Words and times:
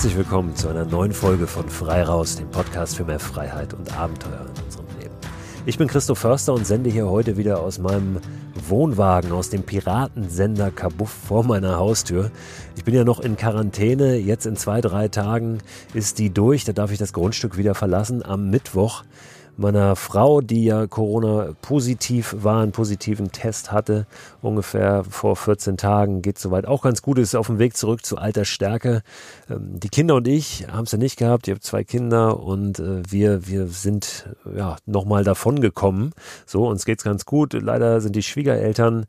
Herzlich 0.00 0.16
willkommen 0.16 0.56
zu 0.56 0.70
einer 0.70 0.86
neuen 0.86 1.12
Folge 1.12 1.46
von 1.46 1.68
Frei 1.68 2.02
Raus, 2.04 2.36
dem 2.36 2.50
Podcast 2.50 2.96
für 2.96 3.04
mehr 3.04 3.20
Freiheit 3.20 3.74
und 3.74 3.94
Abenteuer 3.98 4.46
in 4.46 4.64
unserem 4.64 4.86
Leben. 4.98 5.14
Ich 5.66 5.76
bin 5.76 5.88
Christoph 5.88 6.20
Förster 6.20 6.54
und 6.54 6.66
sende 6.66 6.88
hier 6.88 7.06
heute 7.06 7.36
wieder 7.36 7.60
aus 7.60 7.78
meinem 7.78 8.18
Wohnwagen, 8.66 9.30
aus 9.30 9.50
dem 9.50 9.62
Piratensender 9.62 10.70
Kabuff 10.70 11.10
vor 11.10 11.44
meiner 11.44 11.76
Haustür. 11.76 12.30
Ich 12.78 12.84
bin 12.84 12.94
ja 12.94 13.04
noch 13.04 13.20
in 13.20 13.36
Quarantäne, 13.36 14.16
jetzt 14.16 14.46
in 14.46 14.56
zwei, 14.56 14.80
drei 14.80 15.08
Tagen 15.08 15.58
ist 15.92 16.18
die 16.18 16.30
durch, 16.32 16.64
da 16.64 16.72
darf 16.72 16.92
ich 16.92 16.98
das 16.98 17.12
Grundstück 17.12 17.58
wieder 17.58 17.74
verlassen 17.74 18.24
am 18.24 18.48
Mittwoch 18.48 19.04
meiner 19.60 19.94
Frau, 19.94 20.40
die 20.40 20.64
ja 20.64 20.86
Corona 20.86 21.54
positiv 21.62 22.34
war, 22.38 22.62
einen 22.62 22.72
positiven 22.72 23.30
Test 23.30 23.70
hatte, 23.70 24.06
ungefähr 24.42 25.04
vor 25.04 25.36
14 25.36 25.76
Tagen, 25.76 26.22
geht 26.22 26.38
soweit 26.38 26.66
auch 26.66 26.82
ganz 26.82 27.02
gut, 27.02 27.18
ist 27.18 27.34
auf 27.34 27.46
dem 27.46 27.58
Weg 27.58 27.76
zurück 27.76 28.04
zu 28.04 28.18
alter 28.18 28.44
Stärke. 28.44 29.02
Ähm, 29.48 29.78
die 29.78 29.88
Kinder 29.88 30.16
und 30.16 30.26
ich 30.26 30.66
haben 30.70 30.84
es 30.84 30.92
ja 30.92 30.98
nicht 30.98 31.16
gehabt, 31.16 31.46
ich 31.46 31.52
habe 31.52 31.60
zwei 31.60 31.84
Kinder 31.84 32.40
und 32.40 32.78
äh, 32.78 33.02
wir, 33.08 33.46
wir 33.46 33.68
sind 33.68 34.28
ja 34.56 34.76
nochmal 34.86 35.24
davon 35.24 35.60
gekommen. 35.60 36.12
So, 36.46 36.66
uns 36.66 36.84
geht's 36.84 37.04
ganz 37.04 37.24
gut. 37.24 37.52
Leider 37.52 38.00
sind 38.00 38.16
die 38.16 38.22
Schwiegereltern 38.22 39.06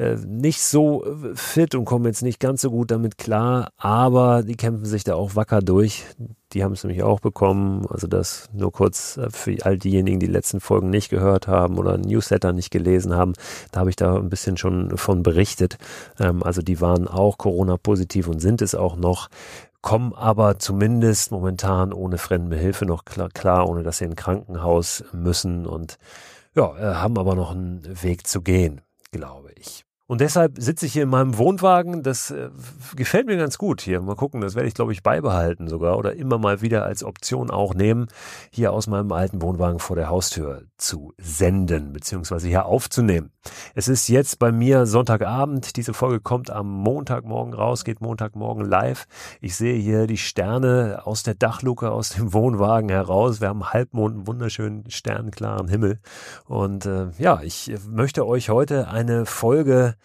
äh, 0.00 0.16
nicht 0.26 0.62
so 0.62 1.04
fit 1.34 1.74
und 1.74 1.84
kommen 1.84 2.06
jetzt 2.06 2.22
nicht 2.22 2.40
ganz 2.40 2.62
so 2.62 2.70
gut 2.70 2.90
damit 2.90 3.18
klar, 3.18 3.70
aber 3.76 4.42
die 4.42 4.56
kämpfen 4.56 4.86
sich 4.86 5.04
da 5.04 5.14
auch 5.14 5.36
wacker 5.36 5.60
durch. 5.60 6.06
Die 6.54 6.64
haben 6.64 6.72
es 6.72 6.82
nämlich 6.82 7.02
auch 7.02 7.20
bekommen. 7.20 7.86
Also 7.86 8.06
das 8.06 8.48
nur 8.54 8.72
kurz 8.72 9.18
äh, 9.18 9.28
für 9.30 9.56
all 9.64 9.76
diejenigen, 9.76 10.18
die, 10.18 10.26
die 10.26 10.32
letzten 10.32 10.60
Folgen 10.60 10.88
nicht 10.88 11.10
gehört 11.10 11.48
haben 11.48 11.76
oder 11.76 11.98
Newsletter 11.98 12.54
nicht 12.54 12.70
gelesen 12.70 13.14
haben. 13.14 13.34
Da 13.72 13.80
habe 13.80 13.90
ich 13.90 13.96
da 13.96 14.16
ein 14.16 14.30
bisschen 14.30 14.56
schon 14.56 14.96
von 14.96 15.22
berichtet. 15.22 15.76
Ähm, 16.18 16.42
also 16.42 16.62
die 16.62 16.80
waren 16.80 17.06
auch 17.06 17.36
Corona-positiv 17.36 18.26
und 18.26 18.40
sind 18.40 18.62
es 18.62 18.74
auch 18.74 18.96
noch 18.96 19.28
kommen 19.82 20.12
aber 20.12 20.58
zumindest 20.58 21.30
momentan 21.30 21.94
ohne 21.94 22.18
fremde 22.18 22.54
Hilfe 22.54 22.84
noch 22.84 23.06
klar, 23.06 23.30
klar, 23.30 23.66
ohne 23.66 23.82
dass 23.82 23.96
sie 23.96 24.04
in 24.04 24.10
ein 24.10 24.16
Krankenhaus 24.16 25.04
müssen 25.12 25.64
und 25.64 25.96
ja, 26.54 26.76
äh, 26.76 26.94
haben 26.96 27.16
aber 27.16 27.34
noch 27.34 27.52
einen 27.52 27.82
Weg 28.02 28.26
zu 28.26 28.42
gehen, 28.42 28.82
glaube 29.10 29.48
ich. 29.48 29.49
Und 30.10 30.20
deshalb 30.20 30.60
sitze 30.60 30.86
ich 30.86 30.92
hier 30.92 31.04
in 31.04 31.08
meinem 31.08 31.38
Wohnwagen. 31.38 32.02
Das 32.02 32.32
äh, 32.32 32.50
gefällt 32.96 33.28
mir 33.28 33.36
ganz 33.36 33.58
gut 33.58 33.80
hier. 33.80 34.00
Mal 34.00 34.16
gucken, 34.16 34.40
das 34.40 34.56
werde 34.56 34.66
ich, 34.66 34.74
glaube 34.74 34.90
ich, 34.90 35.04
beibehalten 35.04 35.68
sogar 35.68 35.96
oder 35.96 36.16
immer 36.16 36.36
mal 36.36 36.62
wieder 36.62 36.84
als 36.84 37.04
Option 37.04 37.48
auch 37.48 37.74
nehmen, 37.74 38.08
hier 38.50 38.72
aus 38.72 38.88
meinem 38.88 39.12
alten 39.12 39.40
Wohnwagen 39.40 39.78
vor 39.78 39.94
der 39.94 40.08
Haustür 40.08 40.64
zu 40.76 41.14
senden, 41.16 41.92
beziehungsweise 41.92 42.48
hier 42.48 42.66
aufzunehmen. 42.66 43.30
Es 43.74 43.88
ist 43.88 44.08
jetzt 44.08 44.38
bei 44.38 44.52
mir 44.52 44.86
Sonntagabend. 44.86 45.76
Diese 45.76 45.94
Folge 45.94 46.20
kommt 46.20 46.50
am 46.50 46.70
Montagmorgen 46.70 47.54
raus, 47.54 47.84
geht 47.84 48.00
Montagmorgen 48.00 48.64
live. 48.64 49.06
Ich 49.40 49.56
sehe 49.56 49.74
hier 49.74 50.06
die 50.06 50.18
Sterne 50.18 51.02
aus 51.04 51.22
der 51.22 51.34
Dachluke 51.34 51.90
aus 51.90 52.10
dem 52.10 52.32
Wohnwagen 52.32 52.90
heraus. 52.90 53.40
Wir 53.40 53.48
haben 53.48 53.72
Halbmond, 53.72 54.16
einen 54.16 54.26
wunderschönen 54.26 54.90
sternklaren 54.90 55.68
Himmel. 55.68 56.00
Und 56.46 56.86
äh, 56.86 57.08
ja, 57.18 57.40
ich 57.42 57.72
möchte 57.88 58.26
euch 58.26 58.50
heute 58.50 58.88
eine 58.88 59.26
Folge 59.26 59.96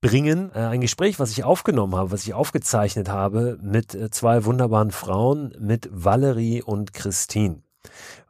bringen. 0.00 0.50
Äh, 0.54 0.60
ein 0.60 0.80
Gespräch, 0.82 1.18
was 1.18 1.30
ich 1.30 1.44
aufgenommen 1.44 1.94
habe, 1.94 2.10
was 2.10 2.24
ich 2.24 2.34
aufgezeichnet 2.34 3.08
habe 3.08 3.58
mit 3.62 3.94
äh, 3.94 4.10
zwei 4.10 4.44
wunderbaren 4.44 4.90
Frauen, 4.90 5.54
mit 5.58 5.88
Valerie 5.90 6.62
und 6.62 6.92
Christine. 6.92 7.62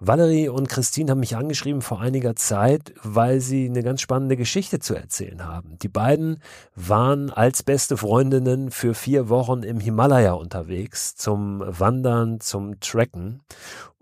Valerie 0.05 0.49
und 0.49 0.69
Christine 0.69 1.13
haben 1.13 1.21
mich 1.21 1.37
angeschrieben 1.37 1.81
vor 1.81 2.01
einiger 2.01 2.35
Zeit, 2.35 2.93
weil 3.05 3.41
sie 3.41 3.67
eine 3.67 3.85
ganz 3.85 4.01
spannende 4.01 4.37
Geschichte 4.37 4.81
zu 4.81 4.97
erzählen 4.97 5.47
haben. 5.47 5.79
Die 5.79 5.89
beiden 5.89 6.43
waren 6.75 7.31
als 7.31 7.63
beste 7.63 7.97
Freundinnen 7.97 8.73
für 8.73 8.95
vier 8.95 9.29
Wochen 9.29 9.63
im 9.63 9.79
Himalaya 9.79 10.33
unterwegs 10.33 11.15
zum 11.15 11.63
Wandern, 11.65 12.41
zum 12.41 12.81
Trekken 12.81 13.43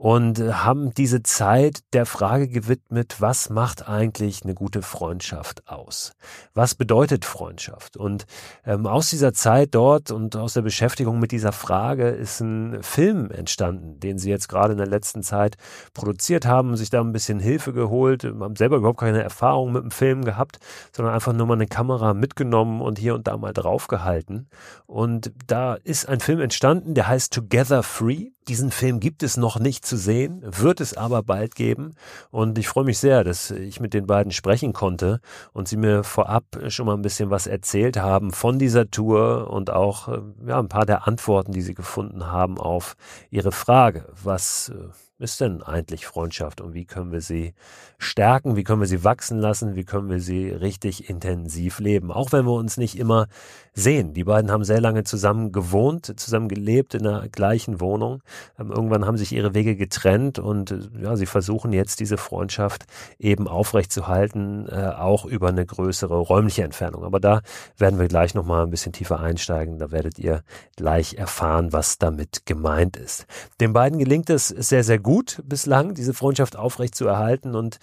und 0.01 0.39
haben 0.39 0.95
diese 0.95 1.23
Zeit 1.23 1.81
der 1.93 2.07
Frage 2.07 2.49
gewidmet, 2.49 3.17
was 3.19 3.51
macht 3.51 3.87
eigentlich 3.87 4.43
eine 4.43 4.55
gute 4.55 4.81
Freundschaft 4.81 5.69
aus? 5.69 6.13
Was 6.55 6.75
bedeutet 6.75 7.27
Freundschaft? 7.27 7.99
Und 7.99 8.25
ähm, 8.65 8.87
aus 8.87 9.11
dieser 9.11 9.35
Zeit 9.35 9.75
dort 9.75 10.11
und 10.11 10.37
aus 10.37 10.55
der 10.55 10.63
Beschäftigung 10.63 11.19
mit 11.19 11.33
dieser 11.33 11.53
Frage 11.53 12.09
ist 12.09 12.41
ein 12.41 12.83
Film 12.83 13.31
entstanden, 13.31 14.01
den 14.01 14.17
sie 14.17 14.31
jetzt 14.31 14.49
gerade 14.49 14.73
in 14.73 14.79
der 14.79 14.87
letzten 14.87 15.23
Zeit 15.23 15.59
produziert 15.93 16.47
haben, 16.47 16.77
sich 16.77 16.91
da 16.91 17.01
ein 17.01 17.13
bisschen 17.13 17.41
Hilfe 17.41 17.73
geholt, 17.73 18.25
haben 18.25 18.57
selber 18.57 18.77
überhaupt 18.77 19.01
keine 19.01 19.23
Erfahrung 19.23 19.73
mit 19.73 19.83
dem 19.83 19.91
Film 19.91 20.25
gehabt, 20.25 20.59
sondern 20.93 21.15
einfach 21.15 21.33
nur 21.33 21.47
mal 21.47 21.55
eine 21.55 21.67
Kamera 21.67 22.15
mitgenommen 22.15 22.81
und 22.81 22.99
hier 22.99 23.15
und 23.15 23.27
da 23.27 23.37
mal 23.37 23.53
draufgehalten. 23.53 24.49
Und 24.87 25.33
da 25.47 25.75
ist 25.75 26.09
ein 26.09 26.21
Film 26.21 26.41
entstanden, 26.41 26.95
der 26.95 27.09
heißt 27.09 27.33
Together 27.33 27.83
Free. 27.83 28.31
Diesen 28.49 28.71
Film 28.71 28.99
gibt 28.99 29.23
es 29.23 29.37
noch 29.37 29.61
nicht 29.61 29.87
zu 29.87 29.97
sehen, 29.97 30.43
wird 30.45 30.81
es 30.81 30.97
aber 30.97 31.23
bald 31.23 31.55
geben. 31.55 31.95
Und 32.31 32.59
ich 32.59 32.67
freue 32.69 32.85
mich 32.85 32.99
sehr, 32.99 33.23
dass 33.23 33.51
ich 33.51 33.81
mit 33.81 33.95
den 33.95 34.07
beiden 34.07 34.33
sprechen 34.33 34.73
konnte 34.73 35.21
und 35.53 35.69
sie 35.69 35.77
mir 35.77 36.03
vorab 36.03 36.45
schon 36.69 36.87
mal 36.87 36.95
ein 36.95 37.03
bisschen 37.03 37.31
was 37.31 37.47
erzählt 37.47 37.99
haben 37.99 38.33
von 38.33 38.59
dieser 38.59 38.91
Tour 38.91 39.51
und 39.51 39.71
auch 39.71 40.09
ja, 40.47 40.59
ein 40.59 40.69
paar 40.69 40.87
der 40.87 41.07
Antworten, 41.07 41.53
die 41.53 41.63
sie 41.63 41.75
gefunden 41.75 42.27
haben 42.27 42.59
auf 42.59 42.97
ihre 43.31 43.53
Frage, 43.53 44.07
was 44.23 44.71
äh, 44.71 44.89
ist 45.21 45.41
denn 45.41 45.63
eigentlich 45.63 46.07
Freundschaft 46.07 46.61
und 46.61 46.75
wie 46.75 46.87
können 46.87 47.13
wir 47.13 47.21
sie 47.21 47.53
stärken, 47.99 48.57
wie 48.57 48.65
können 48.65 48.81
wir 48.81 48.89
sie 48.89 49.05
wachsen 49.05 49.39
lassen, 49.39 49.77
wie 49.77 49.85
können 49.85 50.09
wir 50.09 50.21
sie 50.21 50.49
richtig 50.49 51.11
intensiv 51.11 51.79
leben, 51.79 52.11
auch 52.11 52.33
wenn 52.33 52.47
wir 52.47 52.55
uns 52.55 52.79
nicht 52.79 52.99
immer 52.99 53.27
sehen. 53.75 54.15
Die 54.15 54.25
beiden 54.25 54.51
haben 54.51 54.65
sehr 54.65 54.81
lange 54.81 55.05
zusammen 55.05 55.53
gewohnt, 55.53 56.19
zusammen 56.19 56.49
gelebt 56.49 56.95
in 56.95 57.03
der 57.03 57.29
gleichen 57.31 57.81
Wohnung. 57.81 58.23
Ähm, 58.59 58.71
irgendwann 58.71 59.07
haben 59.07 59.19
sich 59.19 59.33
ihre 59.33 59.55
Wege 59.55 59.77
getrennt 59.77 60.39
und 60.39 60.71
äh, 60.71 60.79
ja, 61.03 61.17
sie 61.17 61.27
versuchen 61.27 61.73
jetzt 61.73 62.01
diese 62.01 62.17
Freundschaft 62.17 62.87
eben 63.19 63.47
aufrechtzuerhalten, 63.47 64.69
äh, 64.69 64.89
auch 64.97 65.27
über 65.27 65.49
eine 65.49 65.67
größere 65.67 66.17
räumliche 66.17 66.65
Entfernung. 66.65 67.05
Aber 67.05 67.21
da 67.21 67.43
werden 67.77 67.99
wir 67.99 68.09
gleich 68.09 68.35
nochmal 68.35 68.65
ein 68.65 68.71
bisschen 68.71 68.93
tiefer 68.93 69.21
einsteigen. 69.21 69.79
Da 69.79 69.91
werdet 69.91 70.19
ihr 70.19 70.43
gleich 70.77 71.15
erfahren, 71.15 71.73
was 71.73 71.99
damit 71.99 72.47
gemeint 72.47 72.97
ist. 72.97 73.27
Den 73.61 73.73
beiden 73.73 73.99
gelingt 73.99 74.31
es 74.31 74.49
sehr, 74.49 74.83
sehr 74.83 74.99
gut 74.99 75.10
bislang, 75.45 75.95
diese 75.95 76.15
Freundschaft 76.15 76.57
aufrechtzuerhalten 76.57 77.55
und 77.55 77.79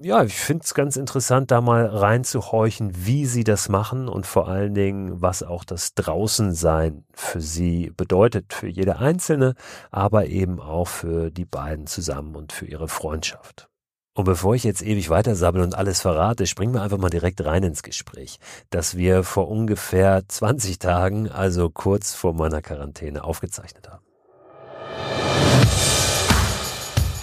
ja, 0.00 0.24
ich 0.24 0.34
finde 0.34 0.64
es 0.64 0.74
ganz 0.74 0.96
interessant, 0.96 1.50
da 1.50 1.60
mal 1.60 1.86
reinzuhorchen, 1.86 2.92
wie 3.06 3.26
sie 3.26 3.44
das 3.44 3.68
machen 3.68 4.08
und 4.08 4.26
vor 4.26 4.48
allen 4.48 4.74
Dingen, 4.74 5.20
was 5.20 5.42
auch 5.42 5.64
das 5.64 5.94
Draußensein 5.94 7.04
für 7.12 7.40
sie 7.40 7.92
bedeutet, 7.96 8.52
für 8.52 8.68
jede 8.68 8.98
Einzelne, 8.98 9.54
aber 9.90 10.26
eben 10.26 10.60
auch 10.60 10.88
für 10.88 11.30
die 11.30 11.44
beiden 11.44 11.86
zusammen 11.86 12.34
und 12.36 12.52
für 12.52 12.66
ihre 12.66 12.88
Freundschaft. 12.88 13.68
Und 14.16 14.24
bevor 14.24 14.54
ich 14.54 14.62
jetzt 14.62 14.82
ewig 14.82 15.10
weitersabbel 15.10 15.60
und 15.60 15.74
alles 15.74 16.00
verrate, 16.00 16.46
springen 16.46 16.72
wir 16.72 16.82
einfach 16.82 16.98
mal 16.98 17.10
direkt 17.10 17.44
rein 17.44 17.64
ins 17.64 17.82
Gespräch, 17.82 18.38
das 18.70 18.96
wir 18.96 19.24
vor 19.24 19.48
ungefähr 19.48 20.22
20 20.28 20.78
Tagen, 20.78 21.28
also 21.28 21.68
kurz 21.68 22.14
vor 22.14 22.32
meiner 22.32 22.62
Quarantäne, 22.62 23.24
aufgezeichnet 23.24 23.90
haben. 23.90 24.04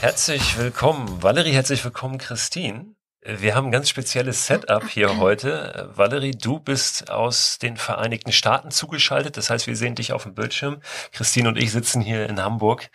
Herzlich 0.01 0.57
willkommen, 0.57 1.21
Valerie, 1.21 1.51
herzlich 1.51 1.85
willkommen, 1.85 2.17
Christine. 2.17 2.95
Wir 3.23 3.53
haben 3.53 3.67
ein 3.67 3.71
ganz 3.71 3.87
spezielles 3.87 4.47
Setup 4.47 4.89
hier 4.89 5.19
heute. 5.19 5.91
Valerie, 5.93 6.31
du 6.31 6.59
bist 6.59 7.11
aus 7.11 7.59
den 7.59 7.77
Vereinigten 7.77 8.31
Staaten 8.31 8.71
zugeschaltet. 8.71 9.37
Das 9.37 9.51
heißt, 9.51 9.67
wir 9.67 9.75
sehen 9.75 9.93
dich 9.93 10.11
auf 10.11 10.23
dem 10.23 10.33
Bildschirm. 10.33 10.81
Christine 11.11 11.49
und 11.49 11.57
ich 11.59 11.71
sitzen 11.71 12.01
hier 12.01 12.27
in 12.27 12.41
Hamburg. 12.41 12.89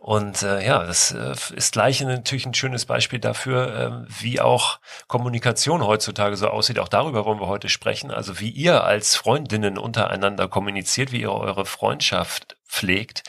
Und 0.00 0.42
äh, 0.42 0.66
ja, 0.66 0.82
das 0.86 1.12
äh, 1.12 1.34
ist 1.54 1.72
gleich 1.72 2.00
natürlich 2.00 2.46
ein 2.46 2.54
schönes 2.54 2.86
Beispiel 2.86 3.18
dafür, 3.18 4.06
äh, 4.08 4.22
wie 4.22 4.40
auch 4.40 4.80
Kommunikation 5.08 5.86
heutzutage 5.86 6.36
so 6.36 6.48
aussieht. 6.48 6.78
Auch 6.78 6.88
darüber 6.88 7.26
wollen 7.26 7.38
wir 7.38 7.48
heute 7.48 7.68
sprechen. 7.68 8.10
Also 8.10 8.40
wie 8.40 8.48
ihr 8.48 8.82
als 8.82 9.14
Freundinnen 9.14 9.76
untereinander 9.76 10.48
kommuniziert, 10.48 11.12
wie 11.12 11.20
ihr 11.20 11.30
eure 11.30 11.66
Freundschaft 11.66 12.56
pflegt. 12.66 13.24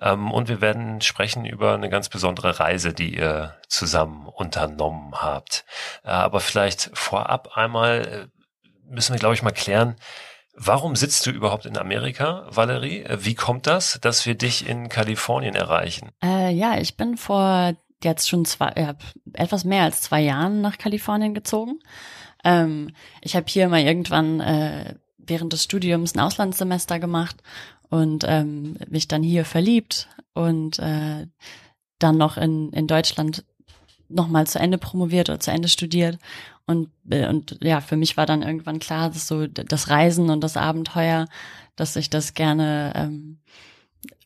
Ähm, 0.00 0.32
und 0.32 0.48
wir 0.48 0.60
werden 0.60 1.00
sprechen 1.00 1.44
über 1.44 1.74
eine 1.74 1.90
ganz 1.90 2.08
besondere 2.08 2.58
Reise, 2.58 2.92
die 2.92 3.14
ihr 3.14 3.54
zusammen 3.68 4.26
unternommen 4.26 5.14
habt. 5.14 5.64
Äh, 6.02 6.08
aber 6.08 6.40
vielleicht 6.40 6.90
vorab 6.92 7.56
einmal 7.56 8.28
äh, 8.28 8.92
müssen 8.92 9.12
wir, 9.12 9.20
glaube 9.20 9.36
ich, 9.36 9.42
mal 9.42 9.52
klären, 9.52 9.94
Warum 10.58 10.96
sitzt 10.96 11.26
du 11.26 11.30
überhaupt 11.30 11.66
in 11.66 11.76
Amerika, 11.76 12.46
Valerie? 12.50 13.02
Äh, 13.02 13.18
wie 13.20 13.34
kommt 13.34 13.66
das, 13.66 13.98
dass 14.00 14.24
wir 14.24 14.34
dich 14.34 14.66
in 14.66 14.88
Kalifornien 14.88 15.54
erreichen? 15.54 16.10
Äh, 16.24 16.52
ja, 16.52 16.78
ich 16.78 16.96
bin 16.96 17.16
vor 17.16 17.74
jetzt 18.02 18.28
schon 18.28 18.44
zwei, 18.44 18.68
äh, 18.68 18.94
etwas 19.34 19.64
mehr 19.64 19.82
als 19.82 20.00
zwei 20.00 20.20
Jahren 20.22 20.62
nach 20.62 20.78
Kalifornien 20.78 21.34
gezogen. 21.34 21.78
Ähm, 22.44 22.90
ich 23.20 23.36
habe 23.36 23.46
hier 23.48 23.68
mal 23.68 23.82
irgendwann 23.82 24.40
äh, 24.40 24.94
während 25.18 25.52
des 25.52 25.64
Studiums 25.64 26.14
ein 26.14 26.20
Auslandssemester 26.20 26.98
gemacht 26.98 27.36
und 27.90 28.24
ähm, 28.26 28.78
mich 28.88 29.08
dann 29.08 29.22
hier 29.22 29.44
verliebt 29.44 30.08
und 30.34 30.78
äh, 30.78 31.26
dann 31.98 32.16
noch 32.16 32.36
in, 32.36 32.72
in 32.72 32.86
Deutschland 32.86 33.44
nochmal 34.08 34.46
zu 34.46 34.58
Ende 34.58 34.78
promoviert 34.78 35.28
oder 35.28 35.40
zu 35.40 35.50
Ende 35.50 35.68
studiert. 35.68 36.18
Und, 36.66 36.90
äh, 37.10 37.28
und 37.28 37.58
ja, 37.62 37.80
für 37.80 37.96
mich 37.96 38.16
war 38.16 38.26
dann 38.26 38.42
irgendwann 38.42 38.78
klar, 38.78 39.10
dass 39.10 39.28
so 39.28 39.46
das 39.46 39.88
Reisen 39.88 40.30
und 40.30 40.42
das 40.42 40.56
Abenteuer, 40.56 41.26
dass 41.76 41.96
ich 41.96 42.10
das 42.10 42.34
gerne 42.34 42.92
ähm, 42.94 43.38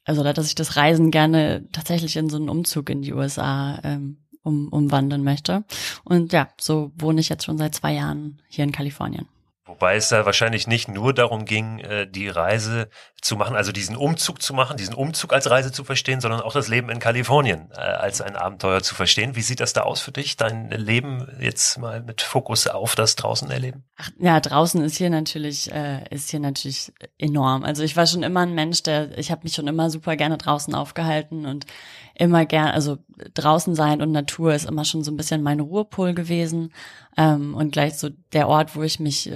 also 0.04 0.24
dass 0.24 0.48
ich 0.48 0.54
das 0.54 0.76
Reisen 0.76 1.10
gerne 1.10 1.66
tatsächlich 1.72 2.16
in 2.16 2.28
so 2.28 2.36
einen 2.36 2.48
Umzug 2.48 2.90
in 2.90 3.02
die 3.02 3.12
USA 3.12 3.78
ähm, 3.84 4.16
um, 4.42 4.68
umwandeln 4.68 5.22
möchte. 5.22 5.64
Und 6.04 6.32
ja, 6.32 6.48
so 6.60 6.90
wohne 6.96 7.20
ich 7.20 7.28
jetzt 7.28 7.44
schon 7.44 7.58
seit 7.58 7.74
zwei 7.74 7.94
Jahren 7.94 8.42
hier 8.48 8.64
in 8.64 8.72
Kalifornien. 8.72 9.28
Wobei 9.70 9.96
es 9.96 10.08
da 10.08 10.26
wahrscheinlich 10.26 10.66
nicht 10.66 10.88
nur 10.88 11.14
darum 11.14 11.44
ging, 11.44 11.78
äh, 11.78 12.06
die 12.06 12.28
Reise 12.28 12.88
zu 13.22 13.36
machen, 13.36 13.54
also 13.54 13.70
diesen 13.70 13.96
Umzug 13.96 14.42
zu 14.42 14.52
machen, 14.52 14.76
diesen 14.76 14.94
Umzug 14.94 15.32
als 15.32 15.48
Reise 15.48 15.70
zu 15.70 15.84
verstehen, 15.84 16.20
sondern 16.20 16.40
auch 16.40 16.52
das 16.52 16.68
Leben 16.68 16.90
in 16.90 16.98
Kalifornien 16.98 17.70
äh, 17.72 17.80
als 17.80 18.20
ein 18.20 18.34
Abenteuer 18.34 18.82
zu 18.82 18.94
verstehen. 18.94 19.36
Wie 19.36 19.42
sieht 19.42 19.60
das 19.60 19.72
da 19.72 19.82
aus 19.82 20.00
für 20.00 20.10
dich, 20.10 20.36
dein 20.36 20.70
Leben 20.70 21.28
jetzt 21.40 21.78
mal 21.78 22.02
mit 22.02 22.20
Fokus 22.20 22.66
auf 22.66 22.96
das 22.96 23.14
draußen 23.14 23.50
erleben? 23.50 23.84
Ach, 23.96 24.10
ja, 24.18 24.40
draußen 24.40 24.82
ist 24.82 24.96
hier 24.96 25.10
natürlich 25.10 25.70
äh, 25.70 26.04
ist 26.10 26.30
hier 26.30 26.40
natürlich 26.40 26.92
enorm. 27.18 27.62
Also 27.62 27.82
ich 27.84 27.96
war 27.96 28.06
schon 28.06 28.24
immer 28.24 28.40
ein 28.40 28.54
Mensch, 28.54 28.82
der 28.82 29.16
ich 29.16 29.30
habe 29.30 29.42
mich 29.44 29.54
schon 29.54 29.68
immer 29.68 29.88
super 29.88 30.16
gerne 30.16 30.36
draußen 30.36 30.74
aufgehalten 30.74 31.46
und 31.46 31.66
immer 32.14 32.44
gern, 32.44 32.68
also 32.68 32.98
draußen 33.34 33.74
sein 33.74 34.02
und 34.02 34.12
Natur 34.12 34.52
ist 34.52 34.68
immer 34.68 34.84
schon 34.84 35.04
so 35.04 35.10
ein 35.10 35.16
bisschen 35.16 35.42
mein 35.42 35.60
Ruhepol 35.60 36.14
gewesen 36.14 36.72
ähm, 37.16 37.54
und 37.54 37.72
gleich 37.72 37.98
so 37.98 38.10
der 38.32 38.48
Ort, 38.48 38.76
wo 38.76 38.82
ich 38.82 39.00
mich 39.00 39.30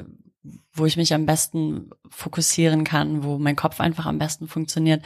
wo 0.72 0.86
ich 0.86 0.96
mich 0.96 1.14
am 1.14 1.26
besten 1.26 1.90
fokussieren 2.08 2.84
kann, 2.84 3.24
wo 3.24 3.38
mein 3.38 3.56
Kopf 3.56 3.80
einfach 3.80 4.06
am 4.06 4.18
besten 4.18 4.46
funktioniert. 4.48 5.02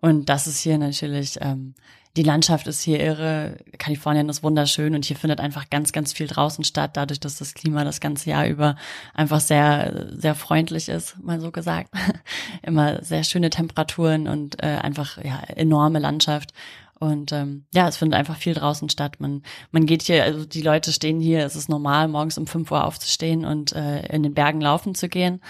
Und 0.00 0.28
das 0.28 0.46
ist 0.46 0.60
hier 0.60 0.78
natürlich, 0.78 1.38
ähm, 1.40 1.74
die 2.16 2.22
Landschaft 2.22 2.66
ist 2.66 2.82
hier 2.82 3.00
irre, 3.00 3.56
Kalifornien 3.78 4.28
ist 4.28 4.42
wunderschön 4.42 4.94
und 4.94 5.04
hier 5.04 5.16
findet 5.16 5.40
einfach 5.40 5.70
ganz, 5.70 5.92
ganz 5.92 6.12
viel 6.12 6.26
draußen 6.26 6.62
statt, 6.62 6.90
dadurch, 6.94 7.20
dass 7.20 7.36
das 7.36 7.54
Klima 7.54 7.84
das 7.84 8.00
ganze 8.00 8.28
Jahr 8.28 8.46
über 8.46 8.76
einfach 9.14 9.40
sehr, 9.40 10.10
sehr 10.18 10.34
freundlich 10.34 10.90
ist, 10.90 11.18
mal 11.22 11.40
so 11.40 11.50
gesagt. 11.50 11.90
Immer 12.62 13.02
sehr 13.02 13.24
schöne 13.24 13.48
Temperaturen 13.48 14.28
und 14.28 14.62
äh, 14.62 14.78
einfach 14.82 15.16
ja 15.24 15.42
enorme 15.56 16.00
Landschaft. 16.00 16.52
Und 17.02 17.32
ähm, 17.32 17.66
ja, 17.74 17.88
es 17.88 17.96
findet 17.96 18.16
einfach 18.16 18.36
viel 18.36 18.54
draußen 18.54 18.88
statt. 18.88 19.16
Man, 19.18 19.42
man 19.72 19.86
geht 19.86 20.02
hier, 20.02 20.22
also 20.22 20.44
die 20.44 20.62
Leute 20.62 20.92
stehen 20.92 21.18
hier, 21.18 21.44
es 21.44 21.56
ist 21.56 21.68
normal, 21.68 22.06
morgens 22.06 22.38
um 22.38 22.46
fünf 22.46 22.70
Uhr 22.70 22.84
aufzustehen 22.84 23.44
und 23.44 23.72
äh, 23.72 24.06
in 24.06 24.22
den 24.22 24.34
Bergen 24.34 24.60
laufen 24.60 24.94
zu 24.94 25.08
gehen 25.08 25.40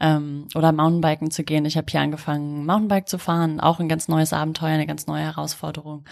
ähm, 0.00 0.46
oder 0.54 0.70
Mountainbiken 0.70 1.32
zu 1.32 1.42
gehen. 1.42 1.64
Ich 1.64 1.76
habe 1.76 1.88
hier 1.90 2.00
angefangen, 2.00 2.64
Mountainbike 2.64 3.08
zu 3.08 3.18
fahren, 3.18 3.58
auch 3.58 3.80
ein 3.80 3.88
ganz 3.88 4.06
neues 4.06 4.32
Abenteuer, 4.32 4.68
eine 4.68 4.86
ganz 4.86 5.08
neue 5.08 5.24
Herausforderung. 5.24 6.04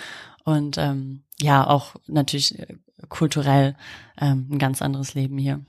Und 0.43 0.79
ähm, 0.79 1.23
ja, 1.41 1.65
auch 1.65 1.95
natürlich 2.09 2.59
äh, 2.59 2.67
kulturell 3.09 3.77
ähm, 4.21 4.49
ein 4.51 4.59
ganz 4.59 4.83
anderes 4.83 5.15
Leben 5.15 5.39
hier. 5.39 5.61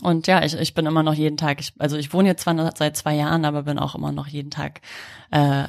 Und 0.00 0.28
ja, 0.28 0.42
ich, 0.42 0.54
ich 0.54 0.72
bin 0.72 0.86
immer 0.86 1.02
noch 1.02 1.12
jeden 1.12 1.36
Tag, 1.36 1.60
ich, 1.60 1.74
also 1.78 1.98
ich 1.98 2.14
wohne 2.14 2.28
jetzt 2.28 2.44
zwar 2.44 2.74
seit 2.74 2.96
zwei 2.96 3.16
Jahren, 3.16 3.44
aber 3.44 3.64
bin 3.64 3.78
auch 3.78 3.94
immer 3.94 4.12
noch 4.12 4.28
jeden 4.28 4.50
Tag 4.50 4.80
äh, 5.30 5.66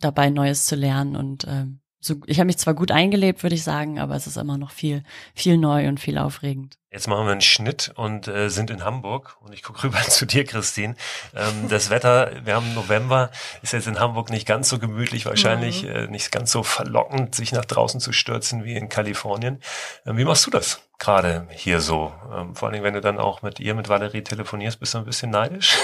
dabei, 0.00 0.28
Neues 0.28 0.66
zu 0.66 0.76
lernen 0.76 1.16
und 1.16 1.44
äh, 1.44 1.64
so, 2.00 2.16
ich 2.26 2.38
habe 2.38 2.46
mich 2.46 2.58
zwar 2.58 2.74
gut 2.74 2.90
eingelebt, 2.90 3.42
würde 3.42 3.54
ich 3.54 3.64
sagen, 3.64 3.98
aber 3.98 4.14
es 4.14 4.26
ist 4.26 4.36
immer 4.36 4.58
noch 4.58 4.70
viel, 4.70 5.02
viel 5.34 5.56
neu 5.56 5.88
und 5.88 5.98
viel 5.98 6.18
aufregend. 6.18 6.78
Jetzt 6.90 7.08
machen 7.08 7.26
wir 7.26 7.32
einen 7.32 7.40
Schnitt 7.40 7.92
und 7.96 8.28
äh, 8.28 8.48
sind 8.48 8.70
in 8.70 8.84
Hamburg 8.84 9.36
und 9.40 9.52
ich 9.52 9.62
gucke 9.62 9.82
rüber 9.84 10.00
zu 10.00 10.24
dir, 10.24 10.44
Christine. 10.44 10.94
Ähm, 11.34 11.68
das 11.68 11.90
Wetter, 11.90 12.30
wir 12.44 12.54
haben 12.54 12.74
November, 12.74 13.30
ist 13.62 13.72
jetzt 13.72 13.86
in 13.86 13.98
Hamburg 13.98 14.30
nicht 14.30 14.46
ganz 14.46 14.68
so 14.68 14.78
gemütlich, 14.78 15.26
wahrscheinlich 15.26 15.82
mhm. 15.82 15.90
äh, 15.90 16.06
nicht 16.06 16.30
ganz 16.30 16.52
so 16.52 16.62
verlockend, 16.62 17.34
sich 17.34 17.52
nach 17.52 17.64
draußen 17.64 18.00
zu 18.00 18.12
stürzen 18.12 18.64
wie 18.64 18.76
in 18.76 18.88
Kalifornien. 18.88 19.60
Ähm, 20.06 20.16
wie 20.16 20.24
machst 20.24 20.46
du 20.46 20.50
das 20.50 20.80
gerade 20.98 21.48
hier 21.50 21.80
so? 21.80 22.14
Ähm, 22.34 22.54
vor 22.54 22.68
allen 22.68 22.74
Dingen, 22.74 22.84
wenn 22.84 22.94
du 22.94 23.00
dann 23.00 23.18
auch 23.18 23.42
mit 23.42 23.60
ihr, 23.60 23.74
mit 23.74 23.88
Valerie 23.88 24.22
telefonierst, 24.22 24.80
bist 24.80 24.94
du 24.94 24.98
ein 24.98 25.04
bisschen 25.04 25.30
neidisch? 25.30 25.76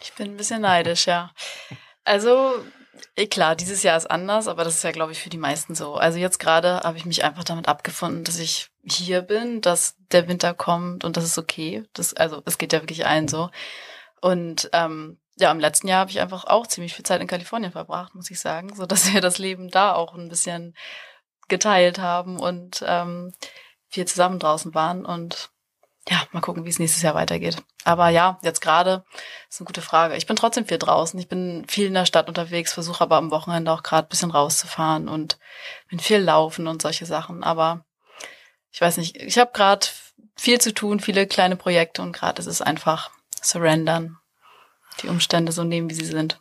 Ich 0.00 0.12
bin 0.12 0.32
ein 0.32 0.36
bisschen 0.36 0.60
neidisch, 0.60 1.06
ja. 1.06 1.32
Also 2.04 2.54
klar, 3.30 3.56
dieses 3.56 3.82
Jahr 3.82 3.96
ist 3.96 4.10
anders, 4.10 4.48
aber 4.48 4.64
das 4.64 4.76
ist 4.76 4.84
ja, 4.84 4.92
glaube 4.92 5.12
ich, 5.12 5.20
für 5.20 5.30
die 5.30 5.38
meisten 5.38 5.74
so. 5.74 5.94
Also 5.94 6.18
jetzt 6.18 6.38
gerade 6.38 6.80
habe 6.80 6.96
ich 6.96 7.06
mich 7.06 7.24
einfach 7.24 7.44
damit 7.44 7.68
abgefunden, 7.68 8.24
dass 8.24 8.38
ich 8.38 8.70
hier 8.82 9.22
bin, 9.22 9.60
dass 9.60 9.96
der 10.12 10.28
Winter 10.28 10.54
kommt 10.54 11.04
und 11.04 11.16
das 11.16 11.24
ist 11.24 11.38
okay. 11.38 11.84
Das, 11.92 12.14
also 12.14 12.42
es 12.44 12.58
geht 12.58 12.72
ja 12.72 12.80
wirklich 12.82 13.06
allen 13.06 13.28
so. 13.28 13.50
Und 14.20 14.70
ähm, 14.72 15.18
ja, 15.36 15.50
im 15.50 15.60
letzten 15.60 15.88
Jahr 15.88 16.00
habe 16.00 16.10
ich 16.10 16.20
einfach 16.20 16.44
auch 16.44 16.66
ziemlich 16.66 16.94
viel 16.94 17.04
Zeit 17.04 17.20
in 17.20 17.26
Kalifornien 17.26 17.72
verbracht, 17.72 18.14
muss 18.14 18.30
ich 18.30 18.40
sagen, 18.40 18.74
so 18.74 18.86
dass 18.86 19.12
wir 19.12 19.20
das 19.20 19.38
Leben 19.38 19.68
da 19.68 19.94
auch 19.94 20.14
ein 20.14 20.28
bisschen 20.28 20.74
geteilt 21.48 21.98
haben 21.98 22.38
und 22.40 22.82
ähm, 22.86 23.32
wir 23.90 24.06
zusammen 24.06 24.38
draußen 24.38 24.74
waren 24.74 25.04
und 25.04 25.50
ja, 26.08 26.22
mal 26.32 26.40
gucken, 26.40 26.64
wie 26.64 26.68
es 26.68 26.78
nächstes 26.78 27.02
Jahr 27.02 27.14
weitergeht. 27.14 27.56
Aber 27.84 28.10
ja, 28.10 28.38
jetzt 28.42 28.60
gerade 28.60 29.04
ist 29.48 29.60
eine 29.60 29.66
gute 29.66 29.80
Frage. 29.80 30.16
Ich 30.16 30.26
bin 30.26 30.36
trotzdem 30.36 30.66
viel 30.66 30.78
draußen. 30.78 31.18
Ich 31.18 31.28
bin 31.28 31.64
viel 31.66 31.86
in 31.86 31.94
der 31.94 32.04
Stadt 32.04 32.28
unterwegs, 32.28 32.74
versuche 32.74 33.02
aber 33.02 33.16
am 33.16 33.30
Wochenende 33.30 33.72
auch 33.72 33.82
gerade 33.82 34.08
bisschen 34.08 34.30
rauszufahren 34.30 35.08
und 35.08 35.38
bin 35.88 35.98
viel 35.98 36.18
laufen 36.18 36.66
und 36.66 36.82
solche 36.82 37.06
Sachen. 37.06 37.42
Aber 37.42 37.84
ich 38.70 38.80
weiß 38.80 38.98
nicht, 38.98 39.16
ich 39.16 39.38
habe 39.38 39.52
gerade 39.52 39.86
viel 40.36 40.60
zu 40.60 40.74
tun, 40.74 41.00
viele 41.00 41.26
kleine 41.26 41.56
Projekte 41.56 42.02
und 42.02 42.12
gerade 42.12 42.40
ist 42.40 42.48
es 42.48 42.60
einfach 42.60 43.10
surrendern, 43.40 44.18
die 45.02 45.08
Umstände 45.08 45.52
so 45.52 45.64
nehmen, 45.64 45.88
wie 45.88 45.94
sie 45.94 46.04
sind. 46.04 46.38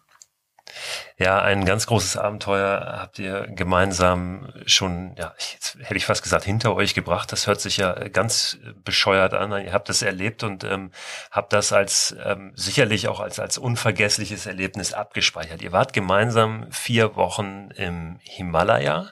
Ja, 1.18 1.42
ein 1.42 1.66
ganz 1.66 1.86
großes 1.86 2.18
Abenteuer 2.18 2.98
habt 3.00 3.20
ihr 3.20 3.48
gemeinsam 3.48 4.52
schon, 4.66 5.16
ja, 5.18 5.34
jetzt 5.54 5.78
hätte 5.82 5.96
ich 5.96 6.06
fast 6.06 6.24
gesagt, 6.24 6.44
hinter 6.44 6.76
euch 6.76 6.94
gebracht. 6.94 7.32
Das 7.32 7.48
hört 7.48 7.62
sich 7.62 7.78
ja 7.78 7.94
ganz 8.10 8.58
bescheuert 8.84 9.34
an. 9.34 9.52
Ihr 9.64 9.74
habt 9.74 9.90
das 9.90 10.02
erlebt 10.02 10.44
und 10.44 10.64
ähm, 10.64 10.92
habt 11.32 11.54
das 11.54 11.72
als 11.72 12.16
ähm, 12.24 12.52
sicherlich 12.56 13.08
auch 13.08 13.20
als, 13.20 13.40
als 13.40 13.58
unvergessliches 13.58 14.48
Erlebnis 14.48 14.94
abgespeichert. 14.94 15.62
Ihr 15.62 15.72
wart 15.72 15.94
gemeinsam 15.94 16.66
vier 16.72 17.16
Wochen 17.16 17.70
im 17.76 18.20
Himalaya. 18.24 19.12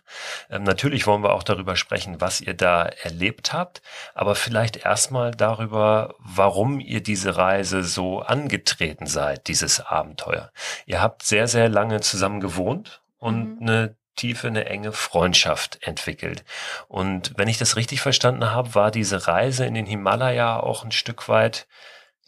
Ähm, 0.49 0.63
natürlich 0.63 1.05
wollen 1.05 1.23
wir 1.23 1.33
auch 1.33 1.43
darüber 1.43 1.75
sprechen, 1.75 2.19
was 2.19 2.41
ihr 2.41 2.55
da 2.55 2.85
erlebt 2.85 3.53
habt, 3.53 3.81
aber 4.15 4.35
vielleicht 4.35 4.77
erstmal 4.77 5.31
darüber, 5.31 6.15
warum 6.19 6.79
ihr 6.79 7.01
diese 7.01 7.37
Reise 7.37 7.83
so 7.83 8.21
angetreten 8.21 9.05
seid, 9.05 9.47
dieses 9.47 9.79
Abenteuer. 9.79 10.51
Ihr 10.85 11.01
habt 11.01 11.23
sehr, 11.23 11.47
sehr 11.47 11.69
lange 11.69 12.00
lange 12.01 12.03
zusammen 12.03 12.39
gewohnt 12.39 13.01
und 13.19 13.59
mhm. 13.59 13.69
eine 13.69 13.95
tiefe, 14.15 14.47
eine 14.47 14.65
enge 14.65 14.91
Freundschaft 14.91 15.79
entwickelt. 15.81 16.43
Und 16.87 17.33
wenn 17.37 17.47
ich 17.47 17.57
das 17.57 17.75
richtig 17.75 18.01
verstanden 18.01 18.51
habe, 18.51 18.75
war 18.75 18.91
diese 18.91 19.27
Reise 19.27 19.65
in 19.65 19.73
den 19.73 19.85
Himalaya 19.85 20.59
auch 20.59 20.83
ein 20.83 20.91
Stück 20.91 21.29
weit 21.29 21.67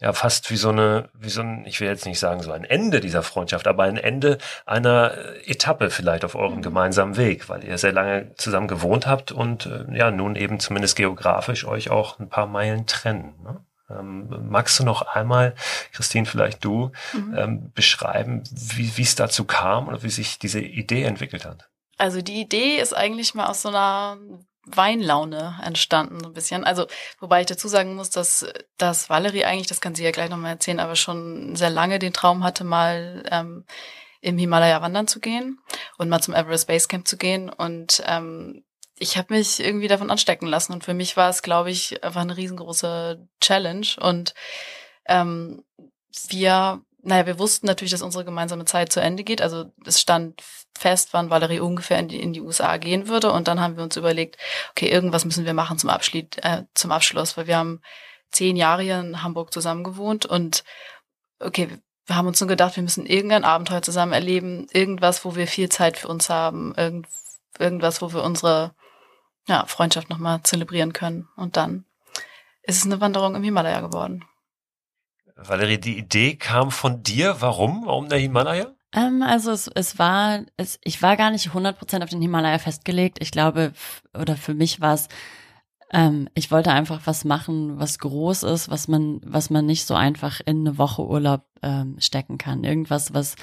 ja 0.00 0.12
fast 0.12 0.50
wie 0.50 0.56
so 0.56 0.70
eine, 0.70 1.08
wie 1.14 1.28
so 1.30 1.40
ein, 1.40 1.64
ich 1.66 1.80
will 1.80 1.88
jetzt 1.88 2.04
nicht 2.04 2.18
sagen 2.18 2.42
so 2.42 2.52
ein 2.52 2.64
Ende 2.64 3.00
dieser 3.00 3.22
Freundschaft, 3.22 3.66
aber 3.68 3.84
ein 3.84 3.96
Ende 3.96 4.38
einer 4.66 5.12
Etappe 5.46 5.90
vielleicht 5.90 6.24
auf 6.24 6.34
eurem 6.34 6.56
mhm. 6.56 6.62
gemeinsamen 6.62 7.16
Weg, 7.16 7.48
weil 7.48 7.64
ihr 7.64 7.78
sehr 7.78 7.92
lange 7.92 8.34
zusammen 8.34 8.66
gewohnt 8.66 9.06
habt 9.06 9.30
und 9.30 9.66
äh, 9.66 9.96
ja 9.96 10.10
nun 10.10 10.36
eben 10.36 10.58
zumindest 10.58 10.96
geografisch 10.96 11.64
euch 11.64 11.90
auch 11.90 12.18
ein 12.18 12.28
paar 12.28 12.46
Meilen 12.46 12.86
trennen. 12.86 13.34
Ne? 13.44 13.60
Ähm, 13.90 14.48
magst 14.48 14.78
du 14.78 14.84
noch 14.84 15.02
einmal, 15.02 15.54
Christine, 15.92 16.26
vielleicht 16.26 16.64
du, 16.64 16.90
mhm. 17.12 17.34
ähm, 17.36 17.72
beschreiben, 17.74 18.42
wie 18.50 19.02
es 19.02 19.14
dazu 19.14 19.44
kam 19.44 19.88
oder 19.88 20.02
wie 20.02 20.10
sich 20.10 20.38
diese 20.38 20.60
Idee 20.60 21.04
entwickelt 21.04 21.44
hat? 21.44 21.68
Also 21.98 22.22
die 22.22 22.40
Idee 22.40 22.76
ist 22.76 22.94
eigentlich 22.94 23.34
mal 23.34 23.46
aus 23.46 23.62
so 23.62 23.68
einer 23.68 24.18
Weinlaune 24.66 25.60
entstanden, 25.62 26.20
so 26.20 26.26
ein 26.26 26.32
bisschen. 26.32 26.64
Also, 26.64 26.86
wobei 27.20 27.40
ich 27.40 27.46
dazu 27.46 27.68
sagen 27.68 27.94
muss, 27.94 28.10
dass, 28.10 28.46
dass 28.78 29.10
Valerie 29.10 29.44
eigentlich, 29.44 29.66
das 29.66 29.80
kann 29.80 29.94
sie 29.94 30.04
ja 30.04 30.10
gleich 30.10 30.30
nochmal 30.30 30.52
erzählen, 30.52 30.80
aber 30.80 30.96
schon 30.96 31.54
sehr 31.54 31.70
lange 31.70 31.98
den 31.98 32.12
Traum 32.12 32.42
hatte, 32.42 32.64
mal 32.64 33.22
ähm, 33.30 33.64
im 34.20 34.38
Himalaya 34.38 34.80
wandern 34.80 35.06
zu 35.06 35.20
gehen 35.20 35.60
und 35.98 36.08
mal 36.08 36.20
zum 36.20 36.34
Everest 36.34 36.66
Base 36.66 36.88
Camp 36.88 37.06
zu 37.06 37.18
gehen. 37.18 37.50
Und 37.50 38.02
ähm, 38.06 38.64
ich 38.98 39.16
habe 39.16 39.34
mich 39.34 39.60
irgendwie 39.60 39.88
davon 39.88 40.10
anstecken 40.10 40.46
lassen 40.46 40.72
und 40.72 40.84
für 40.84 40.94
mich 40.94 41.16
war 41.16 41.28
es, 41.28 41.42
glaube 41.42 41.70
ich, 41.70 42.02
einfach 42.04 42.20
eine 42.20 42.36
riesengroße 42.36 43.26
Challenge 43.40 43.86
und 44.00 44.34
ähm, 45.06 45.64
wir, 46.28 46.80
naja, 47.02 47.26
wir 47.26 47.38
wussten 47.38 47.66
natürlich, 47.66 47.90
dass 47.90 48.02
unsere 48.02 48.24
gemeinsame 48.24 48.64
Zeit 48.64 48.92
zu 48.92 49.00
Ende 49.00 49.24
geht. 49.24 49.42
Also 49.42 49.72
es 49.84 50.00
stand 50.00 50.40
fest, 50.76 51.08
wann 51.12 51.30
Valerie 51.30 51.60
ungefähr 51.60 51.98
in 51.98 52.08
die, 52.08 52.20
in 52.20 52.32
die 52.32 52.40
USA 52.40 52.76
gehen 52.76 53.08
würde 53.08 53.32
und 53.32 53.48
dann 53.48 53.60
haben 53.60 53.76
wir 53.76 53.84
uns 53.84 53.96
überlegt, 53.96 54.36
okay, 54.70 54.88
irgendwas 54.88 55.24
müssen 55.24 55.44
wir 55.44 55.54
machen 55.54 55.78
zum 55.78 55.90
Abschluss, 55.90 56.24
äh, 56.42 56.62
zum 56.74 56.92
Abschluss, 56.92 57.36
weil 57.36 57.46
wir 57.46 57.56
haben 57.56 57.80
zehn 58.30 58.56
Jahre 58.56 58.82
hier 58.82 59.00
in 59.00 59.22
Hamburg 59.22 59.52
zusammen 59.52 59.84
gewohnt 59.84 60.24
und 60.26 60.64
okay, 61.40 61.68
wir 62.06 62.16
haben 62.16 62.28
uns 62.28 62.40
nur 62.40 62.48
gedacht, 62.48 62.76
wir 62.76 62.82
müssen 62.82 63.06
irgendein 63.06 63.44
Abenteuer 63.44 63.82
zusammen 63.82 64.12
erleben, 64.12 64.66
irgendwas, 64.72 65.24
wo 65.24 65.36
wir 65.36 65.46
viel 65.46 65.68
Zeit 65.68 65.96
für 65.96 66.08
uns 66.08 66.28
haben, 66.28 66.74
irgend, 66.76 67.06
irgendwas, 67.58 68.02
wo 68.02 68.12
wir 68.12 68.22
unsere 68.22 68.74
ja, 69.48 69.66
Freundschaft 69.66 70.10
nochmal 70.10 70.42
zelebrieren 70.42 70.92
können. 70.92 71.28
Und 71.36 71.56
dann 71.56 71.84
ist 72.62 72.78
es 72.78 72.84
eine 72.86 73.00
Wanderung 73.00 73.34
im 73.34 73.42
Himalaya 73.42 73.80
geworden. 73.80 74.24
Valerie, 75.36 75.78
die 75.78 75.98
Idee 75.98 76.36
kam 76.36 76.70
von 76.70 77.02
dir. 77.02 77.36
Warum? 77.40 77.86
Warum 77.86 78.08
der 78.08 78.18
Himalaya? 78.18 78.74
Ähm, 78.94 79.22
also 79.22 79.50
es, 79.50 79.68
es 79.68 79.98
war, 79.98 80.44
es, 80.56 80.78
ich 80.84 81.02
war 81.02 81.16
gar 81.16 81.30
nicht 81.30 81.48
100% 81.48 82.02
auf 82.02 82.10
den 82.10 82.22
Himalaya 82.22 82.58
festgelegt. 82.58 83.18
Ich 83.20 83.32
glaube, 83.32 83.72
oder 84.18 84.36
für 84.36 84.54
mich 84.54 84.80
war 84.80 84.94
es, 84.94 85.08
ähm, 85.90 86.28
ich 86.34 86.50
wollte 86.50 86.70
einfach 86.70 87.00
was 87.04 87.24
machen, 87.24 87.78
was 87.78 87.98
groß 87.98 88.44
ist, 88.44 88.70
was 88.70 88.86
man, 88.88 89.20
was 89.24 89.50
man 89.50 89.66
nicht 89.66 89.86
so 89.86 89.94
einfach 89.94 90.40
in 90.44 90.60
eine 90.60 90.78
Woche 90.78 91.04
Urlaub 91.04 91.44
ähm, 91.62 91.96
stecken 91.98 92.38
kann. 92.38 92.62
Irgendwas, 92.62 93.12
was 93.12 93.34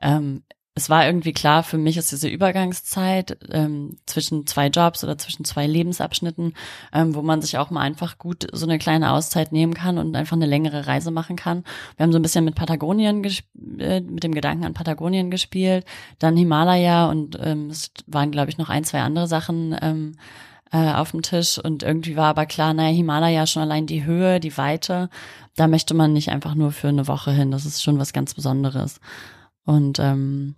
ähm, 0.00 0.42
es 0.78 0.88
war 0.88 1.04
irgendwie 1.04 1.32
klar, 1.32 1.64
für 1.64 1.76
mich 1.76 1.96
ist 1.96 2.12
diese 2.12 2.28
Übergangszeit 2.28 3.36
ähm, 3.50 3.96
zwischen 4.06 4.46
zwei 4.46 4.68
Jobs 4.68 5.02
oder 5.02 5.18
zwischen 5.18 5.44
zwei 5.44 5.66
Lebensabschnitten, 5.66 6.54
ähm, 6.92 7.16
wo 7.16 7.22
man 7.22 7.42
sich 7.42 7.58
auch 7.58 7.70
mal 7.70 7.80
einfach 7.80 8.16
gut 8.16 8.46
so 8.52 8.64
eine 8.64 8.78
kleine 8.78 9.10
Auszeit 9.10 9.50
nehmen 9.50 9.74
kann 9.74 9.98
und 9.98 10.14
einfach 10.14 10.36
eine 10.36 10.46
längere 10.46 10.86
Reise 10.86 11.10
machen 11.10 11.34
kann. 11.34 11.64
Wir 11.96 12.04
haben 12.04 12.12
so 12.12 12.18
ein 12.20 12.22
bisschen 12.22 12.44
mit 12.44 12.54
Patagonien 12.54 13.24
äh, 13.80 14.00
mit 14.00 14.22
dem 14.22 14.32
Gedanken 14.32 14.64
an 14.64 14.72
Patagonien 14.72 15.32
gespielt, 15.32 15.84
dann 16.20 16.36
Himalaya 16.36 17.10
und 17.10 17.36
ähm, 17.42 17.70
es 17.70 17.90
waren, 18.06 18.30
glaube 18.30 18.50
ich, 18.50 18.58
noch 18.58 18.68
ein, 18.68 18.84
zwei 18.84 19.00
andere 19.00 19.26
Sachen 19.26 19.76
ähm, 19.82 20.14
äh, 20.70 20.92
auf 20.92 21.10
dem 21.10 21.22
Tisch 21.22 21.58
und 21.58 21.82
irgendwie 21.82 22.14
war 22.14 22.28
aber 22.28 22.46
klar, 22.46 22.72
naja, 22.72 22.94
Himalaya 22.94 23.48
schon 23.48 23.62
allein 23.62 23.86
die 23.86 24.04
Höhe, 24.04 24.38
die 24.38 24.56
Weite, 24.56 25.10
da 25.56 25.66
möchte 25.66 25.94
man 25.94 26.12
nicht 26.12 26.30
einfach 26.30 26.54
nur 26.54 26.70
für 26.70 26.88
eine 26.88 27.08
Woche 27.08 27.32
hin. 27.32 27.50
Das 27.50 27.66
ist 27.66 27.82
schon 27.82 27.98
was 27.98 28.12
ganz 28.12 28.34
Besonderes. 28.34 29.00
Und 29.64 29.98
ähm, 29.98 30.54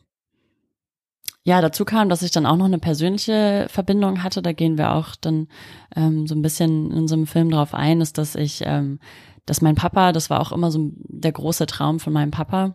ja, 1.43 1.61
dazu 1.61 1.85
kam, 1.85 2.09
dass 2.09 2.23
ich 2.23 2.31
dann 2.31 2.47
auch 2.47 2.57
noch 2.57 2.67
eine 2.67 2.79
persönliche 2.79 3.67
Verbindung 3.71 4.23
hatte. 4.23 4.43
Da 4.43 4.53
gehen 4.53 4.77
wir 4.77 4.93
auch 4.93 5.17
dann 5.17 5.49
ähm, 5.97 6.27
so 6.27 6.35
ein 6.35 6.43
bisschen 6.43 6.91
in 6.91 6.99
unserem 6.99 7.27
Film 7.27 7.51
drauf 7.51 7.75
ein, 7.75 8.01
ist, 8.01 8.19
dass 8.19 8.35
ich, 8.35 8.63
ähm, 8.67 9.01
dass 9.47 9.63
mein 9.63 9.75
Papa, 9.75 10.13
das 10.13 10.29
war 10.29 10.41
auch 10.41 10.53
immer 10.53 10.71
so 10.71 10.91
der 10.95 11.33
große 11.33 11.67
Traum 11.67 11.99
von 11.99 12.13
meinem 12.13 12.31
Papa, 12.31 12.75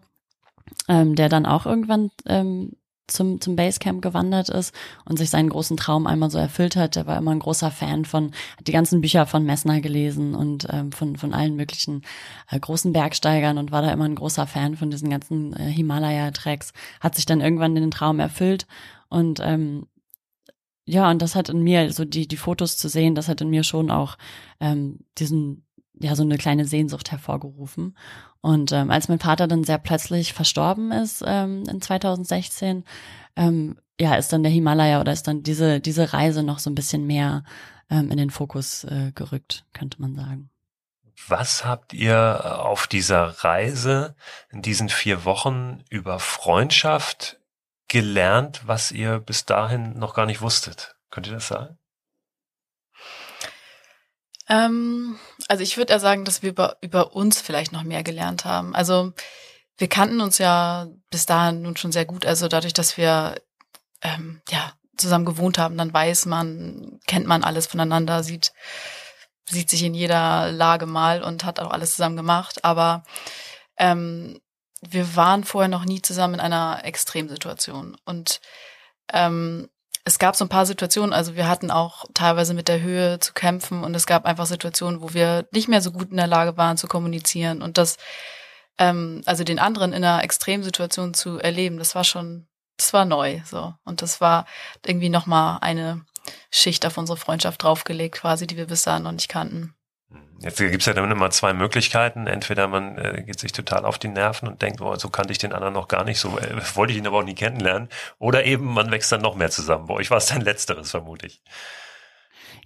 ähm, 0.88 1.16
der 1.16 1.30
dann 1.30 1.46
auch 1.46 1.68
irgendwann 1.68 2.10
ähm, 2.26 2.72
zum, 3.08 3.40
zum 3.40 3.56
Basecamp 3.56 4.02
gewandert 4.02 4.50
ist 4.50 4.74
und 5.06 5.18
sich 5.18 5.30
seinen 5.30 5.50
großen 5.50 5.78
Traum 5.78 6.08
einmal 6.08 6.32
so 6.32 6.38
erfüllt 6.38 6.76
hat. 6.76 6.96
Der 6.96 7.06
war 7.06 7.18
immer 7.18 7.32
ein 7.32 7.40
großer 7.40 7.72
Fan 7.72 8.06
von, 8.06 8.32
hat 8.58 8.68
die 8.68 8.72
ganzen 8.72 9.02
Bücher 9.02 9.26
von 9.26 9.46
Messner 9.46 9.82
gelesen 9.82 10.36
und 10.36 10.68
ähm, 10.72 10.92
von, 10.92 11.16
von 11.16 11.34
allen 11.34 11.56
möglichen 11.56 12.04
äh, 12.50 12.60
großen 12.60 12.94
Bergsteigern 12.94 13.58
und 13.58 13.72
war 13.72 13.82
da 13.82 13.92
immer 13.92 14.06
ein 14.06 14.16
großer 14.16 14.48
Fan 14.48 14.76
von 14.76 14.90
diesen 14.90 15.10
ganzen 15.10 15.54
äh, 15.54 15.72
Himalaya-Tracks. 15.72 16.74
Hat 17.00 17.16
sich 17.16 17.26
dann 17.26 17.42
irgendwann 17.42 17.76
den 17.76 17.92
Traum 17.92 18.20
erfüllt 18.20 18.66
und 19.10 19.40
ähm, 19.42 19.88
ja, 20.88 21.10
und 21.10 21.22
das 21.22 21.34
hat 21.34 21.50
in 21.50 21.64
mir, 21.64 21.92
so 21.92 22.06
die, 22.06 22.28
die 22.28 22.38
Fotos 22.38 22.78
zu 22.78 22.90
sehen, 22.90 23.16
das 23.16 23.28
hat 23.28 23.42
in 23.42 23.50
mir 23.50 23.64
schon 23.64 23.90
auch 23.90 24.18
ähm, 24.60 25.00
diesen 25.18 25.66
ja 26.00 26.16
so 26.16 26.24
eine 26.24 26.38
kleine 26.38 26.66
Sehnsucht 26.66 27.12
hervorgerufen. 27.12 27.96
Und 28.46 28.72
ähm, 28.74 28.92
als 28.92 29.08
mein 29.08 29.18
Vater 29.18 29.48
dann 29.48 29.64
sehr 29.64 29.80
plötzlich 29.80 30.34
verstorben 30.34 30.92
ist 30.92 31.24
ähm, 31.26 31.64
in 31.68 31.82
2016, 31.82 32.86
ähm, 33.36 33.80
ja, 34.00 34.14
ist 34.14 34.32
dann 34.32 34.44
der 34.44 34.52
Himalaya 34.52 35.02
oder 35.02 35.14
ist 35.14 35.28
dann 35.28 35.42
diese 35.42 35.80
diese 35.80 36.14
Reise 36.14 36.44
noch 36.44 36.60
so 36.60 36.70
ein 36.70 36.76
bisschen 36.76 37.08
mehr 37.08 37.44
ähm, 37.90 38.12
in 38.12 38.18
den 38.18 38.30
Fokus 38.30 38.84
äh, 38.84 39.12
gerückt, 39.16 39.66
könnte 39.74 40.00
man 40.00 40.14
sagen. 40.14 40.52
Was 41.28 41.66
habt 41.66 41.94
ihr 41.94 42.60
auf 42.64 42.86
dieser 42.86 43.30
Reise 43.44 44.16
in 44.52 44.62
diesen 44.62 44.90
vier 44.90 45.26
Wochen 45.26 45.84
über 45.90 46.20
Freundschaft 46.20 47.40
gelernt, 47.88 48.62
was 48.68 48.92
ihr 48.92 49.18
bis 49.22 49.46
dahin 49.46 49.98
noch 49.98 50.14
gar 50.14 50.28
nicht 50.28 50.44
wusstet? 50.44 50.96
Könnt 51.10 51.26
ihr 51.26 51.34
das 51.34 51.48
sagen? 51.48 51.80
Ähm, 54.50 55.18
also 55.48 55.64
ich 55.64 55.78
würde 55.78 55.94
eher 55.94 56.00
sagen, 56.00 56.26
dass 56.26 56.42
wir 56.42 56.50
über, 56.52 56.78
über 56.82 57.16
uns 57.16 57.42
vielleicht 57.42 57.72
noch 57.72 57.84
mehr 57.84 58.04
gelernt 58.04 58.46
haben. 58.46 58.76
Also 58.76 59.14
wir 59.78 59.88
kannten 59.88 60.22
uns 60.22 60.38
ja 60.38 60.88
bis 61.10 61.26
dahin 61.26 61.62
nun 61.62 61.78
schon 61.78 61.92
sehr 61.92 62.06
gut. 62.06 62.26
Also 62.26 62.48
dadurch, 62.48 62.74
dass 62.74 62.98
wir 62.98 63.36
ähm, 64.02 64.42
ja 64.50 64.74
zusammen 64.98 65.26
gewohnt 65.26 65.58
haben, 65.58 65.78
dann 65.78 65.94
weiß 65.94 66.26
man, 66.28 67.00
kennt 67.08 67.28
man 67.28 67.44
alles 67.44 67.68
voneinander, 67.68 68.24
sieht 68.24 68.54
sieht 69.48 69.70
sich 69.70 69.84
in 69.84 69.94
jeder 69.94 70.52
Lage 70.52 70.86
mal 70.86 71.24
und 71.24 71.46
hat 71.46 71.60
auch 71.60 71.72
alles 71.72 71.92
zusammen 71.92 72.18
gemacht. 72.18 72.64
Aber 72.64 73.04
ähm, 73.78 74.40
wir 74.82 75.16
waren 75.16 75.44
vorher 75.44 75.70
noch 75.70 75.86
nie 75.86 76.02
zusammen 76.02 76.36
in 76.36 76.40
einer 76.40 76.84
Extremsituation 76.84 77.98
und 78.06 78.42
ähm, 79.14 79.70
es 80.08 80.20
gab 80.20 80.36
so 80.36 80.46
ein 80.46 80.50
paar 80.50 80.68
Situationen, 80.68 81.14
also 81.14 81.36
wir 81.36 81.48
hatten 81.48 81.72
auch 81.72 82.06
teilweise 82.14 82.54
mit 82.54 82.68
der 82.68 82.80
Höhe 82.80 83.20
zu 83.20 83.34
kämpfen 83.34 83.84
und 83.84 83.96
es 83.96 84.06
gab 84.06 84.26
einfach 84.26 84.46
Situationen, 84.46 85.02
wo 85.02 85.16
wir 85.16 85.48
nicht 85.52 85.68
mehr 85.68 85.82
so 85.82 85.92
gut 85.92 86.12
in 86.12 86.18
der 86.18 86.28
Lage 86.28 86.58
waren 86.58 86.78
zu 86.78 86.88
kommunizieren 86.88 87.64
und 87.64 87.80
das, 87.80 87.98
ähm, 88.78 89.24
also 89.26 89.44
den 89.44 89.58
anderen 89.58 89.94
in 89.94 90.04
einer 90.04 90.24
Extremsituation 90.24 91.16
zu 91.16 91.40
erleben, 91.40 91.80
das 91.80 91.96
war 91.96 92.04
schon, 92.04 92.48
das 92.78 92.94
war 92.94 93.04
neu, 93.06 93.42
so 93.46 93.74
und 93.84 94.04
das 94.04 94.22
war 94.22 94.46
irgendwie 94.86 95.10
noch 95.10 95.26
mal 95.26 95.58
eine 95.58 96.06
Schicht 96.52 96.86
auf 96.86 97.00
unsere 97.00 97.18
Freundschaft 97.18 97.64
draufgelegt, 97.64 98.16
quasi, 98.16 98.46
die 98.46 98.58
wir 98.58 98.68
bis 98.68 98.84
dahin 98.84 99.04
noch 99.04 99.12
nicht 99.12 99.28
kannten. 99.28 99.74
Jetzt 100.40 100.58
gibt 100.58 100.82
es 100.82 100.86
ja 100.86 100.94
dann 100.94 101.10
immer 101.10 101.30
zwei 101.30 101.54
Möglichkeiten. 101.54 102.28
Entweder 102.28 102.68
man 102.68 102.98
äh, 102.98 103.24
geht 103.26 103.40
sich 103.40 103.52
total 103.52 103.86
auf 103.86 103.98
die 103.98 104.10
Nerven 104.10 104.48
und 104.48 104.62
denkt, 104.62 104.82
oh, 104.82 104.96
so 104.96 105.10
kannte 105.10 105.32
ich 105.32 105.38
den 105.38 105.54
anderen 105.54 105.74
noch 105.74 105.88
gar 105.88 106.04
nicht, 106.04 106.20
so 106.20 106.38
äh, 106.38 106.62
wollte 106.76 106.94
ich 106.94 107.00
ihn 107.00 107.08
aber 107.08 107.20
auch 107.20 107.24
nie 107.24 107.36
kennenlernen. 107.36 107.90
Oder 108.20 108.46
eben 108.46 108.66
man 108.66 108.92
wächst 108.92 109.12
dann 109.12 109.22
noch 109.22 109.36
mehr 109.36 109.50
zusammen. 109.50 109.88
Bei 109.88 109.94
euch 109.96 110.12
war 110.12 110.18
es 110.18 110.28
dann 110.28 110.42
letzteres, 110.42 110.92
vermute 110.92 111.28
ich. 111.28 111.42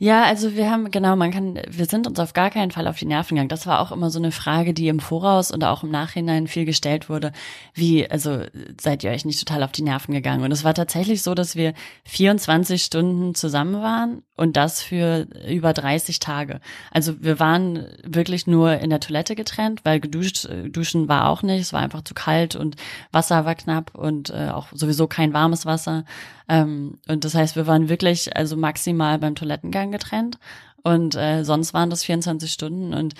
Ja, 0.01 0.24
also 0.24 0.56
wir 0.56 0.72
haben, 0.72 0.91
genau, 0.91 1.18
man 1.18 1.29
kann, 1.32 1.60
wir 1.70 1.86
sind 1.86 2.08
uns 2.08 2.18
auf 2.20 2.32
gar 2.32 2.50
keinen 2.51 2.72
Fall 2.72 2.88
auf 2.88 2.98
die 2.98 3.06
Nerven 3.06 3.36
gegangen. 3.36 3.50
Das 3.50 3.68
war 3.68 3.82
auch 3.82 3.91
immer 3.91 4.10
so 4.10 4.18
eine 4.18 4.32
Frage, 4.32 4.74
die 4.74 4.88
im 4.88 5.01
Voraus 5.01 5.51
und 5.51 5.65
auch 5.65 5.84
im 5.84 5.91
Nachhinein 5.91 6.48
viel 6.48 6.63
gestellt 6.63 7.10
wurde. 7.10 7.34
Wie, 7.74 8.10
also 8.10 8.44
seid 8.79 9.03
ihr 9.03 9.12
euch 9.12 9.25
nicht 9.25 9.46
total 9.46 9.62
auf 9.62 9.74
die 9.74 9.82
Nerven 9.82 10.13
gegangen? 10.13 10.46
Und 10.46 10.53
es 10.53 10.63
war 10.63 10.74
tatsächlich 10.74 11.22
so, 11.22 11.36
dass 11.36 11.58
wir 11.58 11.74
24 12.06 12.82
Stunden 12.82 13.36
zusammen 13.36 13.82
waren 13.82 14.24
und 14.38 14.56
das 14.56 14.82
für 14.82 15.27
über 15.50 15.74
30 15.74 16.20
Tage. 16.20 16.62
Also 16.91 17.22
wir 17.22 17.41
waren 17.41 17.86
wirklich 18.06 18.48
nur 18.48 18.79
in 18.79 18.91
der 18.91 19.01
Toilette 19.01 19.36
getrennt, 19.36 19.82
weil 19.84 20.00
geduscht, 20.00 20.46
äh, 20.46 20.70
duschen 20.70 21.10
war 21.10 21.27
auch 21.27 21.44
nicht, 21.44 21.60
es 21.60 21.74
war 21.74 21.82
einfach 21.82 22.03
zu 22.03 22.13
kalt 22.13 22.56
und 22.56 22.77
Wasser 23.12 23.44
war 23.44 23.56
knapp 23.56 23.96
und 23.96 24.29
äh, 24.29 24.48
auch 24.50 24.68
sowieso 24.74 25.08
kein 25.08 25.34
warmes 25.34 25.65
Wasser. 25.65 26.06
Ähm, 26.50 26.98
und 27.08 27.24
das 27.24 27.36
heißt, 27.36 27.56
wir 27.56 27.68
waren 27.68 27.89
wirklich 27.89 28.36
also 28.36 28.58
maximal 28.58 29.18
beim 29.20 29.36
Toilettengang 29.36 29.91
getrennt. 29.91 30.39
Und 30.84 31.15
äh, 31.15 31.44
sonst 31.44 31.74
waren 31.74 31.89
das 31.89 32.03
24 32.03 32.51
Stunden. 32.51 32.94
Und 32.94 33.13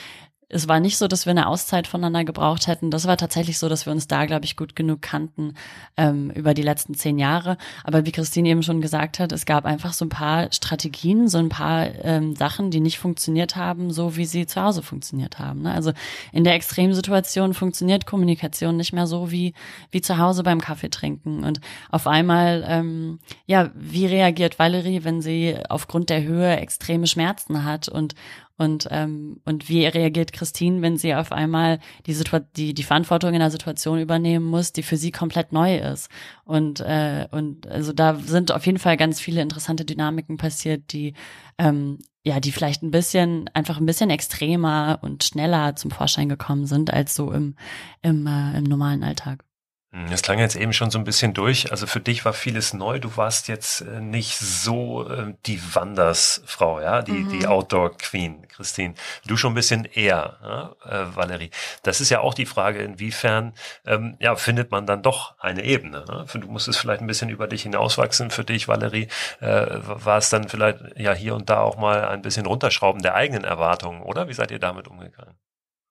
es 0.52 0.68
war 0.68 0.80
nicht 0.80 0.98
so, 0.98 1.08
dass 1.08 1.28
wir 1.28 1.32
eine 1.32 1.48
Auszeit 1.48 1.86
voneinander 1.86 2.26
gebraucht 2.26 2.66
hätten. 2.66 2.90
Das 2.90 3.06
war 3.06 3.18
tatsächlich 3.18 3.60
so, 3.60 3.70
dass 3.70 3.86
wir 3.86 3.94
uns 3.94 4.08
da, 4.08 4.26
glaube 4.26 4.46
ich, 4.46 4.58
gut 4.58 4.76
genug 4.76 5.02
kannten 5.04 5.54
ähm, 5.96 6.32
über 6.32 6.56
die 6.56 6.64
letzten 6.64 6.96
zehn 6.96 7.20
Jahre. 7.20 7.58
Aber 7.84 8.08
wie 8.08 8.12
Christine 8.12 8.50
eben 8.50 8.64
schon 8.64 8.82
gesagt 8.82 9.20
hat, 9.20 9.32
es 9.32 9.46
gab 9.46 9.66
einfach 9.66 9.94
so 9.94 10.06
ein 10.06 10.10
paar 10.10 10.52
Strategien, 10.52 11.28
so 11.28 11.38
ein 11.38 11.50
paar 11.50 11.88
ähm, 12.04 12.36
Sachen, 12.36 12.72
die 12.72 12.80
nicht 12.80 12.98
funktioniert 12.98 13.56
haben, 13.56 13.92
so 13.92 14.18
wie 14.18 14.26
sie 14.26 14.48
zu 14.48 14.62
Hause 14.62 14.82
funktioniert 14.82 15.38
haben. 15.38 15.62
Ne? 15.62 15.72
Also 15.72 15.92
in 16.32 16.44
der 16.44 16.56
Extremsituation 16.56 17.54
funktioniert 17.54 18.08
Kommunikation 18.08 18.76
nicht 18.76 18.92
mehr 18.92 19.06
so 19.06 19.30
wie 19.30 19.54
wie 19.92 20.02
zu 20.02 20.18
Hause 20.18 20.42
beim 20.42 20.62
Kaffee 20.62 20.90
trinken. 20.90 21.44
Und 21.44 21.62
auf 21.92 22.08
einmal, 22.08 22.66
ähm, 22.68 23.20
ja, 23.46 23.70
wie 23.76 24.08
reagiert 24.08 24.58
Valerie, 24.58 25.04
wenn 25.04 25.22
sie 25.22 25.58
aufgrund 25.70 26.10
der 26.10 26.24
Höhe 26.24 26.58
extreme 26.58 27.06
Schmerzen 27.06 27.64
hat 27.66 27.88
und 27.88 28.16
und, 28.60 28.88
ähm, 28.92 29.40
und 29.46 29.70
wie 29.70 29.86
reagiert 29.86 30.34
Christine, 30.34 30.82
wenn 30.82 30.98
sie 30.98 31.16
auf 31.16 31.32
einmal 31.32 31.80
die, 32.06 32.14
Situa 32.14 32.40
die, 32.40 32.74
die 32.74 32.84
Verantwortung 32.84 33.30
in 33.30 33.38
einer 33.38 33.52
Situation 33.52 34.00
übernehmen 34.00 34.46
muss, 34.46 34.74
die 34.74 34.84
für 34.84 34.98
sie 34.98 35.12
komplett 35.12 35.54
neu 35.54 35.78
ist. 35.78 36.10
Und, 36.44 36.82
äh, 36.82 37.28
und 37.32 37.68
also 37.68 37.94
da 37.94 38.16
sind 38.16 38.52
auf 38.52 38.66
jeden 38.66 38.78
Fall 38.78 38.98
ganz 38.98 39.22
viele 39.22 39.42
interessante 39.42 39.86
Dynamiken 39.86 40.36
passiert, 40.38 40.92
die 40.92 41.14
ähm, 41.58 42.00
ja, 42.26 42.42
die 42.42 42.52
vielleicht 42.52 42.84
ein 42.84 42.92
bisschen, 42.92 43.50
einfach 43.54 43.80
ein 43.80 43.86
bisschen 43.86 44.10
extremer 44.10 45.00
und 45.02 45.24
schneller 45.24 45.78
zum 45.78 45.90
Vorschein 45.90 46.28
gekommen 46.28 46.66
sind 46.66 46.94
als 46.94 47.16
so 47.16 47.32
im, 47.32 47.56
im, 48.02 48.28
äh, 48.28 48.58
im 48.58 48.66
normalen 48.66 49.04
Alltag. 49.04 49.46
Hm, 49.92 50.08
das 50.12 50.22
klang 50.22 50.38
jetzt 50.38 50.56
eben 50.56 50.72
schon 50.72 50.92
so 50.92 51.00
ein 51.00 51.04
bisschen 51.04 51.34
durch. 51.34 51.72
Also 51.72 51.88
für 51.88 52.00
dich 52.00 52.24
war 52.24 52.34
vieles 52.34 52.76
neu. 52.76 53.00
Du 53.00 53.18
warst 53.18 53.48
jetzt 53.48 53.82
äh, 53.82 54.00
nicht 54.00 54.38
so 54.38 55.10
äh, 55.10 55.34
die 55.48 55.60
Wandersfrau, 55.74 56.80
ja, 56.80 57.02
die, 57.02 57.12
mhm. 57.14 57.30
die 57.30 57.48
Outdoor 57.48 57.98
Queen, 57.98 58.48
Christine. 58.50 58.94
Du 59.26 59.36
schon 59.36 59.54
ein 59.54 59.56
bisschen 59.56 59.86
eher, 59.86 60.38
ja, 60.44 60.76
äh, 60.86 61.16
Valerie. 61.16 61.50
Das 61.82 62.02
ist 62.02 62.10
ja 62.10 62.20
auch 62.20 62.36
die 62.36 62.46
Frage, 62.46 62.84
inwiefern 62.84 63.54
ähm, 63.84 64.16
ja, 64.20 64.36
findet 64.36 64.70
man 64.70 64.86
dann 64.86 65.02
doch 65.02 65.34
eine 65.40 65.64
Ebene. 65.64 66.06
Ne? 66.08 66.26
Du 66.40 66.48
musstest 66.48 66.78
vielleicht 66.78 67.02
ein 67.02 67.08
bisschen 67.08 67.30
über 67.30 67.48
dich 67.48 67.64
hinauswachsen. 67.64 68.30
Für 68.30 68.44
dich, 68.44 68.68
Valerie, 68.68 69.08
äh, 69.40 69.66
war 69.82 70.20
es 70.20 70.30
dann 70.30 70.50
vielleicht 70.50 70.80
ja 70.98 71.14
hier 71.14 71.34
und 71.34 71.50
da 71.50 71.62
auch 71.62 71.78
mal 71.78 72.08
ein 72.08 72.22
bisschen 72.22 72.46
runterschrauben 72.46 73.02
der 73.02 73.16
eigenen 73.16 73.44
Erwartungen, 73.44 74.04
oder? 74.04 74.28
Wie 74.28 74.34
seid 74.34 74.52
ihr 74.52 74.60
damit 74.60 74.88
umgegangen? 74.88 75.36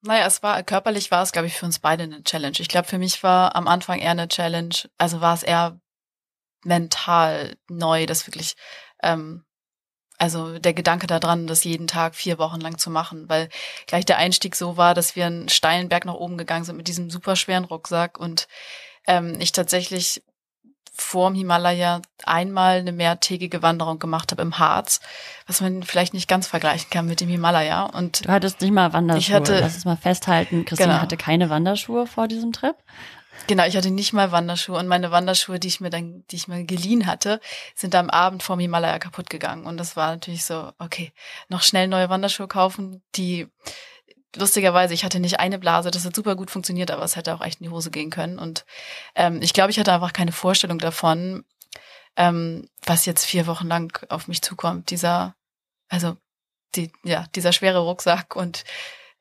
Naja, 0.02 0.26
es 0.26 0.42
war, 0.42 0.62
körperlich 0.62 1.10
war 1.10 1.22
es, 1.22 1.32
glaube 1.32 1.48
ich, 1.48 1.54
für 1.54 1.66
uns 1.66 1.80
beide 1.80 2.04
eine 2.04 2.22
Challenge. 2.22 2.56
Ich 2.60 2.68
glaube, 2.68 2.86
für 2.86 2.98
mich 2.98 3.22
war 3.22 3.56
am 3.56 3.66
Anfang 3.66 3.98
eher 3.98 4.12
eine 4.12 4.28
Challenge, 4.28 4.74
also 4.96 5.20
war 5.20 5.34
es 5.34 5.42
eher 5.42 5.80
mental 6.64 7.56
neu, 7.68 8.06
das 8.06 8.26
wirklich, 8.26 8.54
ähm, 9.02 9.44
also 10.18 10.58
der 10.58 10.74
Gedanke 10.74 11.06
daran, 11.06 11.46
das 11.46 11.64
jeden 11.64 11.86
Tag 11.88 12.14
vier 12.16 12.38
Wochen 12.38 12.60
lang 12.60 12.78
zu 12.78 12.90
machen, 12.90 13.28
weil 13.28 13.48
gleich 13.86 14.04
der 14.04 14.18
Einstieg 14.18 14.56
so 14.56 14.76
war, 14.76 14.94
dass 14.94 15.16
wir 15.16 15.26
einen 15.26 15.48
steilen 15.48 15.88
Berg 15.88 16.04
nach 16.04 16.14
oben 16.14 16.38
gegangen 16.38 16.64
sind 16.64 16.76
mit 16.76 16.88
diesem 16.88 17.10
super 17.10 17.36
schweren 17.36 17.64
Rucksack 17.64 18.18
und 18.18 18.48
ähm, 19.06 19.36
ich 19.40 19.52
tatsächlich 19.52 20.22
vorm 20.98 21.34
Himalaya 21.34 22.02
einmal 22.24 22.78
eine 22.78 22.92
mehrtägige 22.92 23.62
Wanderung 23.62 23.98
gemacht 23.98 24.32
habe 24.32 24.42
im 24.42 24.58
Harz, 24.58 25.00
was 25.46 25.60
man 25.60 25.82
vielleicht 25.82 26.12
nicht 26.12 26.28
ganz 26.28 26.46
vergleichen 26.46 26.90
kann 26.90 27.06
mit 27.06 27.20
dem 27.20 27.28
Himalaya. 27.28 27.84
Und 27.84 28.26
du 28.26 28.32
hattest 28.32 28.60
nicht 28.60 28.72
mal 28.72 28.92
Wanderschuhe. 28.92 29.20
Ich 29.20 29.32
hatte, 29.32 29.60
Lass 29.60 29.76
es 29.76 29.84
mal 29.84 29.96
festhalten. 29.96 30.64
Christine 30.64 30.90
genau. 30.90 31.02
hatte 31.02 31.16
keine 31.16 31.50
Wanderschuhe 31.50 32.06
vor 32.06 32.28
diesem 32.28 32.52
Trip. 32.52 32.74
Genau, 33.46 33.64
ich 33.64 33.76
hatte 33.76 33.90
nicht 33.90 34.12
mal 34.12 34.32
Wanderschuhe 34.32 34.78
und 34.78 34.88
meine 34.88 35.10
Wanderschuhe, 35.10 35.60
die 35.60 35.68
ich 35.68 35.80
mir 35.80 35.90
dann, 35.90 36.24
die 36.30 36.36
ich 36.36 36.48
mir 36.48 36.64
geliehen 36.64 37.06
hatte, 37.06 37.40
sind 37.74 37.94
am 37.94 38.10
Abend 38.10 38.42
vor 38.42 38.58
Himalaya 38.58 38.98
kaputt 38.98 39.30
gegangen. 39.30 39.64
Und 39.64 39.78
das 39.78 39.96
war 39.96 40.10
natürlich 40.10 40.44
so, 40.44 40.72
okay, 40.78 41.12
noch 41.48 41.62
schnell 41.62 41.86
neue 41.86 42.10
Wanderschuhe 42.10 42.48
kaufen, 42.48 43.02
die 43.14 43.48
lustigerweise, 44.36 44.94
ich 44.94 45.04
hatte 45.04 45.20
nicht 45.20 45.40
eine 45.40 45.58
Blase, 45.58 45.90
das 45.90 46.04
hat 46.04 46.14
super 46.14 46.36
gut 46.36 46.50
funktioniert, 46.50 46.90
aber 46.90 47.02
es 47.02 47.16
hätte 47.16 47.34
auch 47.34 47.40
echt 47.40 47.60
in 47.60 47.64
die 47.66 47.72
Hose 47.72 47.90
gehen 47.90 48.10
können. 48.10 48.38
Und 48.38 48.64
ähm, 49.14 49.40
ich 49.42 49.52
glaube, 49.52 49.70
ich 49.70 49.78
hatte 49.78 49.92
einfach 49.92 50.12
keine 50.12 50.32
Vorstellung 50.32 50.78
davon, 50.78 51.44
ähm, 52.16 52.68
was 52.84 53.06
jetzt 53.06 53.24
vier 53.24 53.46
Wochen 53.46 53.66
lang 53.68 54.06
auf 54.10 54.28
mich 54.28 54.42
zukommt. 54.42 54.90
Dieser, 54.90 55.34
also 55.88 56.16
die, 56.74 56.92
ja, 57.04 57.26
dieser 57.34 57.52
schwere 57.52 57.78
Rucksack 57.78 58.36
und 58.36 58.64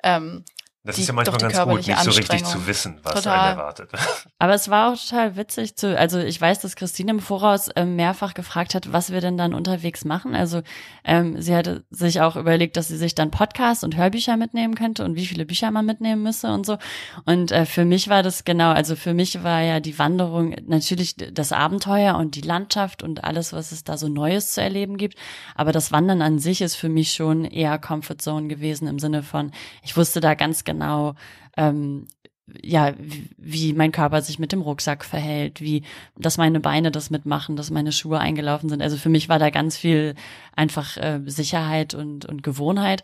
ähm, 0.03 0.43
das 0.87 0.97
ist 0.97 1.07
ja 1.07 1.13
manchmal 1.13 1.37
ganz 1.37 1.59
gut, 1.59 1.85
nicht 1.85 1.99
so 1.99 2.11
richtig 2.11 2.45
zu 2.45 2.65
wissen, 2.65 2.99
was 3.03 3.15
total. 3.15 3.39
einen 3.39 3.57
erwartet. 3.57 3.89
Aber 4.39 4.53
es 4.53 4.69
war 4.69 4.93
auch 4.93 4.97
total 4.97 5.35
witzig 5.35 5.75
zu, 5.75 5.97
also 5.97 6.17
ich 6.19 6.39
weiß, 6.39 6.61
dass 6.61 6.77
Christine 6.77 7.11
im 7.11 7.19
Voraus 7.19 7.67
äh, 7.67 7.83
mehrfach 7.83 8.33
gefragt 8.33 8.73
hat, 8.73 8.93
was 8.93 9.11
wir 9.11 9.19
denn 9.19 9.37
dann 9.37 9.53
unterwegs 9.53 10.05
machen. 10.05 10.33
Also 10.33 10.61
ähm, 11.03 11.41
sie 11.41 11.53
hatte 11.53 11.83
sich 11.89 12.21
auch 12.21 12.37
überlegt, 12.37 12.77
dass 12.77 12.87
sie 12.87 12.95
sich 12.95 13.15
dann 13.15 13.31
Podcasts 13.31 13.83
und 13.83 13.97
Hörbücher 13.97 14.37
mitnehmen 14.37 14.75
könnte 14.75 15.03
und 15.03 15.17
wie 15.17 15.25
viele 15.25 15.45
Bücher 15.45 15.71
man 15.71 15.85
mitnehmen 15.85 16.23
müsse 16.23 16.53
und 16.53 16.65
so. 16.65 16.77
Und 17.25 17.51
äh, 17.51 17.65
für 17.65 17.83
mich 17.83 18.07
war 18.07 18.23
das 18.23 18.45
genau, 18.45 18.71
also 18.71 18.95
für 18.95 19.13
mich 19.13 19.43
war 19.43 19.61
ja 19.61 19.81
die 19.81 19.99
Wanderung 19.99 20.55
natürlich 20.67 21.17
das 21.17 21.51
Abenteuer 21.51 22.15
und 22.15 22.35
die 22.35 22.41
Landschaft 22.41 23.03
und 23.03 23.25
alles, 23.25 23.51
was 23.51 23.73
es 23.73 23.83
da 23.83 23.97
so 23.97 24.07
Neues 24.07 24.53
zu 24.53 24.61
erleben 24.61 24.95
gibt. 24.95 25.17
Aber 25.53 25.73
das 25.73 25.91
Wandern 25.91 26.21
an 26.21 26.39
sich 26.39 26.61
ist 26.61 26.75
für 26.75 26.89
mich 26.89 27.11
schon 27.11 27.43
eher 27.43 27.77
Comfort 27.77 28.19
Zone 28.19 28.47
gewesen 28.47 28.87
im 28.87 28.99
Sinne 28.99 29.21
von, 29.21 29.51
ich 29.83 29.97
wusste 29.97 30.21
da 30.21 30.33
ganz 30.33 30.63
genau, 30.63 30.76
genau, 30.77 31.15
ähm, 31.57 32.07
ja, 32.63 32.93
wie, 33.37 33.73
mein 33.73 33.91
Körper 33.91 34.21
sich 34.21 34.39
mit 34.39 34.53
dem 34.53 34.61
Rucksack 34.61 35.03
verhält, 35.03 35.59
wie, 35.59 35.83
dass 36.17 36.37
meine 36.37 36.61
Beine 36.61 36.91
das 36.91 37.09
mitmachen, 37.09 37.57
dass 37.57 37.71
meine 37.71 37.91
Schuhe 37.91 38.19
eingelaufen 38.19 38.69
sind. 38.69 38.81
Also 38.81 38.95
für 38.95 39.09
mich 39.09 39.27
war 39.27 39.37
da 39.37 39.49
ganz 39.49 39.75
viel 39.75 40.15
einfach 40.55 40.95
äh, 40.95 41.19
Sicherheit 41.25 41.93
und, 41.93 42.25
und 42.25 42.43
Gewohnheit. 42.43 43.03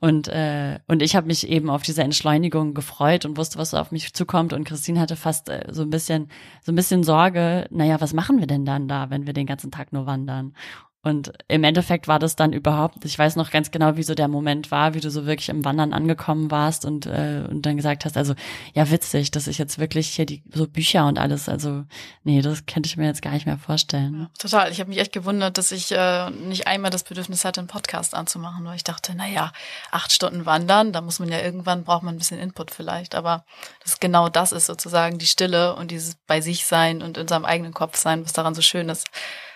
Und, 0.00 0.28
äh, 0.28 0.80
und 0.88 1.00
ich 1.00 1.16
habe 1.16 1.28
mich 1.28 1.48
eben 1.48 1.70
auf 1.70 1.82
diese 1.82 2.02
Entschleunigung 2.02 2.74
gefreut 2.74 3.24
und 3.24 3.38
wusste, 3.38 3.58
was 3.58 3.70
so 3.70 3.78
auf 3.78 3.92
mich 3.92 4.12
zukommt. 4.12 4.52
Und 4.52 4.64
Christine 4.64 5.00
hatte 5.00 5.16
fast 5.16 5.48
äh, 5.48 5.64
so 5.70 5.82
ein 5.82 5.90
bisschen, 5.90 6.28
so 6.62 6.72
ein 6.72 6.76
bisschen 6.76 7.02
Sorge, 7.02 7.68
naja, 7.70 8.00
was 8.00 8.12
machen 8.12 8.40
wir 8.40 8.46
denn 8.46 8.66
dann 8.66 8.88
da, 8.88 9.08
wenn 9.10 9.26
wir 9.26 9.32
den 9.32 9.46
ganzen 9.46 9.70
Tag 9.70 9.92
nur 9.92 10.04
wandern? 10.04 10.54
Und 11.04 11.32
im 11.48 11.64
Endeffekt 11.64 12.06
war 12.06 12.20
das 12.20 12.36
dann 12.36 12.52
überhaupt, 12.52 13.04
ich 13.04 13.18
weiß 13.18 13.34
noch 13.34 13.50
ganz 13.50 13.72
genau, 13.72 13.96
wie 13.96 14.04
so 14.04 14.14
der 14.14 14.28
Moment 14.28 14.70
war, 14.70 14.94
wie 14.94 15.00
du 15.00 15.10
so 15.10 15.26
wirklich 15.26 15.48
im 15.48 15.64
Wandern 15.64 15.92
angekommen 15.92 16.52
warst 16.52 16.84
und, 16.84 17.06
äh, 17.06 17.42
und 17.50 17.66
dann 17.66 17.76
gesagt 17.76 18.04
hast, 18.04 18.16
also 18.16 18.34
ja 18.72 18.88
witzig, 18.88 19.32
dass 19.32 19.48
ich 19.48 19.58
jetzt 19.58 19.80
wirklich 19.80 20.10
hier 20.10 20.26
die 20.26 20.44
so 20.54 20.68
Bücher 20.68 21.08
und 21.08 21.18
alles, 21.18 21.48
also 21.48 21.82
nee, 22.22 22.40
das 22.40 22.66
könnte 22.66 22.86
ich 22.86 22.96
mir 22.96 23.06
jetzt 23.06 23.20
gar 23.20 23.32
nicht 23.32 23.46
mehr 23.46 23.58
vorstellen. 23.58 24.20
Ja, 24.20 24.30
total, 24.38 24.70
ich 24.70 24.78
habe 24.78 24.90
mich 24.90 25.00
echt 25.00 25.12
gewundert, 25.12 25.58
dass 25.58 25.72
ich 25.72 25.90
äh, 25.90 26.30
nicht 26.30 26.68
einmal 26.68 26.92
das 26.92 27.02
Bedürfnis 27.02 27.44
hatte, 27.44 27.60
einen 27.60 27.66
Podcast 27.66 28.14
anzumachen, 28.14 28.64
weil 28.64 28.76
ich 28.76 28.84
dachte, 28.84 29.12
na 29.16 29.26
ja, 29.26 29.52
acht 29.90 30.12
Stunden 30.12 30.46
wandern, 30.46 30.92
da 30.92 31.00
muss 31.00 31.18
man 31.18 31.30
ja 31.30 31.40
irgendwann, 31.40 31.82
braucht 31.82 32.04
man 32.04 32.14
ein 32.14 32.18
bisschen 32.18 32.38
Input 32.38 32.70
vielleicht, 32.70 33.16
aber 33.16 33.44
das 33.82 33.98
genau 33.98 34.28
das 34.28 34.52
ist 34.52 34.66
sozusagen 34.66 35.18
die 35.18 35.26
Stille 35.26 35.74
und 35.74 35.90
dieses 35.90 36.14
bei 36.28 36.40
sich 36.40 36.64
sein 36.64 37.02
und 37.02 37.18
in 37.18 37.26
seinem 37.26 37.44
eigenen 37.44 37.74
Kopf 37.74 37.96
sein, 37.96 38.24
was 38.24 38.32
daran 38.32 38.54
so 38.54 38.62
schön 38.62 38.88
ist 38.88 39.08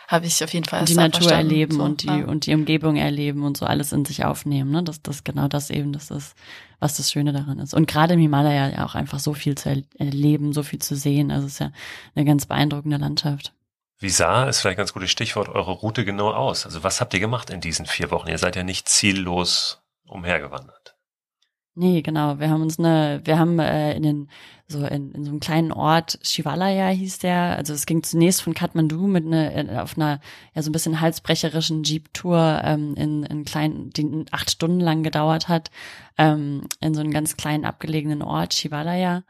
habe 0.08 0.26
ich 0.26 0.42
auf 0.42 0.52
jeden 0.52 0.66
Fall 0.66 0.84
die 0.84 0.94
Natur 0.94 1.32
erleben 1.32 1.76
so, 1.76 1.82
und 1.82 2.02
die 2.02 2.06
ja. 2.06 2.24
und 2.24 2.46
die 2.46 2.54
Umgebung 2.54 2.96
erleben 2.96 3.42
und 3.42 3.56
so 3.56 3.66
alles 3.66 3.92
in 3.92 4.04
sich 4.04 4.24
aufnehmen. 4.24 4.70
Ne? 4.70 4.82
Das 4.82 5.02
das 5.02 5.24
genau 5.24 5.48
das 5.48 5.70
eben, 5.70 5.92
das 5.92 6.10
ist 6.10 6.34
was 6.78 6.96
das 6.96 7.10
Schöne 7.10 7.32
daran 7.32 7.58
ist. 7.58 7.74
Und 7.74 7.88
gerade 7.88 8.14
im 8.14 8.20
Himalaya 8.20 8.68
ja 8.68 8.84
auch 8.84 8.94
einfach 8.94 9.18
so 9.18 9.34
viel 9.34 9.54
zu 9.56 9.82
erleben, 9.98 10.52
so 10.52 10.62
viel 10.62 10.78
zu 10.78 10.94
sehen. 10.94 11.30
Also 11.30 11.46
es 11.46 11.54
ist 11.54 11.58
ja 11.60 11.72
eine 12.14 12.24
ganz 12.24 12.46
beeindruckende 12.46 12.98
Landschaft. 12.98 13.52
Wie 13.98 14.10
sah, 14.10 14.46
ist 14.46 14.60
vielleicht 14.60 14.76
ein 14.76 14.82
ganz 14.82 14.92
gutes 14.92 15.10
Stichwort, 15.10 15.48
eure 15.48 15.72
Route 15.72 16.04
genau 16.04 16.32
aus? 16.32 16.66
Also 16.66 16.82
was 16.82 17.00
habt 17.00 17.14
ihr 17.14 17.20
gemacht 17.20 17.48
in 17.48 17.62
diesen 17.62 17.86
vier 17.86 18.10
Wochen? 18.10 18.28
Ihr 18.28 18.38
seid 18.38 18.56
ja 18.56 18.62
nicht 18.62 18.88
ziellos 18.88 19.80
umhergewandert. 20.04 20.95
Nee, 21.78 22.00
genau. 22.00 22.38
Wir 22.38 22.48
haben 22.48 22.62
uns 22.62 22.78
eine, 22.78 23.20
wir 23.24 23.38
haben 23.38 23.58
äh, 23.58 23.94
in 23.94 24.02
den, 24.02 24.28
so 24.66 24.86
in, 24.86 25.12
in 25.12 25.24
so 25.24 25.30
einem 25.30 25.40
kleinen 25.40 25.72
Ort, 25.72 26.18
Shivalaya 26.22 26.88
hieß 26.88 27.18
der, 27.18 27.58
also 27.58 27.74
es 27.74 27.84
ging 27.84 28.02
zunächst 28.02 28.40
von 28.40 28.54
Kathmandu 28.54 29.06
mit 29.06 29.26
ne, 29.26 29.78
auf 29.82 29.98
einer 29.98 30.20
ja 30.54 30.62
so 30.62 30.70
ein 30.70 30.72
bisschen 30.72 31.02
halsbrecherischen 31.02 31.82
Jeep-Tour 31.82 32.62
ähm, 32.64 32.94
in, 32.94 33.24
in 33.24 33.44
kleinen, 33.44 33.90
die 33.90 34.24
acht 34.30 34.50
Stunden 34.50 34.80
lang 34.80 35.02
gedauert 35.02 35.48
hat, 35.48 35.70
ähm, 36.16 36.62
in 36.80 36.94
so 36.94 37.02
einen 37.02 37.10
ganz 37.10 37.36
kleinen 37.36 37.66
abgelegenen 37.66 38.22
Ort, 38.22 38.54
Shivalaya. 38.54 39.24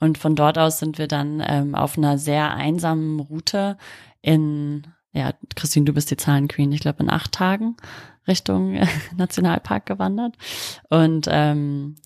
Und 0.00 0.18
von 0.18 0.34
dort 0.34 0.58
aus 0.58 0.80
sind 0.80 0.98
wir 0.98 1.06
dann 1.06 1.40
ähm, 1.46 1.76
auf 1.76 1.96
einer 1.96 2.18
sehr 2.18 2.50
einsamen 2.50 3.20
Route 3.20 3.78
in 4.22 4.88
ja, 5.12 5.34
Christine, 5.54 5.84
du 5.84 5.92
bist 5.92 6.10
die 6.10 6.16
Zahlenqueen, 6.16 6.72
ich 6.72 6.80
glaube 6.80 7.04
in 7.04 7.10
acht 7.10 7.30
Tagen 7.30 7.76
Richtung 8.26 8.78
Nationalpark 9.16 9.86
gewandert. 9.86 10.36
Und 10.88 11.26
ähm, 11.30 11.96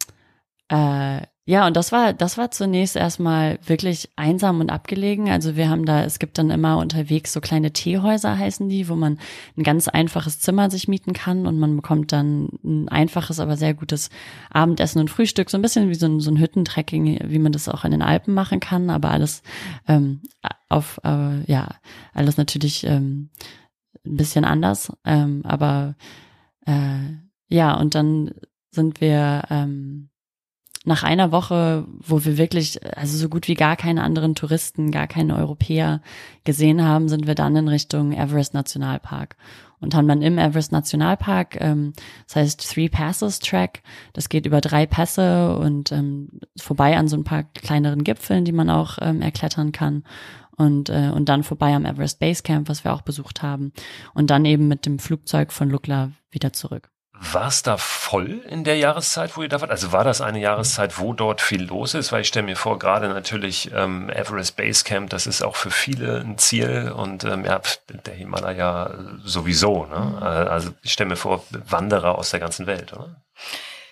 äh, 0.69 1.23
ja, 1.49 1.65
und 1.69 1.77
das 1.77 1.93
war, 1.93 2.13
das 2.13 2.39
war 2.39 2.51
zunächst 2.51 2.97
erstmal 2.97 3.61
wirklich 3.65 4.11
einsam 4.17 4.59
und 4.59 4.69
abgelegen. 4.69 5.31
Also 5.31 5.55
wir 5.55 5.69
haben 5.69 5.85
da, 5.85 6.03
es 6.03 6.19
gibt 6.19 6.39
dann 6.39 6.51
immer 6.51 6.79
unterwegs 6.79 7.33
so 7.33 7.41
kleine 7.41 7.73
Teehäuser 7.73 8.37
heißen 8.37 8.69
die, 8.69 8.89
wo 8.89 8.97
man 8.97 9.21
ein 9.57 9.63
ganz 9.63 9.87
einfaches 9.87 10.41
Zimmer 10.41 10.71
sich 10.71 10.89
mieten 10.89 11.13
kann 11.13 11.47
und 11.47 11.61
man 11.61 11.77
bekommt 11.77 12.11
dann 12.11 12.49
ein 12.65 12.89
einfaches, 12.89 13.39
aber 13.39 13.57
sehr 13.57 13.75
gutes 13.75 14.11
Abendessen 14.51 14.99
und 14.99 15.09
Frühstück. 15.09 15.49
So 15.49 15.57
ein 15.57 15.63
bisschen 15.63 15.89
wie 15.89 15.95
so 15.95 16.07
ein, 16.07 16.19
so 16.19 16.33
ein 16.33 16.41
Hüttentrekking, 16.41 17.21
wie 17.27 17.39
man 17.39 17.53
das 17.53 17.69
auch 17.69 17.85
in 17.85 17.93
den 17.93 18.03
Alpen 18.03 18.35
machen 18.35 18.59
kann, 18.59 18.91
aber 18.91 19.13
alles 19.13 19.45
ähm, 19.87 20.23
auf, 20.69 21.01
äh, 21.05 21.49
ja, 21.49 21.69
alles 22.13 22.39
natürlich 22.39 22.85
ähm, 22.85 23.31
ein 24.05 24.17
bisschen 24.17 24.45
anders. 24.45 24.93
Ähm, 25.05 25.43
aber 25.45 25.95
äh, 26.67 26.99
ja, 27.49 27.75
und 27.75 27.95
dann 27.95 28.33
sind 28.71 29.01
wir 29.01 29.45
ähm, 29.51 30.11
nach 30.87 31.03
einer 31.03 31.33
Woche, 31.33 31.85
wo 31.99 32.25
wir 32.25 32.39
wirklich, 32.39 32.79
also 32.97 33.17
so 33.19 33.29
gut 33.29 33.49
wie 33.49 33.55
gar 33.55 33.75
keine 33.75 34.05
anderen 34.05 34.37
Touristen, 34.37 34.93
gar 34.93 35.09
keine 35.09 35.37
Europäer 35.37 36.01
gesehen 36.45 36.85
haben, 36.85 37.09
sind 37.09 37.27
wir 37.27 37.35
dann 37.35 37.57
in 37.57 37.67
Richtung 37.67 38.13
Everest 38.13 38.55
Nationalpark 38.55 39.37
und 39.81 39.97
haben 39.97 40.07
dann 40.07 40.23
im 40.23 40.39
Everest 40.39 40.71
Nationalpark, 40.71 41.61
ähm, 41.61 41.93
das 42.27 42.37
heißt 42.37 42.73
Three 42.73 42.89
Passes 42.89 43.41
Track, 43.41 43.83
das 44.13 44.29
geht 44.29 44.47
über 44.47 44.61
drei 44.61 44.87
Pässe 44.87 45.59
und 45.59 45.91
ähm, 45.91 46.41
vorbei 46.57 46.97
an 46.97 47.09
so 47.09 47.17
ein 47.17 47.25
paar 47.25 47.43
kleineren 47.43 48.05
Gipfeln, 48.05 48.45
die 48.45 48.53
man 48.53 48.71
auch 48.71 48.99
ähm, 49.01 49.23
erklettern 49.23 49.73
kann 49.73 50.05
und, 50.57 50.89
äh, 50.89 51.11
und 51.15 51.29
dann 51.29 51.43
vorbei 51.43 51.75
am 51.75 51.85
Everest 51.85 52.19
Base 52.19 52.43
Camp, 52.43 52.69
was 52.69 52.85
wir 52.85 52.93
auch 52.93 53.03
besucht 53.03 53.43
haben 53.43 53.73
und 54.15 54.31
dann 54.31 54.45
eben 54.45 54.69
mit 54.69 54.87
dem 54.87 54.99
Flugzeug 54.99 55.53
von 55.53 55.71
Lukla 55.71 56.11
wieder 56.31 56.53
zurück. 56.53 56.91
War 57.19 57.49
es 57.49 57.63
da 57.63 57.79
voll 57.79 58.43
in 58.47 58.65
der 58.65 58.77
Jahreszeit, 58.77 59.37
wo 59.37 59.43
ihr 59.43 59.49
da 59.49 59.63
wart? 59.63 59.71
Also 59.71 59.91
war 59.91 60.05
das 60.05 60.21
eine 60.21 60.39
Jahreszeit, 60.39 60.99
wo 60.99 61.15
dort 61.15 61.41
viel 61.41 61.63
los 61.63 61.95
ist? 61.95 62.13
Weil 62.13 62.21
ich 62.21 62.29
stelle 62.29 62.45
mir 62.45 62.57
vor, 62.57 62.79
gerade 62.79 63.09
natürlich 63.09 63.71
ähm, 63.73 64.11
Everest 64.11 64.57
Base 64.57 64.85
Camp, 64.85 65.09
das 65.09 65.27
ist 65.27 65.43
auch 65.43 65.57
für 65.57 65.71
viele 65.71 66.21
ein 66.21 66.37
Ziel 66.37 66.93
und 66.95 67.25
ähm, 67.25 67.47
ja, 67.47 67.63
der 67.89 68.15
Himalaya 68.15 68.99
sowieso. 69.25 69.87
Ne? 69.87 69.99
Mhm. 69.99 70.23
Äh, 70.23 70.27
also 70.27 70.71
ich 70.83 70.93
stelle 70.93 71.09
mir 71.09 71.17
vor, 71.17 71.43
Wanderer 71.51 72.19
aus 72.19 72.31
der 72.31 72.41
ganzen 72.41 72.67
Welt, 72.67 72.93
oder? 72.93 73.23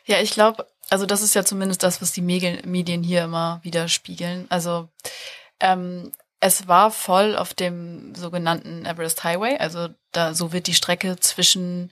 Ja, 0.05 0.21
ich 0.21 0.33
glaube, 0.33 0.67
also 0.91 1.07
das 1.07 1.23
ist 1.23 1.35
ja 1.35 1.45
zumindest 1.47 1.83
das, 1.83 2.03
was 2.03 2.13
die 2.13 2.21
Medien 2.21 3.03
hier 3.03 3.25
immer 3.25 3.61
widerspiegeln. 3.63 4.45
Also 4.51 4.91
ähm, 5.61 6.13
es 6.45 6.69
war 6.69 6.91
voll 6.91 7.39
auf 7.39 7.55
dem 7.55 8.15
sogenannten 8.15 8.85
Everest 8.85 9.25
Highway, 9.25 9.57
also 9.57 9.89
da 10.13 10.35
so 10.35 10.53
wird 10.53 10.67
die 10.67 10.75
Strecke 10.75 11.17
zwischen 11.19 11.91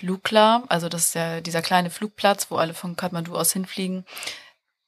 Lukla, 0.00 0.64
also 0.68 0.88
das 0.88 1.06
ist 1.06 1.14
ja 1.14 1.40
dieser 1.40 1.62
kleine 1.62 1.88
Flugplatz, 1.88 2.50
wo 2.50 2.56
alle 2.56 2.74
von 2.74 2.96
Kathmandu 2.96 3.36
aus 3.36 3.52
hinfliegen, 3.52 4.04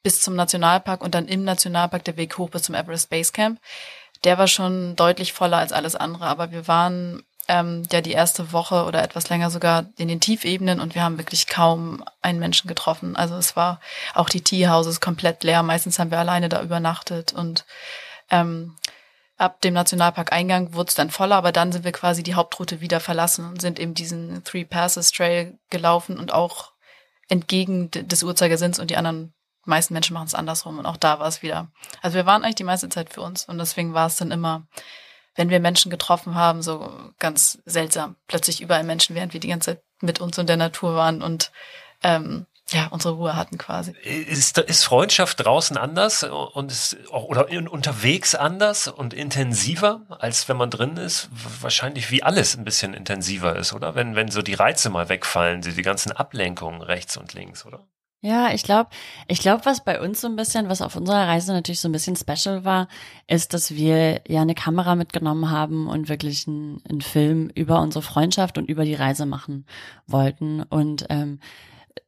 bis 0.03 0.21
zum 0.21 0.35
Nationalpark 0.35 1.01
und 1.01 1.15
dann 1.15 1.29
im 1.29 1.45
Nationalpark 1.45 2.03
der 2.03 2.17
Weg 2.17 2.39
hoch 2.39 2.51
bis 2.51 2.65
zum 2.65 2.75
Everest 2.75 3.09
Base 3.09 3.31
Camp. 3.31 3.61
Der 4.25 4.37
war 4.37 4.49
schon 4.49 4.97
deutlich 4.97 5.33
voller 5.33 5.59
als 5.59 5.71
alles 5.71 5.95
andere, 5.95 6.27
aber 6.27 6.51
wir 6.51 6.67
waren 6.67 7.23
ähm, 7.47 7.85
ja 7.93 8.01
die 8.01 8.13
erste 8.13 8.53
Woche 8.53 8.85
oder 8.85 9.05
etwas 9.05 9.29
länger 9.29 9.51
sogar 9.51 9.87
in 9.97 10.09
den 10.09 10.21
Tiefebenen 10.21 10.81
und 10.81 10.97
wir 10.97 11.05
haben 11.05 11.19
wirklich 11.19 11.47
kaum 11.47 12.03
einen 12.21 12.41
Menschen 12.41 12.67
getroffen. 12.67 13.15
Also 13.15 13.37
es 13.37 13.55
war 13.55 13.79
auch 14.13 14.29
die 14.29 14.43
Teehouses 14.43 15.01
komplett 15.01 15.45
leer. 15.45 15.63
Meistens 15.63 16.01
haben 16.01 16.11
wir 16.11 16.19
alleine 16.19 16.49
da 16.49 16.61
übernachtet 16.63 17.33
und 17.33 17.65
ähm, 18.31 18.75
ab 19.45 19.61
dem 19.61 19.75
Nationalpark-Eingang 19.75 20.75
wurde 20.75 20.89
es 20.89 20.95
dann 20.95 21.11
voller, 21.11 21.37
aber 21.37 21.53
dann 21.53 21.71
sind 21.71 21.85
wir 21.85 21.93
quasi 21.93 22.23
die 22.23 22.35
Hauptroute 22.35 22.81
wieder 22.81 22.99
verlassen 22.99 23.47
und 23.47 23.61
sind 23.61 23.79
eben 23.79 23.95
diesen 23.95 24.43
Three 24.45 24.65
Passes 24.65 25.13
Trail 25.13 25.59
gelaufen 25.71 26.19
und 26.19 26.33
auch 26.33 26.73
entgegen 27.29 27.91
des 27.91 28.23
Uhrzeigersinns 28.23 28.79
und 28.79 28.91
die 28.91 28.97
anderen 28.97 29.35
meisten 29.65 29.95
Menschen 29.95 30.15
machen 30.15 30.27
es 30.27 30.35
andersrum 30.35 30.79
und 30.79 30.87
auch 30.87 30.97
da 30.97 31.21
war 31.21 31.29
es 31.29 31.43
wieder. 31.43 31.69
Also 32.03 32.17
wir 32.17 32.27
waren 32.27 32.43
eigentlich 32.43 32.55
die 32.57 32.65
meiste 32.65 32.89
Zeit 32.89 33.13
für 33.13 33.21
uns 33.21 33.45
und 33.45 33.59
deswegen 33.59 33.95
war 33.95 34.07
es 34.07 34.17
dann 34.17 34.31
immer, 34.31 34.67
wenn 35.35 35.51
wir 35.51 35.61
Menschen 35.61 35.91
getroffen 35.91 36.35
haben, 36.35 36.63
so 36.63 36.93
ganz 37.19 37.59
seltsam. 37.65 38.17
Plötzlich 38.27 38.61
überall 38.61 38.85
Menschen, 38.85 39.15
während 39.15 39.33
wir 39.33 39.41
die 39.41 39.49
ganze 39.49 39.73
Zeit 39.73 39.83
mit 40.01 40.21
uns 40.21 40.39
und 40.39 40.49
der 40.49 40.57
Natur 40.57 40.95
waren 40.95 41.23
und 41.23 41.51
ähm, 42.03 42.47
ja, 42.71 42.89
unsere 42.89 43.15
Ruhe 43.15 43.37
hatten 43.37 43.59
quasi. 43.59 43.93
Ist, 44.03 44.57
ist 44.59 44.85
Freundschaft 44.85 45.45
draußen 45.45 45.77
anders 45.77 46.23
und 46.23 46.71
ist 46.71 46.97
auch, 47.13 47.25
oder 47.25 47.49
unterwegs 47.71 48.35
anders 48.35 48.89
und 48.89 49.13
intensiver, 49.13 50.01
als 50.09 50.49
wenn 50.49 50.57
man 50.57 50.71
drin 50.71 50.97
ist? 50.97 51.29
Wahrscheinlich 51.61 52.11
wie 52.11 52.23
alles 52.23 52.57
ein 52.57 52.65
bisschen 52.65 52.95
intensiver 52.95 53.57
ist, 53.57 53.75
oder? 53.75 53.95
Wenn, 53.95 54.17
wenn 54.17 54.31
so 54.31 54.41
die 54.41 54.55
Reize 54.55 54.89
mal 54.89 55.09
wegfallen, 55.09 55.61
die, 55.61 55.73
die 55.73 55.83
ganzen 55.83 56.13
Ablenkungen 56.13 56.81
rechts 56.81 57.17
und 57.17 57.35
links, 57.35 57.67
oder? 57.67 57.87
Ja, 58.23 58.55
ich 58.55 58.63
glaube, 58.63 58.89
ich 59.29 59.41
glaube, 59.41 59.67
was 59.67 59.85
bei 59.85 60.01
uns 60.01 60.23
so 60.23 60.29
ein 60.29 60.37
bisschen, 60.37 60.71
was 60.71 60.81
auf 60.81 60.97
unserer 60.97 61.29
Reise 61.29 61.53
natürlich 61.53 61.81
so 61.81 61.91
ein 61.91 61.93
bisschen 61.93 62.17
special 62.17 62.65
war, 62.65 62.89
ist, 63.27 63.53
dass 63.53 63.73
wir 63.73 64.23
ja 64.27 64.41
eine 64.41 64.55
Kamera 64.55 64.95
mitgenommen 64.95 65.51
haben 65.51 65.89
und 65.89 66.09
wirklich 66.09 66.49
einen, 66.49 66.81
einen 66.89 67.03
Film 67.03 67.51
über 67.55 67.83
unsere 67.83 68.01
Freundschaft 68.01 68.57
und 68.57 68.71
über 68.71 68.87
die 68.87 68.95
Reise 68.95 69.27
machen 69.27 69.67
wollten. 70.07 70.63
Und 70.63 71.05
ähm, 71.11 71.39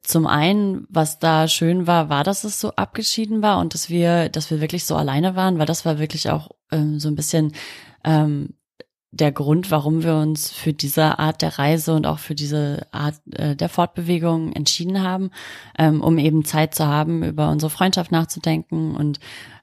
zum 0.02 0.26
einen, 0.26 0.86
was 0.88 1.18
da 1.18 1.48
schön 1.48 1.86
war, 1.86 2.08
war, 2.08 2.24
dass 2.24 2.44
es 2.44 2.60
so 2.60 2.70
abgeschieden 2.72 3.42
war 3.42 3.58
und 3.58 3.74
dass 3.74 3.90
wir, 3.90 4.28
dass 4.28 4.50
wir 4.50 4.60
wirklich 4.60 4.84
so 4.84 4.96
alleine 4.96 5.36
waren, 5.36 5.58
weil 5.58 5.66
das 5.66 5.84
war 5.84 5.98
wirklich 5.98 6.30
auch 6.30 6.50
ähm, 6.70 7.00
so 7.00 7.08
ein 7.08 7.16
bisschen 7.16 7.52
ähm, 8.04 8.54
der 9.10 9.32
Grund, 9.32 9.70
warum 9.70 10.02
wir 10.02 10.16
uns 10.16 10.50
für 10.50 10.72
diese 10.72 11.18
Art 11.18 11.42
der 11.42 11.58
Reise 11.58 11.94
und 11.94 12.06
auch 12.06 12.18
für 12.18 12.34
diese 12.34 12.86
Art 12.92 13.14
äh, 13.32 13.56
der 13.56 13.68
Fortbewegung 13.68 14.52
entschieden 14.52 15.02
haben, 15.02 15.30
ähm, 15.78 16.00
um 16.00 16.18
eben 16.18 16.44
Zeit 16.44 16.74
zu 16.74 16.86
haben, 16.86 17.22
über 17.22 17.50
unsere 17.50 17.70
Freundschaft 17.70 18.12
nachzudenken 18.12 18.94
und 18.94 19.18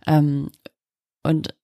ähm, 0.07 0.49
und 1.25 1.55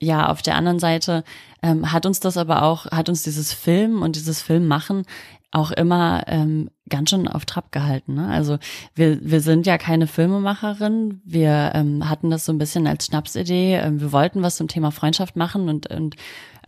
ja, 0.00 0.28
auf 0.28 0.42
der 0.42 0.54
anderen 0.54 0.78
Seite 0.78 1.24
ähm, 1.62 1.92
hat 1.92 2.06
uns 2.06 2.20
das 2.20 2.36
aber 2.36 2.62
auch, 2.62 2.86
hat 2.86 3.08
uns 3.08 3.22
dieses 3.22 3.52
Film 3.52 4.02
und 4.02 4.14
dieses 4.14 4.42
Film 4.42 4.68
machen 4.68 5.04
auch 5.50 5.70
immer 5.70 6.24
ähm, 6.26 6.70
ganz 6.88 7.10
schön 7.10 7.26
auf 7.26 7.46
Trab 7.46 7.72
gehalten. 7.72 8.14
Ne? 8.14 8.28
Also 8.28 8.58
wir, 8.94 9.18
wir 9.22 9.40
sind 9.40 9.66
ja 9.66 9.78
keine 9.78 10.06
Filmemacherin. 10.06 11.22
Wir 11.24 11.72
ähm, 11.74 12.08
hatten 12.08 12.30
das 12.30 12.44
so 12.44 12.52
ein 12.52 12.58
bisschen 12.58 12.86
als 12.86 13.06
Schnapsidee. 13.06 13.76
Ähm, 13.76 14.00
wir 14.00 14.12
wollten 14.12 14.42
was 14.42 14.56
zum 14.56 14.68
Thema 14.68 14.90
Freundschaft 14.90 15.36
machen 15.36 15.68
und, 15.68 15.86
und 15.86 16.16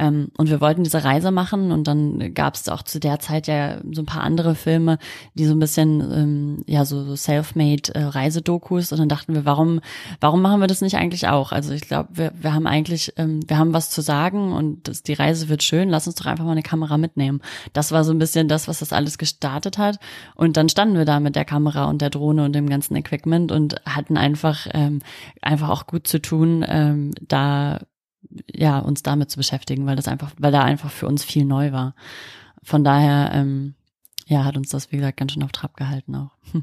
ähm, 0.01 0.29
und 0.39 0.49
wir 0.49 0.63
wollten 0.63 0.83
diese 0.83 1.05
Reise 1.05 1.31
machen 1.31 1.73
und 1.73 1.87
dann 1.87 2.33
gab 2.33 2.55
es 2.55 2.69
auch 2.71 2.83
zu 2.83 2.99
der 2.99 3.19
Zeit 3.19 3.47
ja 3.47 3.79
so 3.93 4.01
ein 4.01 4.07
paar 4.07 4.23
andere 4.23 4.55
Filme, 4.55 4.99
die 5.35 5.45
so 5.45 5.53
ein 5.53 5.59
bisschen, 5.59 6.01
ähm, 6.01 6.65
ja, 6.67 6.87
so, 6.87 7.05
so 7.05 7.15
self-made 7.15 7.95
äh, 7.95 8.05
Reisedokus 8.05 8.93
und 8.93 8.99
dann 8.99 9.11
dachten 9.11 9.35
wir, 9.35 9.45
warum, 9.45 9.81
warum 10.19 10.41
machen 10.41 10.61
wir 10.61 10.69
das 10.69 10.81
nicht 10.81 10.97
eigentlich 10.97 11.29
auch? 11.29 11.53
Also 11.53 11.75
ich 11.75 11.83
glaube, 11.83 12.09
wir, 12.15 12.33
wir 12.41 12.55
haben 12.55 12.67
eigentlich, 12.67 13.13
ähm, 13.19 13.41
wir 13.47 13.59
haben 13.59 13.75
was 13.75 13.91
zu 13.91 14.01
sagen 14.01 14.53
und 14.53 14.89
das, 14.89 15.03
die 15.03 15.13
Reise 15.13 15.51
wird 15.51 15.63
schön, 15.63 15.91
lass 15.91 16.07
uns 16.07 16.17
doch 16.17 16.27
einfach 16.27 16.45
mal 16.45 16.53
eine 16.53 16.63
Kamera 16.63 16.97
mitnehmen. 16.97 17.43
Das 17.75 17.93
war 17.93 18.03
so 18.03 18.13
ein 18.13 18.19
bisschen 18.19 18.49
das, 18.49 18.69
was 18.69 18.79
das 18.79 18.95
alles 18.95 19.19
gestartet 19.19 19.77
hat 19.77 19.99
und 20.35 20.57
dann 20.57 20.71
standen 20.71 20.97
wir 20.97 21.05
da 21.05 21.21
mit 21.21 21.37
der 21.37 21.45
Kamera 21.45 21.85
und 21.85 22.01
der 22.01 22.11
Drohne 22.11 22.47
und 22.47 22.55
dem 22.55 22.71
ganzen 22.71 22.97
Equipment 22.97 23.53
und 23.53 23.77
hatten 23.85 24.17
einfach, 24.17 24.67
ähm, 24.73 25.01
einfach 25.43 25.69
auch 25.69 25.87
gut 25.87 26.07
zu 26.07 26.23
tun, 26.23 26.65
ähm, 26.67 27.13
da 27.29 27.81
ja, 28.47 28.79
uns 28.79 29.03
damit 29.03 29.31
zu 29.31 29.39
beschäftigen, 29.39 29.87
weil 29.87 29.97
das 29.97 30.09
einfach, 30.09 30.33
weil 30.39 30.53
da 30.53 30.63
einfach 30.63 30.91
für 30.91 31.07
uns 31.07 31.25
viel 31.25 31.45
neu 31.45 31.73
war. 31.73 31.95
Von 32.63 32.85
daher, 32.85 33.31
ähm, 33.35 33.75
ja, 34.27 34.45
hat 34.45 34.57
uns 34.57 34.69
das, 34.69 34.93
wie 34.93 34.97
gesagt, 34.97 35.17
ganz 35.17 35.33
schön 35.33 35.43
auf 35.43 35.53
Trab 35.53 35.77
gehalten 35.77 36.15
auch. 36.15 36.37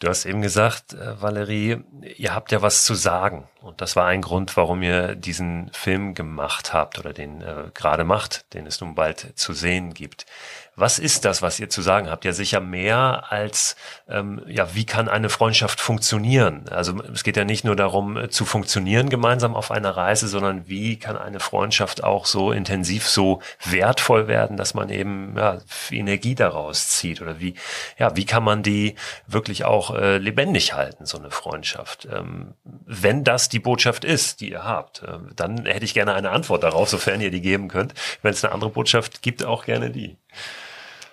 Du 0.00 0.08
hast 0.08 0.24
eben 0.24 0.42
gesagt, 0.42 0.94
äh, 0.94 1.22
Valerie, 1.22 1.84
ihr 2.16 2.34
habt 2.34 2.50
ja 2.50 2.60
was 2.60 2.84
zu 2.84 2.94
sagen. 2.94 3.48
Und 3.60 3.80
das 3.80 3.94
war 3.94 4.06
ein 4.06 4.20
Grund, 4.20 4.56
warum 4.56 4.82
ihr 4.82 5.14
diesen 5.14 5.70
Film 5.72 6.14
gemacht 6.14 6.72
habt 6.72 6.98
oder 6.98 7.12
den 7.12 7.40
äh, 7.40 7.70
gerade 7.72 8.02
macht, 8.02 8.52
den 8.52 8.66
es 8.66 8.80
nun 8.80 8.96
bald 8.96 9.38
zu 9.38 9.52
sehen 9.52 9.94
gibt. 9.94 10.26
Was 10.74 10.98
ist 10.98 11.26
das, 11.26 11.42
was 11.42 11.60
ihr 11.60 11.68
zu 11.68 11.82
sagen 11.82 12.10
habt? 12.10 12.24
Ja, 12.24 12.32
sicher 12.32 12.60
mehr 12.60 13.24
als, 13.30 13.76
ähm, 14.08 14.40
ja, 14.46 14.74
wie 14.74 14.86
kann 14.86 15.08
eine 15.08 15.28
Freundschaft 15.28 15.82
funktionieren? 15.82 16.64
Also 16.70 16.98
es 17.12 17.24
geht 17.24 17.36
ja 17.36 17.44
nicht 17.44 17.64
nur 17.64 17.76
darum, 17.76 18.16
äh, 18.16 18.30
zu 18.30 18.46
funktionieren 18.46 19.10
gemeinsam 19.10 19.54
auf 19.54 19.70
einer 19.70 19.90
Reise, 19.90 20.28
sondern 20.28 20.66
wie 20.68 20.98
kann 20.98 21.18
eine 21.18 21.40
Freundschaft 21.40 22.02
auch 22.02 22.24
so 22.24 22.52
intensiv, 22.52 23.06
so 23.06 23.42
wertvoll 23.62 24.28
werden, 24.28 24.56
dass 24.56 24.72
man 24.72 24.88
eben 24.88 25.34
ja, 25.36 25.58
Energie 25.90 26.34
daraus 26.34 26.88
zieht? 26.88 27.20
Oder 27.20 27.38
wie, 27.38 27.54
ja, 27.98 28.16
wie 28.16 28.24
kann 28.24 28.42
man 28.42 28.62
die 28.62 28.96
wirklich 29.26 29.66
auch 29.66 29.94
äh, 29.94 30.16
lebendig 30.16 30.72
halten, 30.72 31.04
so 31.04 31.18
eine 31.18 31.30
Freundschaft? 31.30 32.08
Ähm, 32.10 32.54
wenn 32.64 33.24
das 33.24 33.50
die 33.50 33.58
Botschaft 33.58 34.06
ist, 34.06 34.40
die 34.40 34.52
ihr 34.52 34.64
habt, 34.64 35.02
äh, 35.02 35.18
dann 35.36 35.66
hätte 35.66 35.84
ich 35.84 35.92
gerne 35.92 36.14
eine 36.14 36.30
Antwort 36.30 36.62
darauf, 36.62 36.88
sofern 36.88 37.20
ihr 37.20 37.30
die 37.30 37.42
geben 37.42 37.68
könnt. 37.68 37.92
Wenn 38.22 38.32
es 38.32 38.42
eine 38.42 38.54
andere 38.54 38.70
Botschaft 38.70 39.20
gibt, 39.20 39.44
auch 39.44 39.66
gerne 39.66 39.90
die. 39.90 40.16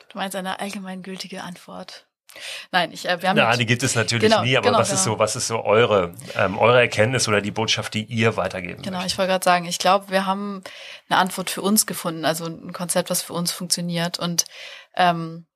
Du 0.10 0.18
meinst 0.18 0.36
eine 0.36 0.60
allgemeingültige 0.60 1.44
Antwort? 1.44 2.08
Nein, 2.72 2.92
ich, 2.92 3.08
äh, 3.08 3.22
wir 3.22 3.30
haben. 3.30 3.38
Nein, 3.38 3.58
die 3.58 3.66
gibt 3.66 3.82
es 3.82 3.96
natürlich 3.96 4.30
genau, 4.30 4.44
nie, 4.44 4.56
aber 4.56 4.68
genau, 4.68 4.80
was 4.80 4.90
genau. 4.90 5.00
ist 5.00 5.04
so, 5.04 5.20
was 5.20 5.36
ist 5.36 5.48
so 5.48 5.64
eure, 5.64 6.14
ähm, 6.36 6.58
eure 6.58 6.80
Erkenntnis 6.80 7.28
oder 7.28 7.42
die 7.42 7.52
Botschaft, 7.52 7.94
die 7.94 8.04
ihr 8.04 8.38
weitergeben 8.38 8.84
Genau, 8.84 8.98
möchtet? 8.98 9.14
ich 9.14 9.18
wollte 9.18 9.32
gerade 9.32 9.44
sagen, 9.46 9.66
ich 9.66 9.80
glaube, 9.80 10.10
wir 10.10 10.26
haben 10.26 10.64
eine 11.10 11.20
Antwort 11.20 11.50
für 11.50 11.62
uns 11.62 11.86
gefunden, 11.86 12.26
also 12.26 12.46
ein 12.46 12.72
Konzept, 12.72 13.10
was 13.10 13.24
für 13.24 13.34
uns 13.34 13.52
funktioniert. 13.52 14.20
Und 14.20 14.46
ähm, 14.96 15.48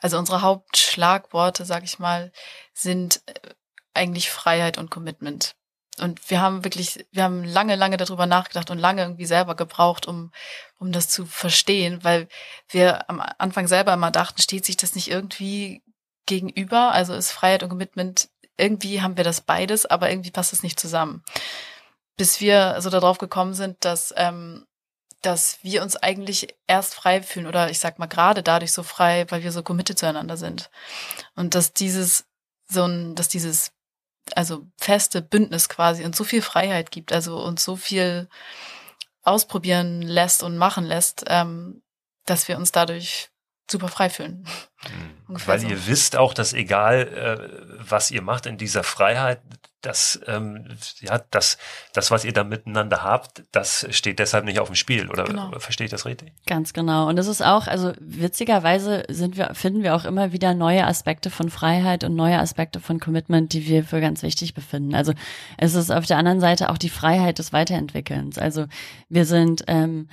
also 0.00 0.18
unsere 0.18 0.40
Hauptschlagworte, 0.40 1.64
sag 1.64 1.84
ich 1.84 1.98
mal, 1.98 2.32
sind 2.72 3.22
äh, 3.26 3.50
eigentlich 3.92 4.30
Freiheit 4.30 4.78
und 4.78 4.90
Commitment 4.90 5.54
und 6.00 6.28
wir 6.28 6.40
haben 6.40 6.64
wirklich, 6.64 7.06
wir 7.12 7.22
haben 7.22 7.44
lange, 7.44 7.76
lange 7.76 7.96
darüber 7.96 8.26
nachgedacht 8.26 8.70
und 8.70 8.78
lange 8.78 9.02
irgendwie 9.02 9.26
selber 9.26 9.54
gebraucht, 9.54 10.06
um, 10.06 10.32
um 10.78 10.90
das 10.90 11.08
zu 11.08 11.24
verstehen, 11.24 12.02
weil 12.02 12.28
wir 12.68 13.08
am 13.08 13.20
Anfang 13.38 13.68
selber 13.68 13.92
immer 13.92 14.10
dachten, 14.10 14.42
steht 14.42 14.64
sich 14.64 14.76
das 14.76 14.94
nicht 14.96 15.08
irgendwie 15.08 15.82
gegenüber? 16.26 16.92
Also 16.92 17.14
ist 17.14 17.30
Freiheit 17.30 17.62
und 17.62 17.68
Commitment, 17.68 18.28
irgendwie 18.56 19.02
haben 19.02 19.16
wir 19.16 19.24
das 19.24 19.40
beides, 19.40 19.86
aber 19.86 20.10
irgendwie 20.10 20.30
passt 20.30 20.52
es 20.52 20.62
nicht 20.62 20.80
zusammen. 20.80 21.22
Bis 22.16 22.40
wir 22.40 22.76
so 22.80 22.90
darauf 22.90 23.18
gekommen 23.18 23.54
sind, 23.54 23.84
dass, 23.84 24.12
ähm, 24.16 24.66
dass 25.22 25.58
wir 25.62 25.82
uns 25.82 25.96
eigentlich 25.96 26.54
erst 26.66 26.94
frei 26.94 27.22
fühlen 27.22 27.46
oder 27.46 27.70
ich 27.70 27.78
sag 27.78 27.98
mal 27.98 28.06
gerade 28.06 28.42
dadurch 28.42 28.72
so 28.72 28.82
frei, 28.82 29.26
weil 29.30 29.42
wir 29.42 29.52
so 29.52 29.62
committed 29.62 29.98
zueinander 29.98 30.36
sind. 30.36 30.70
Und 31.36 31.54
dass 31.54 31.72
dieses, 31.72 32.26
so 32.68 32.84
ein, 32.84 33.14
dass 33.14 33.28
dieses 33.28 33.72
also 34.34 34.66
feste 34.78 35.22
Bündnis 35.22 35.68
quasi 35.68 36.04
und 36.04 36.16
so 36.16 36.24
viel 36.24 36.42
Freiheit 36.42 36.90
gibt, 36.90 37.12
also 37.12 37.42
uns 37.42 37.64
so 37.64 37.76
viel 37.76 38.28
ausprobieren 39.22 40.02
lässt 40.02 40.42
und 40.42 40.56
machen 40.56 40.84
lässt, 40.84 41.24
ähm, 41.28 41.82
dass 42.26 42.48
wir 42.48 42.56
uns 42.56 42.72
dadurch 42.72 43.30
super 43.70 43.88
frei 43.88 44.10
fühlen. 44.10 44.44
Mhm. 45.28 45.36
Weil 45.46 45.60
so. 45.60 45.68
ihr 45.68 45.86
wisst 45.86 46.16
auch, 46.16 46.34
dass 46.34 46.52
egal 46.52 47.08
äh, 47.08 47.88
was 47.88 48.10
ihr 48.10 48.22
macht 48.22 48.46
in 48.46 48.58
dieser 48.58 48.82
Freiheit, 48.82 49.40
das, 49.80 50.20
ähm, 50.26 50.66
ja, 51.00 51.20
das, 51.30 51.58
das, 51.92 52.10
was 52.10 52.24
ihr 52.24 52.32
da 52.32 52.44
miteinander 52.44 53.02
habt, 53.02 53.42
das 53.52 53.86
steht 53.90 54.18
deshalb 54.18 54.44
nicht 54.44 54.58
auf 54.58 54.68
dem 54.68 54.74
Spiel, 54.74 55.10
oder 55.10 55.24
genau. 55.24 55.50
verstehe 55.58 55.86
ich 55.86 55.90
das 55.90 56.06
richtig? 56.06 56.32
Ganz 56.46 56.72
genau. 56.72 57.08
Und 57.08 57.18
es 57.18 57.26
ist 57.26 57.42
auch, 57.42 57.66
also 57.66 57.92
witzigerweise 58.00 59.04
sind 59.08 59.36
wir, 59.36 59.54
finden 59.54 59.82
wir 59.82 59.94
auch 59.94 60.04
immer 60.04 60.32
wieder 60.32 60.54
neue 60.54 60.86
Aspekte 60.86 61.30
von 61.30 61.50
Freiheit 61.50 62.04
und 62.04 62.14
neue 62.14 62.38
Aspekte 62.38 62.80
von 62.80 62.98
Commitment, 62.98 63.52
die 63.52 63.66
wir 63.66 63.84
für 63.84 64.00
ganz 64.00 64.22
wichtig 64.22 64.54
befinden. 64.54 64.94
Also 64.94 65.12
es 65.58 65.74
ist 65.74 65.90
auf 65.90 66.06
der 66.06 66.16
anderen 66.16 66.40
Seite 66.40 66.70
auch 66.70 66.78
die 66.78 66.90
Freiheit 66.90 67.38
des 67.38 67.52
Weiterentwickelns. 67.52 68.38
Also 68.38 68.66
wir 69.08 69.26
sind 69.26 69.64
ähm, 69.66 70.08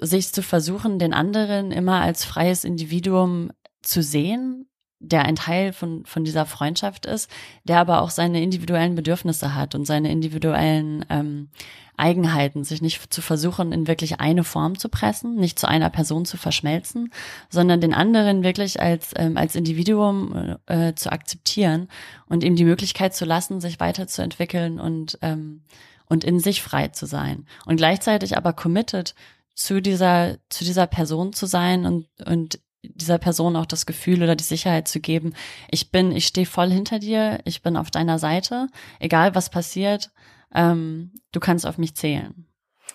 sich 0.00 0.32
zu 0.32 0.42
versuchen, 0.42 0.98
den 0.98 1.12
anderen 1.12 1.70
immer 1.72 2.00
als 2.00 2.24
freies 2.24 2.64
Individuum 2.64 3.52
zu 3.82 4.02
sehen, 4.02 4.66
der 5.02 5.24
ein 5.24 5.36
Teil 5.36 5.72
von, 5.72 6.06
von 6.06 6.24
dieser 6.24 6.46
Freundschaft 6.46 7.06
ist, 7.06 7.28
der 7.64 7.78
aber 7.78 8.02
auch 8.02 8.10
seine 8.10 8.42
individuellen 8.42 8.94
Bedürfnisse 8.94 9.54
hat 9.54 9.74
und 9.74 9.84
seine 9.84 10.10
individuellen 10.10 11.04
ähm, 11.10 11.48
Eigenheiten, 11.96 12.64
sich 12.64 12.80
nicht 12.80 13.12
zu 13.12 13.20
versuchen, 13.20 13.72
in 13.72 13.86
wirklich 13.86 14.20
eine 14.20 14.44
Form 14.44 14.78
zu 14.78 14.88
pressen, 14.88 15.36
nicht 15.36 15.58
zu 15.58 15.68
einer 15.68 15.90
Person 15.90 16.24
zu 16.24 16.36
verschmelzen, 16.36 17.12
sondern 17.50 17.80
den 17.80 17.94
anderen 17.94 18.44
wirklich 18.44 18.80
als, 18.80 19.12
ähm, 19.16 19.36
als 19.36 19.56
Individuum 19.56 20.56
äh, 20.66 20.94
zu 20.94 21.12
akzeptieren 21.12 21.88
und 22.26 22.44
ihm 22.44 22.56
die 22.56 22.64
Möglichkeit 22.64 23.14
zu 23.14 23.24
lassen, 23.24 23.60
sich 23.60 23.78
weiterzuentwickeln 23.78 24.80
und, 24.80 25.18
ähm, 25.20 25.62
und 26.06 26.24
in 26.24 26.40
sich 26.40 26.62
frei 26.62 26.88
zu 26.88 27.06
sein. 27.06 27.46
Und 27.66 27.76
gleichzeitig 27.76 28.36
aber 28.36 28.52
committed 28.52 29.14
zu 29.54 29.80
dieser, 29.80 30.36
zu 30.48 30.64
dieser 30.64 30.86
Person 30.86 31.32
zu 31.32 31.46
sein 31.46 31.86
und, 31.86 32.08
und 32.26 32.60
dieser 32.82 33.18
Person 33.18 33.56
auch 33.56 33.66
das 33.66 33.86
Gefühl 33.86 34.22
oder 34.22 34.34
die 34.34 34.44
Sicherheit 34.44 34.88
zu 34.88 35.00
geben, 35.00 35.34
ich 35.70 35.90
bin, 35.90 36.12
ich 36.12 36.26
stehe 36.26 36.46
voll 36.46 36.70
hinter 36.70 36.98
dir, 36.98 37.40
ich 37.44 37.62
bin 37.62 37.76
auf 37.76 37.90
deiner 37.90 38.18
Seite, 38.18 38.68
egal 38.98 39.34
was 39.34 39.50
passiert, 39.50 40.10
ähm, 40.54 41.12
du 41.30 41.40
kannst 41.40 41.66
auf 41.66 41.78
mich 41.78 41.94
zählen. 41.94 42.46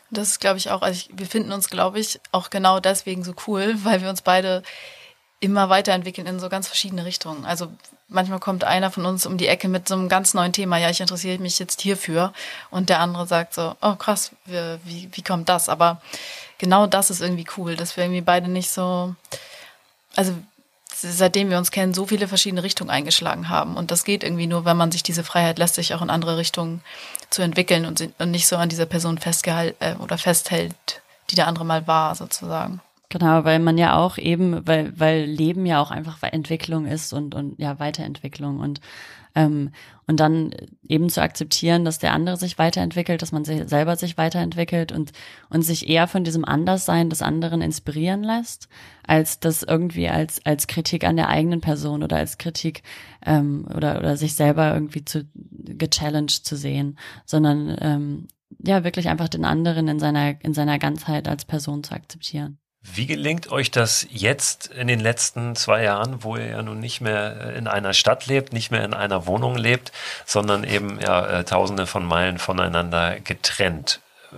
Das 0.10 0.30
ist, 0.30 0.40
glaube 0.40 0.58
ich, 0.58 0.70
auch, 0.70 0.82
also 0.82 0.96
ich, 0.96 1.10
wir 1.18 1.26
finden 1.26 1.52
uns, 1.52 1.70
glaube 1.70 2.00
ich, 2.00 2.20
auch 2.32 2.50
genau 2.50 2.80
deswegen 2.80 3.24
so 3.24 3.34
cool, 3.48 3.76
weil 3.84 4.02
wir 4.02 4.10
uns 4.10 4.22
beide 4.22 4.64
immer 5.40 5.70
weiterentwickeln 5.70 6.26
in 6.26 6.40
so 6.40 6.50
ganz 6.50 6.68
verschiedene 6.68 7.06
Richtungen. 7.06 7.46
Also 7.46 7.72
manchmal 8.08 8.40
kommt 8.40 8.64
einer 8.64 8.90
von 8.90 9.06
uns 9.06 9.26
um 9.26 9.38
die 9.38 9.48
Ecke 9.48 9.68
mit 9.68 9.88
so 9.88 9.94
einem 9.94 10.10
ganz 10.10 10.34
neuen 10.34 10.54
Thema, 10.54 10.78
ja, 10.78 10.90
ich 10.90 11.00
interessiere 11.00 11.38
mich 11.40 11.60
jetzt 11.60 11.82
hierfür 11.82 12.34
und 12.72 12.90
der 12.90 13.00
andere 13.00 13.28
sagt 13.28 13.54
so, 13.54 13.76
oh 13.82 13.96
krass, 13.96 14.32
wie, 14.46 15.10
wie, 15.12 15.22
kommt 15.22 15.50
das? 15.50 15.70
Aber 15.70 16.02
genau 16.58 16.88
das 16.88 17.10
ist 17.10 17.22
irgendwie 17.22 17.46
cool, 17.58 17.76
dass 17.76 17.98
wir 17.98 18.04
irgendwie 18.04 18.22
beide 18.22 18.48
nicht 18.48 18.70
so, 18.70 19.16
also 20.16 20.34
seitdem 20.94 21.50
wir 21.50 21.58
uns 21.58 21.72
kennen, 21.72 21.94
so 21.94 22.08
viele 22.08 22.28
verschiedene 22.28 22.64
Richtungen 22.64 22.90
eingeschlagen 22.90 23.50
haben. 23.50 23.78
Und 23.78 23.92
das 23.92 24.04
geht 24.04 24.24
irgendwie 24.24 24.48
nur, 24.48 24.66
wenn 24.66 24.78
man 24.78 24.92
sich 24.92 25.04
diese 25.04 25.24
Freiheit 25.24 25.60
lässt, 25.60 25.76
sich 25.76 25.94
auch 25.94 26.02
in 26.02 26.10
andere 26.10 26.38
Richtungen 26.38 26.82
zu 27.30 27.42
entwickeln 27.42 27.86
und, 27.86 28.20
nicht 28.28 28.48
so 28.48 28.56
an 28.58 28.70
dieser 28.70 28.86
Person 28.86 29.18
festgehalten 29.18 29.84
äh, 29.84 29.96
oder 30.00 30.18
festhält, 30.18 31.02
die 31.30 31.36
der 31.36 31.48
andere 31.48 31.66
mal 31.66 31.86
war, 31.88 32.16
sozusagen. 32.16 32.82
Genau, 33.10 33.46
weil 33.46 33.60
man 33.60 33.78
ja 33.78 33.96
auch 33.96 34.18
eben, 34.18 34.68
weil, 34.68 35.00
weil 35.00 35.24
Leben 35.24 35.66
ja 35.66 35.82
auch 35.82 35.92
einfach 35.92 36.22
Entwicklung 36.24 36.86
ist 36.86 37.14
und, 37.14 37.36
und 37.36 37.58
ja, 37.58 37.80
Weiterentwicklung 37.80 38.60
und 38.60 38.82
ähm, 39.38 39.70
und 40.08 40.20
dann 40.20 40.52
eben 40.88 41.10
zu 41.10 41.22
akzeptieren, 41.22 41.86
dass 41.86 42.00
der 42.00 42.14
andere 42.14 42.38
sich 42.38 42.58
weiterentwickelt, 42.58 43.22
dass 43.22 43.32
man 43.32 43.46
sich 43.46 43.68
selber 43.68 43.96
sich 43.96 44.18
weiterentwickelt 44.18 44.92
und, 44.92 45.12
und 45.50 45.62
sich 45.62 45.88
eher 45.88 46.08
von 46.08 46.24
diesem 46.24 46.44
Anderssein 46.44 47.10
des 47.10 47.22
anderen 47.22 47.62
inspirieren 47.62 48.24
lässt, 48.24 48.68
als 49.06 49.40
das 49.40 49.62
irgendwie 49.64 50.10
als, 50.10 50.44
als 50.46 50.66
Kritik 50.66 51.04
an 51.04 51.18
der 51.18 51.30
eigenen 51.30 51.62
Person 51.62 52.04
oder 52.04 52.18
als 52.18 52.40
Kritik 52.40 52.82
ähm, 53.26 53.68
oder, 53.76 54.00
oder 54.00 54.18
sich 54.18 54.34
selber 54.34 54.74
irgendwie 54.74 55.06
zu 55.06 55.26
gechallenged 55.36 56.44
zu 56.46 56.56
sehen, 56.56 56.98
sondern 57.26 57.78
ähm, 57.80 58.28
ja, 58.66 58.84
wirklich 58.84 59.08
einfach 59.08 59.30
den 59.30 59.46
anderen 59.46 59.88
in 59.88 60.00
seiner, 60.00 60.44
in 60.44 60.54
seiner 60.54 60.80
Ganzheit 60.80 61.28
als 61.28 61.46
Person 61.46 61.84
zu 61.84 61.94
akzeptieren. 61.94 62.58
Wie 62.94 63.06
gelingt 63.06 63.52
euch 63.52 63.70
das 63.70 64.08
jetzt 64.10 64.68
in 64.68 64.88
den 64.88 65.00
letzten 65.00 65.56
zwei 65.56 65.84
Jahren, 65.84 66.24
wo 66.24 66.38
ihr 66.38 66.48
ja 66.48 66.62
nun 66.62 66.80
nicht 66.80 67.02
mehr 67.02 67.54
in 67.56 67.68
einer 67.68 67.94
Stadt 67.94 68.28
lebt, 68.28 68.54
nicht 68.54 68.72
mehr 68.72 68.84
in 68.86 68.94
einer 68.94 69.28
Wohnung 69.28 69.58
lebt, 69.58 69.92
sondern 70.26 70.64
eben 70.64 71.00
ja 71.00 71.26
äh, 71.26 71.44
tausende 71.44 71.86
von 71.86 72.06
Meilen 72.06 72.38
voneinander 72.38 73.20
getrennt? 73.20 74.00
Äh, 74.32 74.38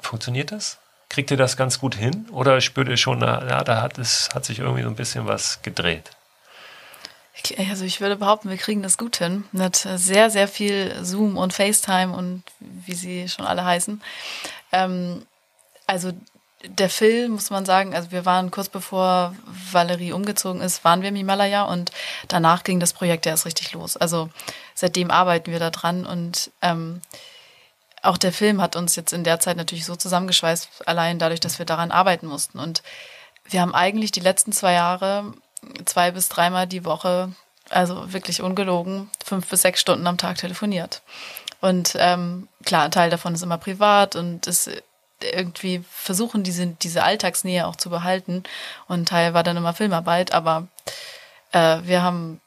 funktioniert 0.00 0.50
das? 0.50 0.78
Kriegt 1.10 1.30
ihr 1.30 1.36
das 1.36 1.56
ganz 1.56 1.78
gut 1.78 1.94
hin? 1.94 2.26
Oder 2.32 2.60
spürt 2.60 2.88
ihr 2.88 2.96
schon, 2.96 3.20
ja, 3.20 3.62
da 3.62 3.82
hat 3.82 3.98
es, 3.98 4.30
hat 4.34 4.44
sich 4.44 4.60
irgendwie 4.60 4.82
so 4.82 4.88
ein 4.88 4.96
bisschen 4.96 5.26
was 5.26 5.62
gedreht? 5.62 6.10
Also 7.68 7.84
ich 7.84 8.00
würde 8.00 8.16
behaupten, 8.16 8.48
wir 8.48 8.56
kriegen 8.56 8.82
das 8.82 8.96
gut 8.96 9.18
hin. 9.18 9.44
Mit 9.52 9.76
sehr, 9.76 10.30
sehr 10.30 10.48
viel 10.48 10.96
Zoom 11.04 11.36
und 11.36 11.52
FaceTime 11.52 12.16
und 12.16 12.42
wie 12.58 12.94
sie 12.94 13.28
schon 13.28 13.44
alle 13.44 13.64
heißen. 13.64 14.02
Ähm, 14.72 15.26
also 15.86 16.12
der 16.66 16.90
Film, 16.90 17.32
muss 17.32 17.50
man 17.50 17.64
sagen, 17.64 17.94
also 17.94 18.10
wir 18.10 18.24
waren 18.24 18.50
kurz 18.50 18.68
bevor 18.68 19.34
Valerie 19.72 20.12
umgezogen 20.12 20.60
ist, 20.60 20.84
waren 20.84 21.02
wir 21.02 21.10
im 21.10 21.16
Himalaya 21.16 21.64
und 21.64 21.90
danach 22.28 22.64
ging 22.64 22.80
das 22.80 22.92
Projekt 22.92 23.26
erst 23.26 23.46
richtig 23.46 23.72
los. 23.72 23.96
Also 23.96 24.30
seitdem 24.74 25.10
arbeiten 25.10 25.50
wir 25.50 25.58
da 25.58 25.70
dran 25.70 26.06
und 26.06 26.50
ähm, 26.62 27.00
auch 28.02 28.18
der 28.18 28.32
Film 28.32 28.60
hat 28.60 28.76
uns 28.76 28.96
jetzt 28.96 29.12
in 29.12 29.24
der 29.24 29.40
Zeit 29.40 29.56
natürlich 29.56 29.86
so 29.86 29.96
zusammengeschweißt, 29.96 30.86
allein 30.86 31.18
dadurch, 31.18 31.40
dass 31.40 31.58
wir 31.58 31.66
daran 31.66 31.90
arbeiten 31.90 32.26
mussten. 32.26 32.58
Und 32.58 32.82
wir 33.48 33.60
haben 33.60 33.74
eigentlich 33.74 34.12
die 34.12 34.20
letzten 34.20 34.52
zwei 34.52 34.72
Jahre 34.74 35.32
zwei 35.86 36.10
bis 36.10 36.28
dreimal 36.28 36.66
die 36.66 36.84
Woche, 36.84 37.32
also 37.70 38.12
wirklich 38.12 38.42
ungelogen, 38.42 39.10
fünf 39.24 39.48
bis 39.48 39.62
sechs 39.62 39.80
Stunden 39.80 40.06
am 40.06 40.18
Tag 40.18 40.36
telefoniert. 40.36 41.00
Und 41.60 41.96
ähm, 41.98 42.48
klar, 42.64 42.84
ein 42.84 42.90
Teil 42.90 43.08
davon 43.08 43.34
ist 43.34 43.42
immer 43.42 43.56
privat 43.56 44.16
und 44.16 44.46
ist 44.46 44.70
irgendwie 45.32 45.84
versuchen, 45.90 46.42
diese, 46.42 46.66
diese 46.66 47.02
Alltagsnähe 47.02 47.66
auch 47.66 47.76
zu 47.76 47.90
behalten. 47.90 48.44
Und 48.88 49.00
ein 49.00 49.06
Teil 49.06 49.34
war 49.34 49.42
dann 49.42 49.56
immer 49.56 49.74
Filmarbeit, 49.74 50.32
aber 50.32 50.68
äh, 51.52 51.80
wir 51.84 52.02
haben 52.02 52.40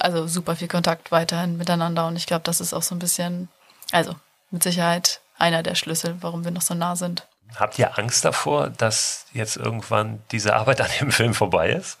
also 0.00 0.26
super 0.26 0.56
viel 0.56 0.68
Kontakt 0.68 1.12
weiterhin 1.12 1.58
miteinander 1.58 2.06
und 2.06 2.16
ich 2.16 2.26
glaube, 2.26 2.42
das 2.44 2.60
ist 2.60 2.72
auch 2.72 2.82
so 2.82 2.94
ein 2.94 2.98
bisschen, 2.98 3.48
also 3.92 4.14
mit 4.50 4.62
Sicherheit 4.62 5.20
einer 5.36 5.62
der 5.62 5.74
Schlüssel, 5.74 6.16
warum 6.20 6.44
wir 6.44 6.50
noch 6.50 6.62
so 6.62 6.74
nah 6.74 6.96
sind. 6.96 7.26
Habt 7.56 7.78
ihr 7.78 7.98
Angst 7.98 8.24
davor, 8.24 8.70
dass 8.70 9.26
jetzt 9.32 9.56
irgendwann 9.56 10.22
diese 10.32 10.56
Arbeit 10.56 10.80
an 10.80 10.88
dem 11.00 11.12
Film 11.12 11.34
vorbei 11.34 11.70
ist? 11.70 11.98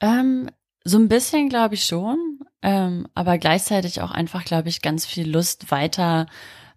Ähm, 0.00 0.50
so 0.84 0.98
ein 0.98 1.08
bisschen 1.08 1.48
glaube 1.48 1.74
ich 1.74 1.84
schon, 1.84 2.38
ähm, 2.62 3.08
aber 3.14 3.38
gleichzeitig 3.38 4.00
auch 4.00 4.12
einfach, 4.12 4.44
glaube 4.44 4.68
ich, 4.68 4.82
ganz 4.82 5.04
viel 5.04 5.28
Lust 5.28 5.70
weiter 5.70 6.26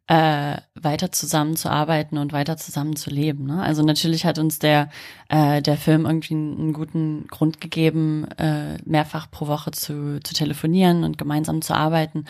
äh, 0.09 0.57
weiter 0.73 1.11
zusammenzuarbeiten 1.11 2.17
und 2.17 2.33
weiter 2.33 2.57
zusammenzuleben. 2.57 3.45
Ne? 3.45 3.61
Also 3.61 3.83
natürlich 3.83 4.25
hat 4.25 4.39
uns 4.39 4.57
der 4.57 4.89
äh, 5.29 5.61
der 5.61 5.77
Film 5.77 6.07
irgendwie 6.07 6.33
einen 6.33 6.73
guten 6.73 7.27
Grund 7.27 7.61
gegeben, 7.61 8.25
äh, 8.39 8.79
mehrfach 8.85 9.29
pro 9.29 9.45
Woche 9.45 9.69
zu, 9.69 10.19
zu 10.23 10.33
telefonieren 10.33 11.03
und 11.03 11.19
gemeinsam 11.19 11.61
zu 11.61 11.75
arbeiten. 11.75 12.25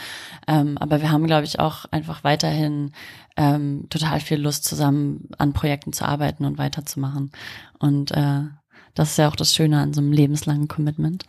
Ähm, 0.46 0.78
aber 0.78 1.00
wir 1.00 1.10
haben, 1.10 1.26
glaube 1.26 1.46
ich, 1.46 1.60
auch 1.60 1.86
einfach 1.86 2.26
weiterhin 2.26 2.92
ähm, 3.38 3.88
total 3.90 4.20
viel 4.20 4.42
Lust, 4.42 4.66
zusammen 4.66 5.30
an 5.38 5.54
Projekten 5.54 5.94
zu 5.94 6.04
arbeiten 6.04 6.44
und 6.44 6.58
weiterzumachen. 6.58 7.32
Und 7.80 8.12
äh, 8.12 8.42
das 8.94 9.12
ist 9.12 9.18
ja 9.18 9.30
auch 9.30 9.38
das 9.38 9.56
Schöne 9.56 9.80
an 9.80 9.94
so 9.94 10.02
einem 10.02 10.12
lebenslangen 10.12 10.68
Commitment, 10.68 11.24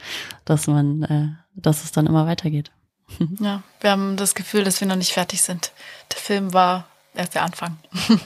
dass 0.45 0.67
man, 0.67 1.03
äh, 1.05 1.29
dass 1.55 1.85
es 1.85 1.93
dann 1.93 2.09
immer 2.09 2.27
weitergeht. 2.27 2.73
Ja, 3.41 3.63
wir 3.81 3.91
haben 3.91 4.17
das 4.17 4.35
Gefühl, 4.35 4.65
dass 4.65 4.81
wir 4.81 4.89
noch 4.89 4.97
nicht 4.97 5.13
fertig 5.13 5.43
sind. 5.43 5.73
Der 6.13 6.19
Film 6.19 6.53
war 6.53 6.87
erst 7.15 7.35
der 7.35 7.43
Anfang. 7.43 7.79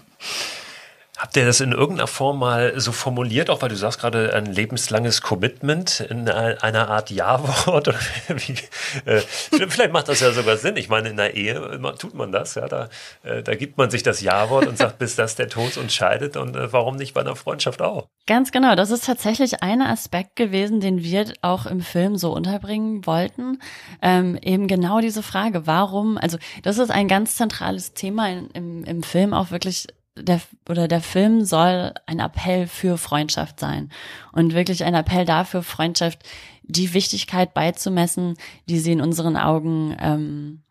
Habt 1.24 1.38
ihr 1.38 1.46
das 1.46 1.62
in 1.62 1.72
irgendeiner 1.72 2.06
Form 2.06 2.38
mal 2.38 2.78
so 2.78 2.92
formuliert, 2.92 3.48
auch 3.48 3.62
weil 3.62 3.70
du 3.70 3.76
sagst 3.76 3.98
gerade 3.98 4.34
ein 4.34 4.44
lebenslanges 4.44 5.22
Commitment 5.22 6.00
in 6.00 6.28
einer 6.28 6.90
Art 6.90 7.10
Ja-Wort? 7.10 7.88
äh, 9.06 9.20
vielleicht 9.48 9.90
macht 9.90 10.10
das 10.10 10.20
ja 10.20 10.32
sogar 10.32 10.58
Sinn. 10.58 10.76
Ich 10.76 10.90
meine, 10.90 11.08
in 11.08 11.16
der 11.16 11.34
Ehe 11.34 11.80
tut 11.98 12.12
man 12.12 12.30
das, 12.30 12.56
ja, 12.56 12.68
da, 12.68 12.90
äh, 13.22 13.42
da 13.42 13.54
gibt 13.54 13.78
man 13.78 13.88
sich 13.88 14.02
das 14.02 14.20
Ja-Wort 14.20 14.66
und 14.66 14.76
sagt, 14.76 14.98
bis 14.98 15.16
das 15.16 15.34
der 15.34 15.48
Tod 15.48 15.78
uns 15.78 15.94
scheidet 15.94 16.36
und 16.36 16.56
äh, 16.56 16.70
warum 16.74 16.96
nicht 16.96 17.14
bei 17.14 17.22
einer 17.22 17.36
Freundschaft 17.36 17.80
auch? 17.80 18.06
Ganz 18.26 18.52
genau, 18.52 18.74
das 18.74 18.90
ist 18.90 19.06
tatsächlich 19.06 19.62
ein 19.62 19.80
Aspekt 19.80 20.36
gewesen, 20.36 20.80
den 20.80 21.02
wir 21.02 21.32
auch 21.40 21.64
im 21.64 21.80
Film 21.80 22.18
so 22.18 22.34
unterbringen 22.34 23.06
wollten. 23.06 23.60
Ähm, 24.02 24.36
eben 24.42 24.68
genau 24.68 25.00
diese 25.00 25.22
Frage, 25.22 25.66
warum, 25.66 26.18
also 26.18 26.36
das 26.62 26.76
ist 26.76 26.90
ein 26.90 27.08
ganz 27.08 27.36
zentrales 27.36 27.94
Thema 27.94 28.28
in, 28.28 28.50
im, 28.50 28.84
im 28.84 29.02
Film 29.02 29.32
auch 29.32 29.50
wirklich 29.50 29.86
der 30.16 30.40
oder 30.68 30.88
der 30.88 31.00
Film 31.00 31.44
soll 31.44 31.92
ein 32.06 32.20
Appell 32.20 32.66
für 32.66 32.98
Freundschaft 32.98 33.58
sein 33.58 33.90
und 34.32 34.54
wirklich 34.54 34.84
ein 34.84 34.94
Appell 34.94 35.24
dafür, 35.24 35.62
Freundschaft 35.62 36.20
die 36.62 36.94
Wichtigkeit 36.94 37.52
beizumessen, 37.52 38.36
die 38.68 38.78
sie 38.78 38.92
in 38.92 39.00
unseren 39.00 39.36
Augen 39.36 39.96
ähm, 40.00 40.62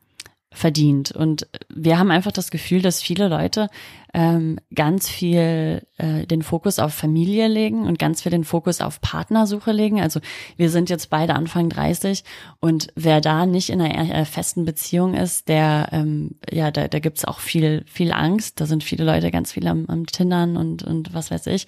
verdient. 0.51 1.11
Und 1.11 1.47
wir 1.69 1.99
haben 1.99 2.11
einfach 2.11 2.31
das 2.31 2.51
Gefühl, 2.51 2.81
dass 2.81 3.01
viele 3.01 3.27
Leute 3.27 3.69
ähm, 4.13 4.59
ganz 4.73 5.09
viel 5.09 5.87
äh, 5.97 6.27
den 6.27 6.43
Fokus 6.43 6.77
auf 6.77 6.93
Familie 6.93 7.47
legen 7.47 7.87
und 7.87 7.97
ganz 7.97 8.21
viel 8.21 8.31
den 8.31 8.43
Fokus 8.43 8.79
auf 8.79 9.01
Partnersuche 9.01 9.71
legen. 9.71 9.99
Also 9.99 10.19
wir 10.55 10.69
sind 10.69 10.91
jetzt 10.91 11.09
beide 11.09 11.33
Anfang 11.33 11.69
30 11.69 12.23
und 12.59 12.87
wer 12.95 13.21
da 13.21 13.47
nicht 13.47 13.71
in 13.71 13.81
einer 13.81 14.13
äh, 14.13 14.25
festen 14.25 14.65
Beziehung 14.65 15.15
ist, 15.15 15.47
der 15.47 15.89
ähm, 15.91 16.35
ja, 16.51 16.69
da, 16.69 16.87
da 16.87 16.99
gibt's 16.99 17.25
auch 17.25 17.39
viel 17.39 17.83
viel 17.87 18.11
Angst. 18.11 18.61
Da 18.61 18.67
sind 18.67 18.83
viele 18.83 19.03
Leute 19.03 19.31
ganz 19.31 19.51
viel 19.51 19.67
am, 19.67 19.85
am 19.87 20.05
Tindern 20.05 20.57
und 20.57 20.83
und 20.83 21.13
was 21.15 21.31
weiß 21.31 21.47
ich 21.47 21.65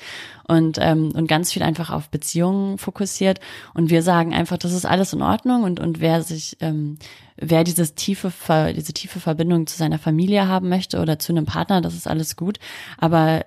und 0.47 0.77
ähm, 0.79 1.11
und 1.15 1.27
ganz 1.27 1.51
viel 1.51 1.63
einfach 1.63 1.89
auf 1.89 2.09
Beziehungen 2.09 2.77
fokussiert. 2.77 3.39
Und 3.73 3.89
wir 3.89 4.03
sagen 4.03 4.35
einfach, 4.35 4.57
das 4.57 4.71
ist 4.71 4.85
alles 4.85 5.13
in 5.13 5.23
Ordnung 5.23 5.63
und 5.63 5.79
und 5.79 5.99
wer 5.99 6.21
sich 6.21 6.57
ähm, 6.59 6.99
wer 7.37 7.63
dieses 7.63 7.95
tiefe, 7.95 8.31
diese 8.75 8.93
tiefe 8.93 9.19
Verbindung 9.19 9.67
zu 9.67 9.77
seiner 9.77 9.99
Familie 9.99 10.47
haben 10.47 10.69
möchte 10.69 10.99
oder 11.01 11.19
zu 11.19 11.33
einem 11.33 11.45
Partner, 11.45 11.81
das 11.81 11.93
ist 11.93 12.07
alles 12.07 12.34
gut. 12.35 12.59
Aber, 12.97 13.45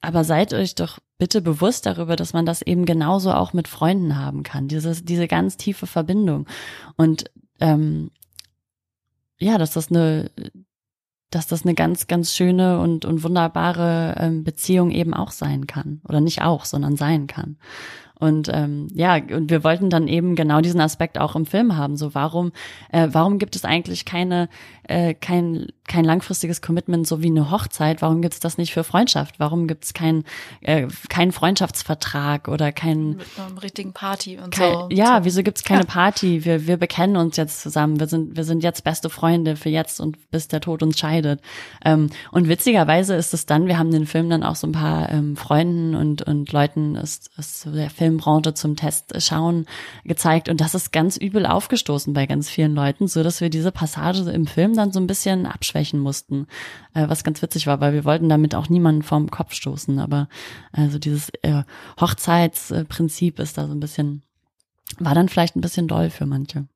aber 0.00 0.24
seid 0.24 0.54
euch 0.54 0.74
doch 0.74 0.98
bitte 1.18 1.40
bewusst 1.40 1.86
darüber, 1.86 2.16
dass 2.16 2.32
man 2.32 2.46
das 2.46 2.62
eben 2.62 2.84
genauso 2.84 3.32
auch 3.32 3.52
mit 3.52 3.68
Freunden 3.68 4.18
haben 4.18 4.42
kann. 4.42 4.68
Dieses, 4.68 5.04
diese 5.04 5.28
ganz 5.28 5.56
tiefe 5.56 5.86
Verbindung. 5.86 6.46
Und 6.96 7.30
ähm, 7.60 8.10
ja, 9.38 9.58
dass 9.58 9.72
das 9.72 9.90
eine, 9.90 10.30
dass 11.30 11.46
das 11.46 11.62
eine 11.64 11.74
ganz, 11.74 12.06
ganz 12.06 12.34
schöne 12.34 12.80
und, 12.80 13.04
und 13.04 13.22
wunderbare 13.22 14.16
ähm, 14.18 14.44
Beziehung 14.44 14.90
eben 14.90 15.14
auch 15.14 15.30
sein 15.30 15.66
kann. 15.66 16.00
Oder 16.08 16.20
nicht 16.20 16.42
auch, 16.42 16.64
sondern 16.64 16.96
sein 16.96 17.26
kann. 17.26 17.56
Und 18.22 18.48
ähm, 18.52 18.86
ja, 18.92 19.16
und 19.16 19.50
wir 19.50 19.64
wollten 19.64 19.90
dann 19.90 20.06
eben 20.06 20.36
genau 20.36 20.60
diesen 20.60 20.80
Aspekt 20.80 21.18
auch 21.18 21.34
im 21.34 21.44
Film 21.44 21.76
haben. 21.76 21.96
So, 21.96 22.14
warum, 22.14 22.52
äh, 22.92 23.08
warum 23.10 23.38
gibt 23.38 23.56
es 23.56 23.64
eigentlich 23.64 24.04
keine, 24.04 24.48
äh, 24.84 25.14
kein, 25.14 25.66
kein 25.86 26.04
langfristiges 26.04 26.62
Commitment, 26.62 27.06
so 27.06 27.22
wie 27.22 27.26
eine 27.26 27.50
Hochzeit? 27.50 28.02
Warum 28.02 28.22
gibt 28.22 28.34
es 28.34 28.40
das 28.40 28.58
nicht 28.58 28.72
für 28.72 28.84
Freundschaft? 28.84 29.40
Warum 29.40 29.66
gibt 29.66 29.84
es 29.84 29.94
kein, 29.94 30.24
äh, 30.60 30.86
keinen 31.08 31.32
Freundschaftsvertrag 31.32 32.48
oder 32.48 32.72
kein 32.72 33.16
mit 33.16 33.26
einem 33.36 33.58
richtigen 33.58 33.92
Party 33.92 34.38
und 34.38 34.54
kein, 34.54 34.72
so? 34.72 34.88
Ja, 34.90 35.18
so. 35.18 35.24
wieso 35.24 35.42
gibt 35.42 35.58
es 35.58 35.64
keine 35.64 35.80
ja. 35.80 35.86
Party? 35.86 36.44
Wir, 36.44 36.66
wir 36.66 36.76
bekennen 36.76 37.16
uns 37.16 37.36
jetzt 37.36 37.60
zusammen. 37.60 37.98
Wir 37.98 38.06
sind, 38.06 38.36
wir 38.36 38.44
sind 38.44 38.62
jetzt 38.62 38.84
beste 38.84 39.10
Freunde 39.10 39.56
für 39.56 39.68
jetzt 39.68 40.00
und 40.00 40.30
bis 40.30 40.48
der 40.48 40.60
Tod 40.60 40.82
uns 40.82 40.98
scheidet. 40.98 41.40
Ähm, 41.84 42.10
und 42.30 42.48
witzigerweise 42.48 43.14
ist 43.14 43.34
es 43.34 43.46
dann, 43.46 43.66
wir 43.66 43.78
haben 43.78 43.90
den 43.90 44.06
Film 44.06 44.30
dann 44.30 44.44
auch 44.44 44.56
so 44.56 44.66
ein 44.66 44.72
paar 44.72 45.10
ähm, 45.10 45.36
Freunden 45.36 45.94
und, 45.94 46.22
und 46.22 46.52
Leuten 46.52 46.94
ist 46.94 47.30
so 47.36 47.72
der 47.72 47.90
Film 47.90 48.12
Filmbranche 48.12 48.54
zum 48.54 48.76
Test 48.76 49.14
schauen 49.22 49.66
gezeigt 50.04 50.48
und 50.48 50.60
das 50.60 50.74
ist 50.74 50.92
ganz 50.92 51.16
übel 51.16 51.46
aufgestoßen 51.46 52.12
bei 52.12 52.26
ganz 52.26 52.50
vielen 52.50 52.74
Leuten, 52.74 53.08
so 53.08 53.22
dass 53.22 53.40
wir 53.40 53.50
diese 53.50 53.72
Passage 53.72 54.30
im 54.30 54.46
Film 54.46 54.71
dann 54.76 54.92
so 54.92 55.00
ein 55.00 55.06
bisschen 55.06 55.46
abschwächen 55.46 56.00
mussten, 56.00 56.46
äh, 56.94 57.08
was 57.08 57.24
ganz 57.24 57.42
witzig 57.42 57.66
war, 57.66 57.80
weil 57.80 57.92
wir 57.92 58.04
wollten 58.04 58.28
damit 58.28 58.54
auch 58.54 58.68
niemanden 58.68 59.02
vorm 59.02 59.30
Kopf 59.30 59.54
stoßen, 59.54 59.98
aber 59.98 60.28
also 60.72 60.98
dieses 60.98 61.30
äh, 61.42 61.62
Hochzeitsprinzip 62.00 63.38
ist 63.38 63.58
da 63.58 63.66
so 63.66 63.72
ein 63.72 63.80
bisschen 63.80 64.22
war 64.98 65.14
dann 65.14 65.28
vielleicht 65.28 65.56
ein 65.56 65.60
bisschen 65.60 65.88
doll 65.88 66.10
für 66.10 66.26
manche. 66.26 66.66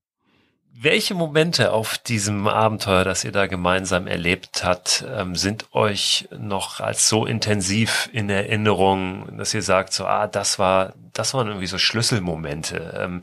Welche 0.79 1.15
Momente 1.15 1.73
auf 1.73 1.97
diesem 1.97 2.47
Abenteuer, 2.47 3.03
das 3.03 3.25
ihr 3.25 3.33
da 3.33 3.47
gemeinsam 3.47 4.07
erlebt 4.07 4.63
habt, 4.63 5.07
ähm, 5.11 5.35
sind 5.35 5.73
euch 5.73 6.29
noch 6.39 6.81
als 6.81 7.09
so 7.09 7.25
intensiv 7.25 8.11
in 8.13 8.29
Erinnerung, 8.29 9.39
dass 9.39 9.55
ihr 9.55 9.63
sagt, 9.63 9.95
so, 9.95 10.05
ah, 10.05 10.27
das 10.27 10.59
war, 10.59 10.93
das 11.15 11.33
waren 11.33 11.47
irgendwie 11.47 11.67
so 11.67 11.79
Schlüsselmomente. 11.79 12.95
Ähm, 13.01 13.23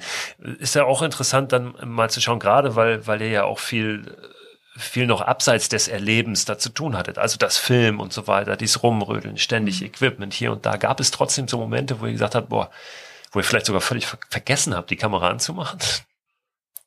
ist 0.58 0.74
ja 0.74 0.86
auch 0.86 1.04
interessant, 1.04 1.52
dann 1.52 1.76
mal 1.86 2.10
zu 2.10 2.22
schauen, 2.22 2.40
gerade 2.40 2.76
weil, 2.76 3.06
weil 3.06 3.22
ihr 3.22 3.30
ja 3.30 3.44
auch 3.44 3.60
viel 3.60 4.18
viel 4.76 5.06
noch 5.06 5.22
abseits 5.22 5.70
des 5.70 5.88
Erlebens 5.88 6.46
da 6.46 6.58
zu 6.58 6.70
tun 6.70 6.98
hattet. 6.98 7.18
Also 7.18 7.38
das 7.38 7.58
Film 7.58 8.00
und 8.00 8.12
so 8.12 8.28
weiter, 8.28 8.58
dieses 8.58 8.82
Rumrödeln, 8.82 9.38
ständig 9.38 9.82
mhm. 9.82 9.88
Equipment 9.88 10.34
hier 10.34 10.52
und 10.52 10.66
da. 10.66 10.78
Gab 10.78 11.00
es 11.00 11.12
trotzdem 11.12 11.48
so 11.48 11.58
Momente, 11.58 12.00
wo 12.00 12.06
ihr 12.06 12.14
gesagt 12.14 12.36
habt, 12.36 12.50
boah, 12.50 12.72
wo 13.32 13.40
ihr 13.40 13.44
vielleicht 13.44 13.68
sogar 13.68 13.82
völlig 13.82 14.08
vergessen 14.30 14.76
habt, 14.76 14.90
die 14.90 14.96
Kamera 14.96 15.30
anzumachen? 15.30 15.80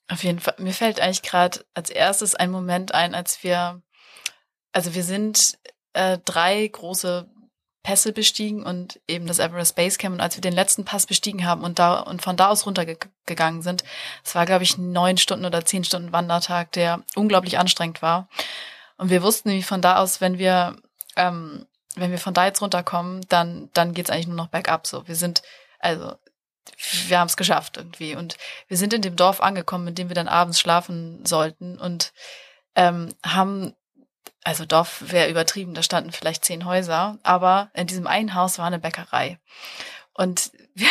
Auf 0.09 0.23
jeden 0.25 0.41
Fall. 0.41 0.55
Mir 0.59 0.73
fällt 0.73 1.01
eigentlich 1.01 1.23
gerade 1.23 1.65
als 1.75 1.91
erstes 1.91 2.35
ein 2.35 2.51
Moment 2.51 2.95
ein, 2.95 3.15
als 3.15 3.43
wir, 3.43 3.83
also 4.73 4.95
wir 4.95 5.03
sind 5.03 5.59
äh, 5.93 6.19
drei 6.25 6.67
große 6.67 7.29
Pässe 7.87 8.13
bestiegen 8.13 8.65
und 8.65 8.99
eben 9.07 9.29
das 9.29 9.39
Everest 9.39 9.77
Base 9.77 9.97
Camp. 9.97 10.17
Und 10.17 10.21
als 10.21 10.37
wir 10.37 10.41
den 10.41 10.53
letzten 10.53 10.85
Pass 10.85 11.07
bestiegen 11.07 11.47
haben 11.47 11.63
und 11.63 11.79
da 11.79 12.01
und 12.01 12.21
von 12.21 12.37
da 12.37 12.49
aus 12.49 12.67
runtergegangen 12.67 13.63
sind, 13.63 13.85
es 14.25 14.35
war, 14.35 14.45
glaube 14.45 14.65
ich, 14.65 14.77
neun 14.77 15.19
Stunden 15.19 15.45
oder 15.45 15.65
zehn 15.65 15.85
Stunden 15.85 16.11
Wandertag, 16.11 16.73
der 16.73 17.05
unglaublich 17.15 17.61
anstrengend 17.61 18.03
war. 18.03 18.29
Und 18.97 19.11
wir 19.11 19.23
wussten 19.23 19.51
wie 19.51 19.63
von 19.63 19.83
da 19.83 19.99
aus, 19.99 20.21
wenn 20.21 20.37
wir, 20.37 20.75
ähm, 21.15 21.65
wenn 21.95 22.11
wir 22.11 22.19
von 22.19 22.35
da 22.35 22.47
jetzt 22.47 22.61
runterkommen, 22.61 23.25
dann, 23.29 23.71
dann 23.73 23.95
geht's 23.95 24.11
eigentlich 24.11 24.27
nur 24.27 24.37
noch 24.37 24.49
bergab. 24.49 24.89
So, 24.89 25.07
wir 25.07 25.15
sind, 25.15 25.45
also 25.79 26.17
wir 27.07 27.21
haben 27.21 27.29
es 27.29 27.37
geschafft 27.37 27.77
irgendwie. 27.77 28.17
Und 28.17 28.37
wir 28.67 28.79
sind 28.79 28.95
in 28.95 29.03
dem 29.03 29.15
Dorf 29.15 29.41
angekommen, 29.41 29.87
in 29.87 29.95
dem 29.95 30.09
wir 30.09 30.17
dann 30.17 30.27
abends 30.27 30.59
schlafen 30.59 31.25
sollten 31.25 31.79
und 31.79 32.13
ähm, 32.75 33.15
haben, 33.25 33.77
also 34.47 34.65
Dorf 34.65 35.03
wäre 35.11 35.29
übertrieben, 35.29 35.75
da 35.75 35.83
standen 35.83 36.13
vielleicht 36.13 36.45
zehn 36.45 36.67
Häuser, 36.67 37.19
aber 37.25 37.69
in 37.75 37.89
diesem 37.89 38.07
einen 38.07 38.35
Haus 38.35 38.61
war 38.61 38.67
eine 38.67 38.79
Bäckerei. 38.79 39.41
Und 40.17 40.51
wir, 40.75 40.89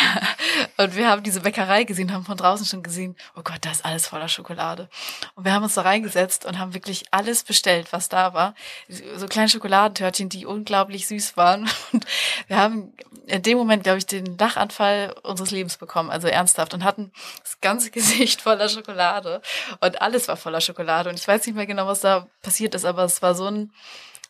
und 0.78 0.96
wir 0.96 1.08
haben 1.08 1.22
diese 1.22 1.40
Bäckerei 1.40 1.84
gesehen, 1.84 2.12
haben 2.12 2.24
von 2.24 2.36
draußen 2.36 2.66
schon 2.66 2.82
gesehen, 2.82 3.14
oh 3.36 3.42
Gott, 3.42 3.58
da 3.60 3.70
ist 3.70 3.84
alles 3.84 4.08
voller 4.08 4.28
Schokolade. 4.28 4.88
Und 5.34 5.44
wir 5.44 5.52
haben 5.52 5.62
uns 5.62 5.74
da 5.74 5.82
reingesetzt 5.82 6.44
und 6.44 6.58
haben 6.58 6.74
wirklich 6.74 7.04
alles 7.12 7.44
bestellt, 7.44 7.92
was 7.92 8.08
da 8.08 8.34
war. 8.34 8.54
So 8.88 9.26
kleine 9.26 9.48
Schokoladentörtchen, 9.48 10.28
die 10.28 10.44
unglaublich 10.44 11.06
süß 11.06 11.36
waren. 11.36 11.68
Und 11.92 12.04
wir 12.48 12.56
haben 12.56 12.92
in 13.26 13.42
dem 13.42 13.58
Moment, 13.58 13.84
glaube 13.84 13.98
ich, 13.98 14.06
den 14.06 14.38
Lachanfall 14.38 15.14
unseres 15.22 15.50
Lebens 15.50 15.76
bekommen, 15.76 16.10
also 16.10 16.28
ernsthaft, 16.28 16.74
und 16.74 16.84
hatten 16.84 17.12
das 17.42 17.60
ganze 17.60 17.90
Gesicht 17.92 18.42
voller 18.42 18.68
Schokolade. 18.68 19.40
Und 19.80 20.02
alles 20.02 20.28
war 20.28 20.36
voller 20.36 20.60
Schokolade. 20.60 21.10
Und 21.10 21.18
ich 21.18 21.26
weiß 21.26 21.46
nicht 21.46 21.56
mehr 21.56 21.66
genau, 21.66 21.86
was 21.86 22.00
da 22.00 22.26
passiert 22.42 22.74
ist, 22.74 22.84
aber 22.84 23.04
es 23.04 23.22
war 23.22 23.34
so 23.34 23.46
ein, 23.46 23.72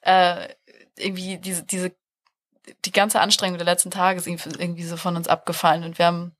äh, 0.02 0.48
irgendwie 0.96 1.38
diese, 1.38 1.62
diese 1.62 1.92
die 2.84 2.92
ganze 2.92 3.20
Anstrengung 3.20 3.58
der 3.58 3.66
letzten 3.66 3.90
Tage 3.90 4.18
ist 4.18 4.26
irgendwie 4.26 4.84
so 4.84 4.96
von 4.96 5.16
uns 5.16 5.28
abgefallen 5.28 5.84
und 5.84 5.98
wir 5.98 6.06
haben 6.06 6.32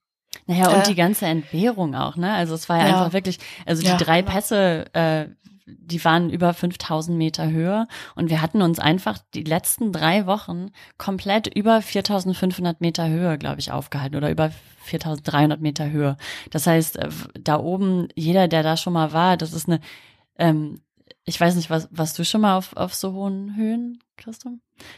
naja, 0.45 0.69
und 0.69 0.81
äh, 0.81 0.83
die 0.83 0.95
ganze 0.95 1.25
Entbehrung 1.25 1.95
auch, 1.95 2.15
ne? 2.15 2.33
Also 2.33 2.53
es 2.53 2.69
war 2.69 2.77
ja, 2.77 2.87
ja. 2.87 2.97
einfach 2.97 3.13
wirklich, 3.13 3.39
also 3.65 3.81
die 3.81 3.89
ja, 3.89 3.97
drei 3.97 4.21
genau. 4.21 4.33
Pässe, 4.33 4.93
äh, 4.93 5.27
die 5.65 6.03
waren 6.05 6.29
über 6.29 6.53
5000 6.53 7.17
Meter 7.17 7.49
Höhe 7.49 7.87
und 8.15 8.29
wir 8.29 8.41
hatten 8.41 8.61
uns 8.61 8.79
einfach 8.79 9.19
die 9.33 9.43
letzten 9.43 9.91
drei 9.91 10.25
Wochen 10.25 10.71
komplett 10.97 11.47
über 11.47 11.81
4500 11.81 12.79
Meter 12.79 13.07
Höhe, 13.09 13.37
glaube 13.37 13.59
ich, 13.59 13.71
aufgehalten 13.71 14.15
oder 14.15 14.29
über 14.29 14.51
4300 14.83 15.59
Meter 15.59 15.89
Höhe. 15.89 16.17
Das 16.51 16.67
heißt, 16.67 16.97
äh, 16.97 17.09
da 17.39 17.59
oben, 17.59 18.07
jeder, 18.15 18.47
der 18.47 18.63
da 18.63 18.77
schon 18.77 18.93
mal 18.93 19.11
war, 19.11 19.35
das 19.37 19.53
ist 19.53 19.67
eine, 19.67 19.81
ähm, 20.37 20.81
ich 21.29 21.41
weiß 21.41 21.55
nicht, 21.55 21.69
was, 21.69 21.89
was 21.91 22.13
du 22.13 22.23
schon 22.23 22.39
mal 22.39 22.55
auf, 22.55 22.75
auf 22.77 22.95
so 22.95 23.11
hohen 23.11 23.57
Höhen, 23.57 23.99
Christoph? 24.15 24.53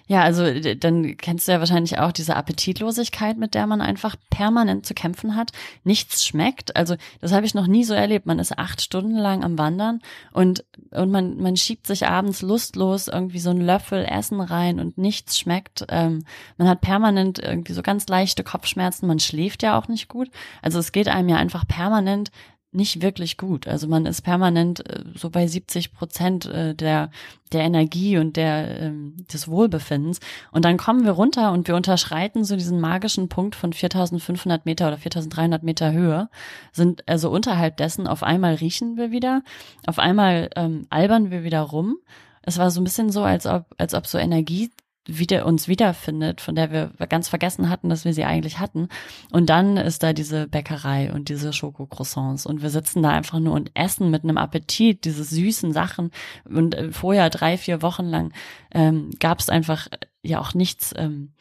Ja, 0.07 0.21
also 0.21 0.45
dann 0.75 1.17
kennst 1.17 1.47
du 1.47 1.51
ja 1.51 1.59
wahrscheinlich 1.59 1.97
auch 1.97 2.11
diese 2.11 2.35
Appetitlosigkeit, 2.35 3.35
mit 3.37 3.55
der 3.55 3.65
man 3.65 3.81
einfach 3.81 4.15
permanent 4.29 4.85
zu 4.85 4.93
kämpfen 4.93 5.35
hat. 5.35 5.51
Nichts 5.83 6.23
schmeckt. 6.23 6.75
Also 6.75 6.97
das 7.19 7.31
habe 7.31 7.47
ich 7.47 7.55
noch 7.55 7.65
nie 7.65 7.83
so 7.83 7.95
erlebt. 7.95 8.27
Man 8.27 8.37
ist 8.37 8.59
acht 8.59 8.79
Stunden 8.79 9.17
lang 9.17 9.43
am 9.43 9.57
Wandern 9.57 10.01
und, 10.31 10.65
und 10.91 11.09
man, 11.09 11.37
man 11.37 11.57
schiebt 11.57 11.87
sich 11.87 12.05
abends 12.05 12.43
lustlos 12.43 13.07
irgendwie 13.07 13.39
so 13.39 13.49
einen 13.49 13.61
Löffel 13.61 14.05
Essen 14.05 14.39
rein 14.39 14.79
und 14.79 14.99
nichts 14.99 15.39
schmeckt. 15.39 15.83
Ähm, 15.89 16.25
man 16.57 16.67
hat 16.67 16.81
permanent 16.81 17.39
irgendwie 17.39 17.73
so 17.73 17.81
ganz 17.81 18.07
leichte 18.07 18.43
Kopfschmerzen. 18.43 19.07
Man 19.07 19.19
schläft 19.19 19.63
ja 19.63 19.79
auch 19.79 19.87
nicht 19.87 20.09
gut. 20.09 20.29
Also 20.61 20.77
es 20.77 20.91
geht 20.91 21.07
einem 21.07 21.29
ja 21.29 21.37
einfach 21.37 21.67
permanent 21.67 22.29
nicht 22.71 23.01
wirklich 23.01 23.37
gut. 23.37 23.67
Also 23.67 23.87
man 23.87 24.05
ist 24.05 24.21
permanent 24.21 24.87
äh, 24.87 25.03
so 25.15 25.29
bei 25.29 25.47
70 25.47 25.93
Prozent 25.93 26.45
äh, 26.45 26.75
der, 26.75 27.09
der 27.51 27.61
Energie 27.61 28.17
und 28.17 28.37
der, 28.37 28.81
ähm, 28.81 29.15
des 29.31 29.47
Wohlbefindens. 29.47 30.19
Und 30.51 30.65
dann 30.65 30.77
kommen 30.77 31.03
wir 31.03 31.13
runter 31.13 31.51
und 31.51 31.67
wir 31.67 31.75
unterschreiten 31.75 32.43
so 32.43 32.55
diesen 32.55 32.79
magischen 32.79 33.27
Punkt 33.27 33.55
von 33.55 33.73
4500 33.73 34.65
Meter 34.65 34.87
oder 34.87 34.97
4300 34.97 35.63
Meter 35.63 35.91
Höhe, 35.91 36.29
sind 36.71 37.07
also 37.07 37.31
unterhalb 37.31 37.77
dessen, 37.77 38.05
auf 38.07 38.21
einmal 38.21 38.55
riechen 38.55 38.97
wir 38.97 39.09
wieder, 39.11 39.41
auf 39.87 39.97
einmal 39.97 40.49
ähm, 40.55 40.85
albern 40.89 41.31
wir 41.31 41.43
wieder 41.43 41.61
rum. 41.61 41.97
Es 42.43 42.57
war 42.57 42.69
so 42.71 42.81
ein 42.81 42.83
bisschen 42.83 43.11
so, 43.11 43.23
als 43.23 43.45
ob, 43.47 43.65
als 43.77 43.93
ob 43.93 44.05
so 44.05 44.17
Energie 44.17 44.69
wieder 45.05 45.45
uns 45.45 45.67
wiederfindet, 45.67 46.41
von 46.41 46.55
der 46.55 46.71
wir 46.71 46.91
ganz 47.07 47.29
vergessen 47.29 47.69
hatten, 47.69 47.89
dass 47.89 48.05
wir 48.05 48.13
sie 48.13 48.25
eigentlich 48.25 48.59
hatten. 48.59 48.89
Und 49.31 49.49
dann 49.49 49.77
ist 49.77 50.03
da 50.03 50.13
diese 50.13 50.47
Bäckerei 50.47 51.11
und 51.11 51.29
diese 51.29 51.53
Schokocroissants 51.53 52.45
und 52.45 52.61
wir 52.61 52.69
sitzen 52.69 53.01
da 53.01 53.09
einfach 53.09 53.39
nur 53.39 53.53
und 53.53 53.71
essen 53.73 54.11
mit 54.11 54.23
einem 54.23 54.37
Appetit 54.37 55.05
diese 55.05 55.23
süßen 55.23 55.73
Sachen. 55.73 56.11
Und 56.45 56.75
äh, 56.75 56.91
vorher 56.91 57.29
drei, 57.29 57.57
vier 57.57 57.81
Wochen 57.81 58.05
lang 58.05 58.33
ähm, 58.71 59.11
gab 59.19 59.39
es 59.39 59.49
einfach 59.49 59.87
äh, 59.87 59.97
ja 60.21 60.39
auch 60.39 60.53
nichts. 60.53 60.93
Ähm, 60.95 61.33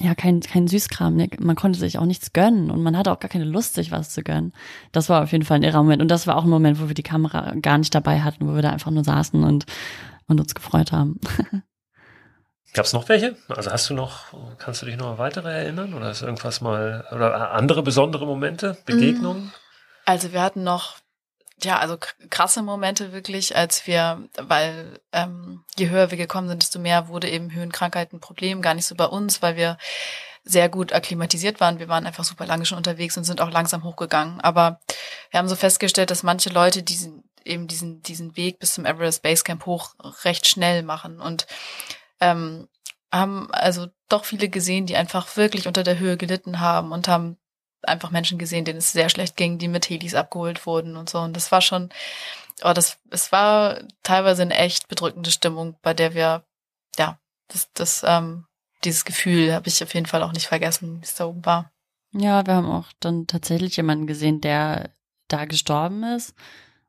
ja, 0.00 0.14
kein, 0.14 0.40
kein 0.40 0.68
Süßkram, 0.68 1.16
ne? 1.16 1.30
man 1.40 1.56
konnte 1.56 1.78
sich 1.78 1.98
auch 1.98 2.04
nichts 2.04 2.34
gönnen 2.34 2.70
und 2.70 2.82
man 2.82 2.94
hatte 2.94 3.10
auch 3.10 3.20
gar 3.20 3.30
keine 3.30 3.46
Lust, 3.46 3.74
sich 3.74 3.90
was 3.90 4.10
zu 4.10 4.22
gönnen. 4.22 4.52
Das 4.92 5.08
war 5.08 5.22
auf 5.22 5.32
jeden 5.32 5.44
Fall 5.44 5.56
ein 5.56 5.62
irrer 5.62 5.82
Moment 5.82 6.02
und 6.02 6.10
das 6.10 6.26
war 6.26 6.36
auch 6.36 6.44
ein 6.44 6.50
Moment, 6.50 6.78
wo 6.78 6.88
wir 6.88 6.94
die 6.94 7.02
Kamera 7.02 7.54
gar 7.62 7.78
nicht 7.78 7.94
dabei 7.94 8.20
hatten, 8.20 8.46
wo 8.46 8.54
wir 8.54 8.60
da 8.60 8.70
einfach 8.70 8.90
nur 8.90 9.02
saßen 9.02 9.42
und, 9.42 9.64
und 10.26 10.40
uns 10.40 10.54
gefreut 10.54 10.92
haben. 10.92 11.18
Gab 12.74 12.84
es 12.84 12.92
noch 12.92 13.08
welche? 13.08 13.36
Also 13.48 13.70
hast 13.70 13.88
du 13.88 13.94
noch, 13.94 14.26
kannst 14.58 14.82
du 14.82 14.86
dich 14.86 14.96
noch 14.96 15.18
weitere 15.18 15.50
erinnern 15.50 15.94
oder 15.94 16.10
ist 16.10 16.22
irgendwas 16.22 16.60
mal, 16.60 17.06
oder 17.12 17.52
andere 17.52 17.82
besondere 17.82 18.26
Momente, 18.26 18.76
Begegnungen? 18.84 19.46
Mm. 19.46 19.52
Also 20.04 20.32
wir 20.32 20.42
hatten 20.42 20.64
noch, 20.64 20.96
ja, 21.62 21.78
also 21.78 21.96
krasse 22.30 22.62
Momente 22.62 23.12
wirklich, 23.12 23.56
als 23.56 23.86
wir, 23.86 24.22
weil 24.38 25.00
ähm, 25.12 25.64
je 25.76 25.88
höher 25.88 26.10
wir 26.10 26.18
gekommen 26.18 26.48
sind, 26.48 26.62
desto 26.62 26.78
mehr 26.78 27.08
wurde 27.08 27.28
eben 27.28 27.52
Höhenkrankheiten 27.52 28.18
ein 28.18 28.20
Problem, 28.20 28.62
gar 28.62 28.74
nicht 28.74 28.86
so 28.86 28.94
bei 28.94 29.06
uns, 29.06 29.42
weil 29.42 29.56
wir 29.56 29.76
sehr 30.44 30.68
gut 30.68 30.92
akklimatisiert 30.92 31.60
waren. 31.60 31.78
Wir 31.78 31.88
waren 31.88 32.06
einfach 32.06 32.24
super 32.24 32.46
lange 32.46 32.64
schon 32.64 32.78
unterwegs 32.78 33.16
und 33.16 33.24
sind 33.24 33.40
auch 33.40 33.50
langsam 33.50 33.84
hochgegangen. 33.84 34.40
Aber 34.40 34.80
wir 35.30 35.38
haben 35.38 35.48
so 35.48 35.56
festgestellt, 35.56 36.10
dass 36.10 36.22
manche 36.22 36.48
Leute 36.48 36.82
diesen, 36.82 37.24
eben 37.44 37.66
diesen, 37.66 38.02
diesen 38.02 38.36
Weg 38.36 38.58
bis 38.58 38.74
zum 38.74 38.86
Everest 38.86 39.22
Base 39.22 39.44
Camp 39.44 39.66
hoch 39.66 39.94
recht 40.24 40.48
schnell 40.48 40.82
machen 40.82 41.20
und 41.20 41.46
ähm, 42.20 42.68
haben 43.12 43.50
also 43.52 43.86
doch 44.08 44.24
viele 44.24 44.48
gesehen, 44.48 44.86
die 44.86 44.96
einfach 44.96 45.36
wirklich 45.36 45.66
unter 45.66 45.82
der 45.82 45.98
Höhe 45.98 46.16
gelitten 46.16 46.60
haben 46.60 46.92
und 46.92 47.08
haben 47.08 47.38
einfach 47.82 48.10
Menschen 48.10 48.38
gesehen, 48.38 48.64
denen 48.64 48.78
es 48.78 48.92
sehr 48.92 49.08
schlecht 49.08 49.36
ging, 49.36 49.58
die 49.58 49.68
mit 49.68 49.88
Helis 49.88 50.14
abgeholt 50.14 50.66
wurden 50.66 50.96
und 50.96 51.08
so. 51.08 51.18
Und 51.20 51.36
das 51.36 51.52
war 51.52 51.60
schon, 51.60 51.90
oh, 52.62 52.72
das, 52.72 52.98
es 53.10 53.32
war 53.32 53.80
teilweise 54.02 54.42
eine 54.42 54.56
echt 54.56 54.88
bedrückende 54.88 55.30
Stimmung, 55.30 55.76
bei 55.82 55.94
der 55.94 56.14
wir, 56.14 56.44
ja, 56.96 57.18
das, 57.48 57.72
das, 57.72 58.02
ähm, 58.06 58.46
dieses 58.84 59.04
Gefühl 59.04 59.54
habe 59.54 59.68
ich 59.68 59.82
auf 59.82 59.94
jeden 59.94 60.06
Fall 60.06 60.22
auch 60.22 60.32
nicht 60.32 60.46
vergessen, 60.46 61.00
wie 61.00 61.04
es 61.04 61.14
da 61.14 61.26
oben 61.26 61.44
war. 61.44 61.72
Ja, 62.12 62.46
wir 62.46 62.54
haben 62.54 62.70
auch 62.70 62.86
dann 63.00 63.26
tatsächlich 63.26 63.76
jemanden 63.76 64.06
gesehen, 64.06 64.40
der 64.40 64.94
da 65.28 65.44
gestorben 65.44 66.04
ist 66.04 66.34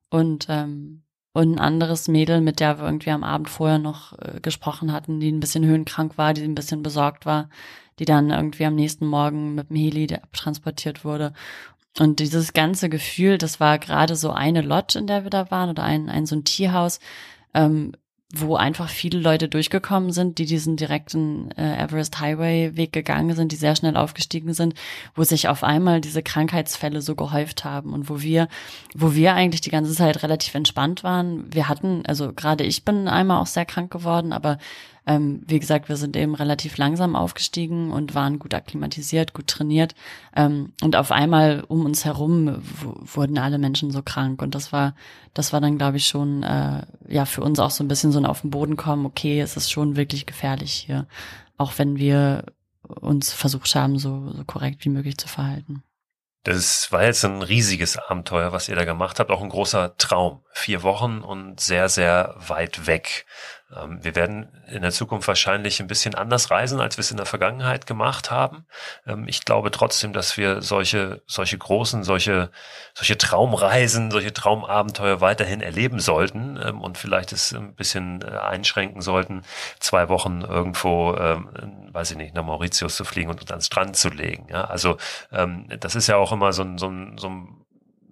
und 0.09 0.47
ähm, 0.49 1.03
und 1.39 1.55
ein 1.55 1.59
anderes 1.59 2.09
Mädel, 2.09 2.41
mit 2.41 2.59
der 2.59 2.79
wir 2.79 2.85
irgendwie 2.85 3.11
am 3.11 3.23
Abend 3.23 3.49
vorher 3.49 3.79
noch 3.79 4.11
äh, 4.19 4.41
gesprochen 4.41 4.91
hatten, 4.91 5.21
die 5.21 5.31
ein 5.31 5.39
bisschen 5.39 5.65
höhenkrank 5.65 6.17
war, 6.17 6.33
die 6.33 6.43
ein 6.43 6.55
bisschen 6.55 6.83
besorgt 6.83 7.25
war, 7.25 7.49
die 7.97 8.05
dann 8.05 8.29
irgendwie 8.29 8.65
am 8.65 8.75
nächsten 8.75 9.05
Morgen 9.05 9.55
mit 9.55 9.69
dem 9.69 9.77
Heli 9.77 10.13
abtransportiert 10.13 11.05
wurde. 11.05 11.33
Und 11.97 12.19
dieses 12.19 12.51
ganze 12.51 12.89
Gefühl, 12.89 13.37
das 13.37 13.61
war 13.61 13.79
gerade 13.79 14.17
so 14.17 14.31
eine 14.31 14.61
Lodge, 14.61 14.99
in 14.99 15.07
der 15.07 15.23
wir 15.23 15.29
da 15.29 15.49
waren, 15.49 15.69
oder 15.69 15.83
ein, 15.83 16.09
ein 16.09 16.25
so 16.25 16.35
ein 16.35 16.43
Tierhaus, 16.43 16.99
ähm, 17.53 17.93
wo 18.31 18.55
einfach 18.55 18.89
viele 18.89 19.19
Leute 19.19 19.47
durchgekommen 19.47 20.11
sind, 20.11 20.37
die 20.37 20.45
diesen 20.45 20.75
direkten 20.77 21.49
äh, 21.57 21.83
Everest 21.83 22.19
Highway 22.19 22.75
Weg 22.75 22.93
gegangen 22.93 23.35
sind, 23.35 23.51
die 23.51 23.55
sehr 23.55 23.75
schnell 23.75 23.97
aufgestiegen 23.97 24.53
sind, 24.53 24.75
wo 25.15 25.23
sich 25.23 25.47
auf 25.47 25.63
einmal 25.63 25.99
diese 25.99 26.21
Krankheitsfälle 26.21 27.01
so 27.01 27.15
gehäuft 27.15 27.65
haben 27.65 27.91
und 27.91 28.07
wo 28.07 28.21
wir, 28.21 28.47
wo 28.93 29.15
wir 29.15 29.33
eigentlich 29.33 29.61
die 29.61 29.71
ganze 29.71 29.93
Zeit 29.93 30.21
relativ 30.21 30.53
entspannt 30.53 31.03
waren. 31.03 31.51
Wir 31.51 31.67
hatten, 31.67 32.05
also 32.05 32.31
gerade 32.31 32.65
ich 32.65 32.85
bin 32.85 33.07
einmal 33.07 33.41
auch 33.41 33.47
sehr 33.47 33.65
krank 33.65 33.91
geworden, 33.91 34.31
aber 34.31 34.59
ähm, 35.09 35.41
wie 35.47 35.59
gesagt, 35.59 35.89
wir 35.89 35.97
sind 35.97 36.15
eben 36.15 36.35
relativ 36.35 36.77
langsam 36.77 37.15
aufgestiegen 37.15 37.91
und 37.91 38.13
waren 38.13 38.37
gut 38.37 38.53
akklimatisiert, 38.53 39.33
gut 39.33 39.47
trainiert. 39.47 39.95
Ähm, 40.35 40.73
und 40.83 40.95
auf 40.95 41.11
einmal 41.11 41.63
um 41.67 41.83
uns 41.83 42.05
herum 42.05 42.61
wurden 42.83 43.39
alle 43.39 43.57
Menschen 43.57 43.89
so 43.89 44.03
krank. 44.03 44.39
Und 44.43 44.53
das 44.53 44.71
war, 44.71 44.93
das 45.33 45.51
war 45.51 45.61
dann, 45.61 45.79
glaube 45.79 45.97
ich, 45.97 46.05
schon 46.05 46.43
äh, 46.43 46.83
ja 47.07 47.25
für 47.25 47.41
uns 47.41 47.57
auch 47.57 47.71
so 47.71 47.83
ein 47.83 47.87
bisschen 47.87 48.11
so 48.11 48.19
ein 48.19 48.27
auf 48.27 48.41
den 48.41 48.51
Boden 48.51 48.75
kommen, 48.75 49.07
okay, 49.07 49.41
es 49.41 49.57
ist 49.57 49.71
schon 49.71 49.95
wirklich 49.95 50.27
gefährlich 50.27 50.73
hier. 50.73 51.07
Auch 51.57 51.73
wenn 51.77 51.97
wir 51.97 52.45
uns 52.83 53.33
versucht 53.33 53.73
haben, 53.73 53.97
so, 53.97 54.31
so 54.31 54.43
korrekt 54.43 54.85
wie 54.85 54.89
möglich 54.89 55.17
zu 55.17 55.27
verhalten. 55.27 55.81
Das 56.43 56.91
war 56.91 57.03
jetzt 57.03 57.25
ein 57.25 57.41
riesiges 57.41 57.97
Abenteuer, 57.97 58.51
was 58.51 58.69
ihr 58.69 58.75
da 58.75 58.85
gemacht 58.85 59.19
habt, 59.19 59.31
auch 59.31 59.41
ein 59.41 59.49
großer 59.49 59.97
Traum. 59.97 60.43
Vier 60.51 60.83
Wochen 60.83 61.19
und 61.19 61.59
sehr, 61.59 61.89
sehr 61.89 62.35
weit 62.37 62.85
weg. 62.85 63.25
Ähm, 63.75 64.03
wir 64.03 64.15
werden 64.15 64.47
in 64.67 64.81
der 64.81 64.91
Zukunft 64.91 65.27
wahrscheinlich 65.27 65.79
ein 65.79 65.87
bisschen 65.87 66.15
anders 66.15 66.49
reisen, 66.51 66.79
als 66.79 66.97
wir 66.97 67.01
es 67.01 67.11
in 67.11 67.17
der 67.17 67.25
Vergangenheit 67.25 67.85
gemacht 67.85 68.31
haben. 68.31 68.65
Ähm, 69.05 69.27
ich 69.27 69.45
glaube 69.45 69.71
trotzdem, 69.71 70.13
dass 70.13 70.37
wir 70.37 70.61
solche, 70.61 71.21
solche 71.27 71.57
großen, 71.57 72.03
solche, 72.03 72.49
solche 72.93 73.17
Traumreisen, 73.17 74.11
solche 74.11 74.33
Traumabenteuer 74.33 75.21
weiterhin 75.21 75.61
erleben 75.61 75.99
sollten 75.99 76.59
ähm, 76.63 76.81
und 76.81 76.97
vielleicht 76.97 77.31
es 77.31 77.53
ein 77.53 77.75
bisschen 77.75 78.21
äh, 78.21 78.37
einschränken 78.37 79.01
sollten, 79.01 79.43
zwei 79.79 80.09
Wochen 80.09 80.41
irgendwo, 80.41 81.09
weiß 81.11 82.11
ich 82.11 82.17
nicht, 82.17 82.35
nach 82.35 82.43
Mauritius 82.43 82.95
zu 82.95 83.03
fliegen 83.03 83.29
und 83.29 83.41
uns 83.41 83.51
ans 83.51 83.65
Strand 83.67 83.95
zu 83.95 84.09
legen. 84.09 84.47
Ja, 84.49 84.65
also 84.65 84.97
das 85.79 85.95
ist 85.95 86.07
ja 86.07 86.17
auch 86.17 86.31
immer 86.31 86.53
so 86.53 86.63
ein, 86.63 86.77
so 86.77 86.87
ein, 86.87 87.17
so 87.17 87.29
ein 87.29 87.58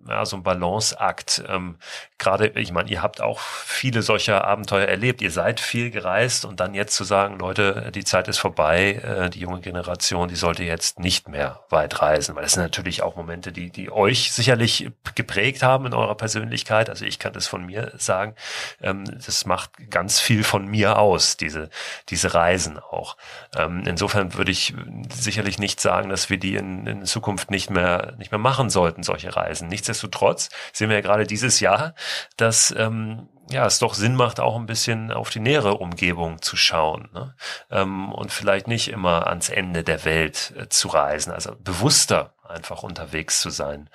ja, 0.07 0.25
so 0.25 0.37
ein 0.37 0.43
Balanceakt. 0.43 1.43
Ähm, 1.47 1.77
Gerade, 2.19 2.47
ich 2.55 2.71
meine, 2.71 2.89
ihr 2.89 3.03
habt 3.03 3.21
auch 3.21 3.39
viele 3.39 4.01
solcher 4.01 4.43
Abenteuer 4.43 4.87
erlebt. 4.87 5.21
Ihr 5.21 5.29
seid 5.29 5.59
viel 5.59 5.91
gereist 5.91 6.45
und 6.45 6.59
dann 6.59 6.73
jetzt 6.73 6.95
zu 6.95 7.03
sagen, 7.03 7.37
Leute, 7.37 7.91
die 7.93 8.03
Zeit 8.03 8.27
ist 8.27 8.39
vorbei, 8.39 8.93
äh, 8.93 9.29
die 9.29 9.39
junge 9.39 9.61
Generation, 9.61 10.27
die 10.27 10.35
sollte 10.35 10.63
jetzt 10.63 10.99
nicht 10.99 11.27
mehr 11.27 11.59
weit 11.69 12.01
reisen, 12.01 12.35
weil 12.35 12.41
das 12.41 12.53
sind 12.53 12.63
natürlich 12.63 13.03
auch 13.03 13.15
Momente, 13.15 13.51
die, 13.51 13.69
die 13.69 13.91
euch 13.91 14.31
sicherlich 14.31 14.89
geprägt 15.13 15.61
haben 15.61 15.85
in 15.85 15.93
eurer 15.93 16.15
Persönlichkeit. 16.15 16.89
Also 16.89 17.05
ich 17.05 17.19
kann 17.19 17.33
das 17.33 17.45
von 17.45 17.65
mir 17.65 17.91
sagen. 17.97 18.33
Ähm, 18.81 19.03
das 19.05 19.45
macht 19.45 19.71
ganz 19.91 20.19
viel 20.19 20.43
von 20.43 20.65
mir 20.65 20.97
aus, 20.97 21.37
diese, 21.37 21.69
diese 22.09 22.33
Reisen 22.33 22.79
auch. 22.79 23.15
Ähm, 23.55 23.83
insofern 23.85 24.33
würde 24.33 24.51
ich 24.51 24.73
sicherlich 25.13 25.59
nicht 25.59 25.79
sagen, 25.79 26.09
dass 26.09 26.29
wir 26.29 26.37
die 26.37 26.55
in, 26.55 26.87
in 26.87 27.05
Zukunft 27.05 27.51
nicht 27.51 27.69
mehr, 27.69 28.13
nicht 28.17 28.31
mehr 28.31 28.39
machen 28.39 28.69
sollten, 28.69 29.03
solche 29.03 29.35
Reisen. 29.35 29.67
Nichts 29.67 29.87
nichtsdestotrotz 29.97 30.49
sehen 30.73 30.89
wir 30.89 30.97
ja 30.97 31.01
gerade 31.01 31.25
dieses 31.25 31.59
Jahr, 31.59 31.93
dass 32.37 32.73
ähm, 32.77 33.29
ja, 33.49 33.65
es 33.65 33.79
doch 33.79 33.93
Sinn 33.93 34.15
macht, 34.15 34.39
auch 34.39 34.57
ein 34.57 34.65
bisschen 34.65 35.11
auf 35.11 35.29
die 35.29 35.39
nähere 35.39 35.75
Umgebung 35.75 36.41
zu 36.41 36.57
schauen 36.57 37.09
ne? 37.13 37.33
ähm, 37.71 38.11
und 38.11 38.31
vielleicht 38.31 38.67
nicht 38.67 38.89
immer 38.89 39.27
ans 39.27 39.49
Ende 39.49 39.83
der 39.83 40.03
Welt 40.03 40.53
äh, 40.57 40.67
zu 40.67 40.89
reisen, 40.89 41.31
also 41.31 41.55
bewusster 41.59 42.33
einfach 42.43 42.83
unterwegs 42.83 43.41
zu 43.41 43.49
sein. 43.49 43.89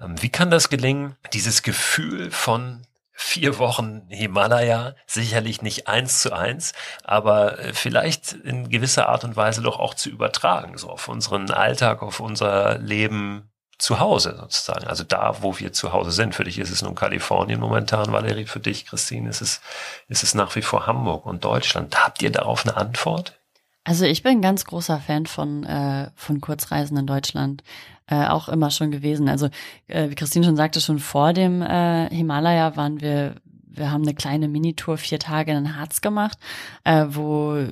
Ähm, 0.00 0.20
wie 0.20 0.30
kann 0.30 0.50
das 0.50 0.68
gelingen, 0.68 1.16
dieses 1.32 1.62
Gefühl 1.62 2.30
von 2.32 2.82
vier 3.12 3.58
Wochen 3.58 4.02
Himalaya, 4.08 4.94
sicherlich 5.06 5.62
nicht 5.62 5.88
eins 5.88 6.20
zu 6.20 6.32
eins, 6.32 6.72
aber 7.04 7.58
äh, 7.58 7.74
vielleicht 7.74 8.32
in 8.32 8.68
gewisser 8.68 9.08
Art 9.08 9.22
und 9.22 9.36
Weise 9.36 9.62
doch 9.62 9.78
auch 9.78 9.94
zu 9.94 10.10
übertragen, 10.10 10.76
so 10.76 10.88
auf 10.88 11.08
unseren 11.08 11.50
Alltag, 11.50 12.02
auf 12.02 12.18
unser 12.18 12.78
Leben 12.78 13.48
zu 13.78 14.00
Hause 14.00 14.36
sozusagen. 14.38 14.86
Also 14.86 15.04
da, 15.04 15.36
wo 15.40 15.58
wir 15.58 15.72
zu 15.72 15.92
Hause 15.92 16.10
sind. 16.10 16.34
Für 16.34 16.44
dich 16.44 16.58
ist 16.58 16.70
es 16.70 16.82
nun 16.82 16.94
Kalifornien 16.94 17.60
momentan, 17.60 18.12
Valerie. 18.12 18.46
Für 18.46 18.60
dich, 18.60 18.86
Christine, 18.86 19.30
ist 19.30 19.40
es, 19.40 19.60
ist 20.08 20.22
es 20.24 20.34
nach 20.34 20.56
wie 20.56 20.62
vor 20.62 20.86
Hamburg 20.86 21.24
und 21.26 21.44
Deutschland. 21.44 21.96
Habt 22.04 22.20
ihr 22.22 22.30
darauf 22.30 22.66
eine 22.66 22.76
Antwort? 22.76 23.38
Also 23.84 24.04
ich 24.04 24.22
bin 24.22 24.32
ein 24.32 24.42
ganz 24.42 24.64
großer 24.64 24.98
Fan 24.98 25.26
von, 25.26 25.64
äh, 25.64 26.10
von 26.14 26.40
Kurzreisen 26.40 26.96
in 26.96 27.06
Deutschland. 27.06 27.62
Äh, 28.06 28.26
auch 28.26 28.48
immer 28.48 28.70
schon 28.70 28.90
gewesen. 28.90 29.28
Also 29.28 29.48
äh, 29.86 30.10
wie 30.10 30.14
Christine 30.14 30.44
schon 30.44 30.56
sagte, 30.56 30.80
schon 30.80 30.98
vor 30.98 31.32
dem 31.32 31.62
äh, 31.62 32.08
Himalaya 32.10 32.74
waren 32.76 33.00
wir, 33.00 33.36
wir 33.66 33.92
haben 33.92 34.02
eine 34.02 34.14
kleine 34.14 34.48
Minitour 34.48 34.98
vier 34.98 35.18
Tage 35.18 35.52
in 35.52 35.64
den 35.64 35.76
Harz 35.76 36.00
gemacht, 36.00 36.38
äh, 36.84 37.06
wo 37.08 37.64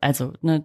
also 0.00 0.32
ne, 0.40 0.64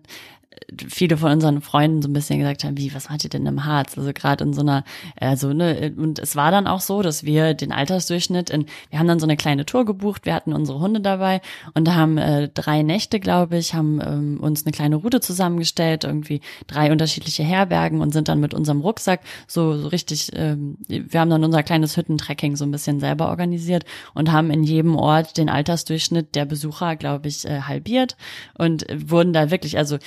viele 0.89 1.17
von 1.17 1.31
unseren 1.31 1.61
Freunden 1.61 2.01
so 2.01 2.09
ein 2.09 2.13
bisschen 2.13 2.39
gesagt 2.39 2.63
haben, 2.63 2.77
wie, 2.77 2.93
was 2.93 3.09
macht 3.09 3.23
ihr 3.23 3.29
denn 3.29 3.45
im 3.45 3.65
Harz? 3.65 3.97
Also 3.97 4.11
gerade 4.13 4.43
in 4.43 4.53
so 4.53 4.61
einer, 4.61 4.83
also, 5.19 5.53
ne, 5.53 5.93
und 5.95 6.19
es 6.19 6.35
war 6.35 6.51
dann 6.51 6.67
auch 6.67 6.81
so, 6.81 7.01
dass 7.01 7.23
wir 7.23 7.53
den 7.53 7.71
Altersdurchschnitt 7.71 8.49
in, 8.49 8.65
wir 8.89 8.99
haben 8.99 9.07
dann 9.07 9.19
so 9.19 9.25
eine 9.25 9.37
kleine 9.37 9.65
Tour 9.65 9.85
gebucht, 9.85 10.25
wir 10.25 10.33
hatten 10.33 10.53
unsere 10.53 10.79
Hunde 10.79 11.01
dabei 11.01 11.41
und 11.73 11.93
haben 11.93 12.17
äh, 12.17 12.49
drei 12.49 12.83
Nächte, 12.83 13.19
glaube 13.19 13.57
ich, 13.57 13.73
haben 13.73 13.99
ähm, 14.01 14.39
uns 14.39 14.65
eine 14.65 14.71
kleine 14.71 14.97
Route 14.97 15.19
zusammengestellt, 15.19 16.03
irgendwie 16.03 16.41
drei 16.67 16.91
unterschiedliche 16.91 17.43
Herbergen 17.43 18.01
und 18.01 18.13
sind 18.13 18.27
dann 18.27 18.39
mit 18.39 18.53
unserem 18.53 18.81
Rucksack 18.81 19.21
so, 19.47 19.77
so 19.77 19.87
richtig, 19.87 20.31
ähm, 20.35 20.77
wir 20.87 21.19
haben 21.19 21.29
dann 21.29 21.43
unser 21.43 21.63
kleines 21.63 21.97
Hüttentrekking 21.97 22.55
so 22.55 22.65
ein 22.65 22.71
bisschen 22.71 22.99
selber 22.99 23.29
organisiert 23.29 23.85
und 24.13 24.31
haben 24.31 24.51
in 24.51 24.63
jedem 24.63 24.95
Ort 24.95 25.37
den 25.37 25.49
Altersdurchschnitt 25.49 26.35
der 26.35 26.45
Besucher, 26.45 26.95
glaube 26.95 27.27
ich, 27.27 27.45
äh, 27.45 27.61
halbiert 27.61 28.17
und 28.57 28.85
wurden 28.93 29.33
da 29.33 29.51
wirklich, 29.51 29.77
also 29.77 29.97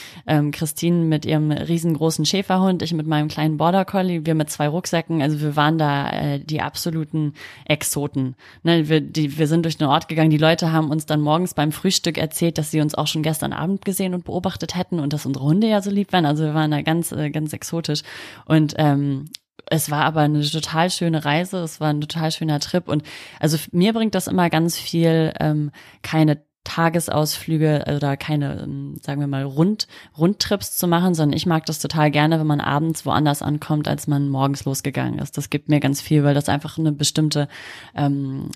ähm, 0.40 0.50
Christine 0.50 1.04
mit 1.04 1.24
ihrem 1.24 1.50
riesengroßen 1.52 2.24
Schäferhund, 2.24 2.82
ich 2.82 2.92
mit 2.92 3.06
meinem 3.06 3.28
kleinen 3.28 3.56
Border 3.56 3.84
Collie, 3.84 4.26
wir 4.26 4.34
mit 4.34 4.50
zwei 4.50 4.68
Rucksäcken. 4.68 5.22
Also 5.22 5.40
wir 5.40 5.56
waren 5.56 5.78
da 5.78 6.10
äh, 6.10 6.40
die 6.40 6.60
absoluten 6.60 7.34
Exoten. 7.64 8.36
Ne, 8.62 8.88
wir, 8.88 9.00
die, 9.00 9.38
wir 9.38 9.46
sind 9.46 9.64
durch 9.64 9.76
den 9.76 9.86
Ort 9.86 10.08
gegangen. 10.08 10.30
Die 10.30 10.38
Leute 10.38 10.72
haben 10.72 10.90
uns 10.90 11.06
dann 11.06 11.20
morgens 11.20 11.54
beim 11.54 11.72
Frühstück 11.72 12.18
erzählt, 12.18 12.58
dass 12.58 12.70
sie 12.70 12.80
uns 12.80 12.94
auch 12.94 13.06
schon 13.06 13.22
gestern 13.22 13.52
Abend 13.52 13.84
gesehen 13.84 14.14
und 14.14 14.24
beobachtet 14.24 14.76
hätten 14.76 14.98
und 15.00 15.12
dass 15.12 15.26
unsere 15.26 15.44
Hunde 15.44 15.68
ja 15.68 15.82
so 15.82 15.90
lieb 15.90 16.12
waren. 16.12 16.26
Also 16.26 16.44
wir 16.44 16.54
waren 16.54 16.70
da 16.70 16.82
ganz, 16.82 17.12
äh, 17.12 17.30
ganz 17.30 17.52
exotisch. 17.52 18.02
Und 18.46 18.74
ähm, 18.78 19.30
es 19.66 19.90
war 19.90 20.04
aber 20.04 20.22
eine 20.22 20.42
total 20.42 20.90
schöne 20.90 21.24
Reise, 21.24 21.58
es 21.58 21.80
war 21.80 21.90
ein 21.90 22.00
total 22.00 22.32
schöner 22.32 22.58
Trip 22.58 22.88
und 22.88 23.04
also 23.38 23.56
mir 23.70 23.92
bringt 23.92 24.14
das 24.14 24.26
immer 24.26 24.50
ganz 24.50 24.76
viel, 24.76 25.32
ähm, 25.38 25.70
keine 26.02 26.42
Tagesausflüge 26.64 27.84
oder 27.96 28.16
keine, 28.16 28.60
ähm, 28.62 28.96
sagen 29.02 29.20
wir 29.20 29.26
mal, 29.26 29.44
Rund, 29.44 29.86
Rundtrips 30.16 30.76
zu 30.76 30.86
machen, 30.86 31.14
sondern 31.14 31.36
ich 31.36 31.46
mag 31.46 31.64
das 31.66 31.78
total 31.78 32.10
gerne, 32.10 32.38
wenn 32.38 32.46
man 32.46 32.60
abends 32.60 33.06
woanders 33.06 33.42
ankommt, 33.42 33.88
als 33.88 34.06
man 34.06 34.28
morgens 34.28 34.64
losgegangen 34.64 35.18
ist. 35.18 35.36
Das 35.36 35.50
gibt 35.50 35.68
mir 35.68 35.80
ganz 35.80 36.00
viel, 36.00 36.22
weil 36.22 36.34
das 36.34 36.48
einfach 36.48 36.78
eine 36.78 36.92
bestimmte 36.92 37.48
ähm, 37.94 38.50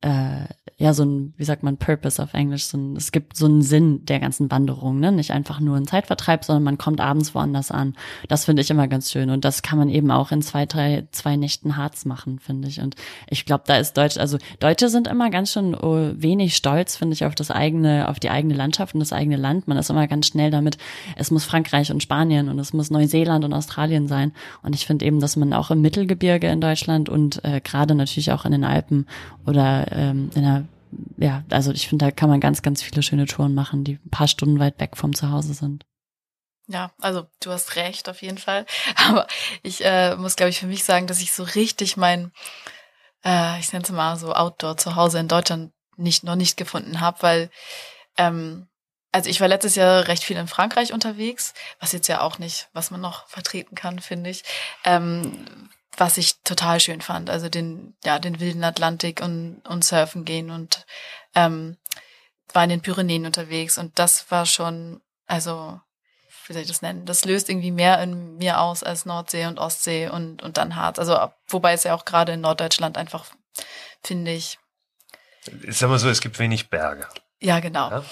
äh, 0.00 0.46
ja 0.78 0.94
so 0.94 1.04
ein, 1.04 1.34
wie 1.36 1.44
sagt 1.44 1.62
man, 1.62 1.76
Purpose 1.76 2.22
auf 2.22 2.34
Englisch, 2.34 2.64
so 2.64 2.76
ein, 2.76 2.96
es 2.96 3.12
gibt 3.12 3.36
so 3.36 3.46
einen 3.46 3.62
Sinn 3.62 4.04
der 4.06 4.20
ganzen 4.20 4.50
Wanderung, 4.50 4.98
ne? 4.98 5.12
Nicht 5.12 5.30
einfach 5.30 5.60
nur 5.60 5.76
ein 5.76 5.86
Zeitvertreib, 5.86 6.44
sondern 6.44 6.64
man 6.64 6.78
kommt 6.78 7.00
abends 7.00 7.34
woanders 7.34 7.70
an. 7.70 7.94
Das 8.28 8.44
finde 8.44 8.62
ich 8.62 8.70
immer 8.70 8.88
ganz 8.88 9.10
schön. 9.10 9.30
Und 9.30 9.44
das 9.44 9.62
kann 9.62 9.78
man 9.78 9.88
eben 9.88 10.10
auch 10.10 10.32
in 10.32 10.42
zwei, 10.42 10.66
drei, 10.66 11.06
zwei 11.12 11.36
Nächten 11.36 11.76
Harz 11.76 12.04
machen, 12.04 12.38
finde 12.38 12.68
ich. 12.68 12.80
Und 12.80 12.96
ich 13.28 13.44
glaube, 13.44 13.64
da 13.66 13.76
ist 13.76 13.96
Deutsch, 13.96 14.16
also 14.16 14.38
Deutsche 14.60 14.88
sind 14.88 15.08
immer 15.08 15.30
ganz 15.30 15.52
schön 15.52 15.74
oh, 15.74 16.10
wenig 16.14 16.56
stolz, 16.56 16.96
finde 16.96 17.14
ich, 17.14 17.24
auf 17.24 17.34
das 17.34 17.50
eigene, 17.50 18.08
auf 18.08 18.18
die 18.18 18.30
eigene 18.30 18.54
Landschaft 18.54 18.94
und 18.94 19.00
das 19.00 19.12
eigene 19.12 19.36
Land. 19.36 19.68
Man 19.68 19.78
ist 19.78 19.90
immer 19.90 20.08
ganz 20.08 20.26
schnell 20.26 20.50
damit, 20.50 20.78
es 21.16 21.30
muss 21.30 21.44
Frankreich 21.44 21.92
und 21.92 22.02
Spanien 22.02 22.48
und 22.48 22.58
es 22.58 22.72
muss 22.72 22.90
Neuseeland 22.90 23.44
und 23.44 23.52
Australien 23.52 24.08
sein. 24.08 24.32
Und 24.62 24.74
ich 24.74 24.86
finde 24.86 25.04
eben, 25.04 25.20
dass 25.20 25.36
man 25.36 25.52
auch 25.52 25.70
im 25.70 25.80
Mittelgebirge 25.80 26.48
in 26.48 26.60
Deutschland 26.60 27.08
und 27.08 27.44
äh, 27.44 27.60
gerade 27.60 27.94
natürlich 27.94 28.32
auch 28.32 28.44
in 28.44 28.52
den 28.52 28.64
Alpen 28.64 29.06
oder 29.46 29.86
ähm, 29.92 30.30
in 30.34 30.42
der 30.42 30.64
ja, 31.16 31.44
also 31.50 31.72
ich 31.72 31.88
finde, 31.88 32.06
da 32.06 32.10
kann 32.10 32.28
man 32.28 32.40
ganz, 32.40 32.62
ganz 32.62 32.82
viele 32.82 33.02
schöne 33.02 33.26
Touren 33.26 33.54
machen, 33.54 33.84
die 33.84 33.98
ein 34.04 34.10
paar 34.10 34.28
Stunden 34.28 34.58
weit 34.58 34.78
weg 34.80 34.96
vom 34.96 35.14
Zuhause 35.14 35.54
sind. 35.54 35.84
Ja, 36.68 36.92
also 37.00 37.26
du 37.40 37.50
hast 37.50 37.76
recht 37.76 38.08
auf 38.08 38.22
jeden 38.22 38.38
Fall. 38.38 38.66
Aber 39.08 39.26
ich 39.62 39.84
äh, 39.84 40.16
muss, 40.16 40.36
glaube 40.36 40.50
ich, 40.50 40.58
für 40.58 40.66
mich 40.66 40.84
sagen, 40.84 41.06
dass 41.06 41.20
ich 41.20 41.32
so 41.32 41.42
richtig 41.42 41.96
mein, 41.96 42.32
äh, 43.24 43.58
ich 43.58 43.72
nenne 43.72 43.84
es 43.84 43.90
mal 43.90 44.16
so 44.16 44.32
Outdoor 44.34 44.76
zu 44.76 44.96
Hause 44.96 45.18
in 45.18 45.28
Deutschland 45.28 45.72
nicht 45.96 46.24
noch 46.24 46.36
nicht 46.36 46.56
gefunden 46.56 47.00
habe, 47.00 47.22
weil 47.22 47.50
ähm, 48.16 48.68
also 49.12 49.28
ich 49.28 49.40
war 49.40 49.48
letztes 49.48 49.74
Jahr 49.74 50.08
recht 50.08 50.24
viel 50.24 50.38
in 50.38 50.48
Frankreich 50.48 50.92
unterwegs, 50.92 51.52
was 51.78 51.92
jetzt 51.92 52.08
ja 52.08 52.22
auch 52.22 52.38
nicht, 52.38 52.68
was 52.72 52.90
man 52.90 53.02
noch 53.02 53.28
vertreten 53.28 53.74
kann, 53.74 53.98
finde 53.98 54.30
ich. 54.30 54.42
Ähm, 54.84 55.68
was 55.96 56.16
ich 56.16 56.42
total 56.42 56.80
schön 56.80 57.00
fand. 57.00 57.30
Also 57.30 57.48
den, 57.48 57.96
ja, 58.04 58.18
den 58.18 58.40
wilden 58.40 58.64
Atlantik 58.64 59.20
und, 59.20 59.62
und 59.68 59.84
surfen 59.84 60.24
gehen 60.24 60.50
und 60.50 60.86
ähm, 61.34 61.76
war 62.52 62.64
in 62.64 62.70
den 62.70 62.82
Pyrenäen 62.82 63.26
unterwegs 63.26 63.78
und 63.78 63.98
das 63.98 64.30
war 64.30 64.46
schon, 64.46 65.00
also, 65.26 65.80
wie 66.46 66.52
soll 66.52 66.62
ich 66.62 66.68
das 66.68 66.82
nennen? 66.82 67.06
Das 67.06 67.24
löst 67.24 67.48
irgendwie 67.48 67.70
mehr 67.70 68.02
in 68.02 68.36
mir 68.36 68.60
aus 68.60 68.82
als 68.82 69.06
Nordsee 69.06 69.46
und 69.46 69.58
Ostsee 69.58 70.08
und, 70.08 70.42
und 70.42 70.56
dann 70.56 70.76
Harz. 70.76 70.98
Also, 70.98 71.16
wobei 71.48 71.72
es 71.72 71.84
ja 71.84 71.94
auch 71.94 72.04
gerade 72.04 72.32
in 72.32 72.40
Norddeutschland 72.40 72.98
einfach, 72.98 73.26
finde 74.02 74.32
ich. 74.32 74.58
Sag 75.68 75.88
mal 75.88 75.98
so, 75.98 76.08
es 76.08 76.20
gibt 76.20 76.38
wenig 76.38 76.68
Berge. 76.68 77.08
Ja, 77.40 77.60
genau. 77.60 77.90
Ja? 77.90 78.04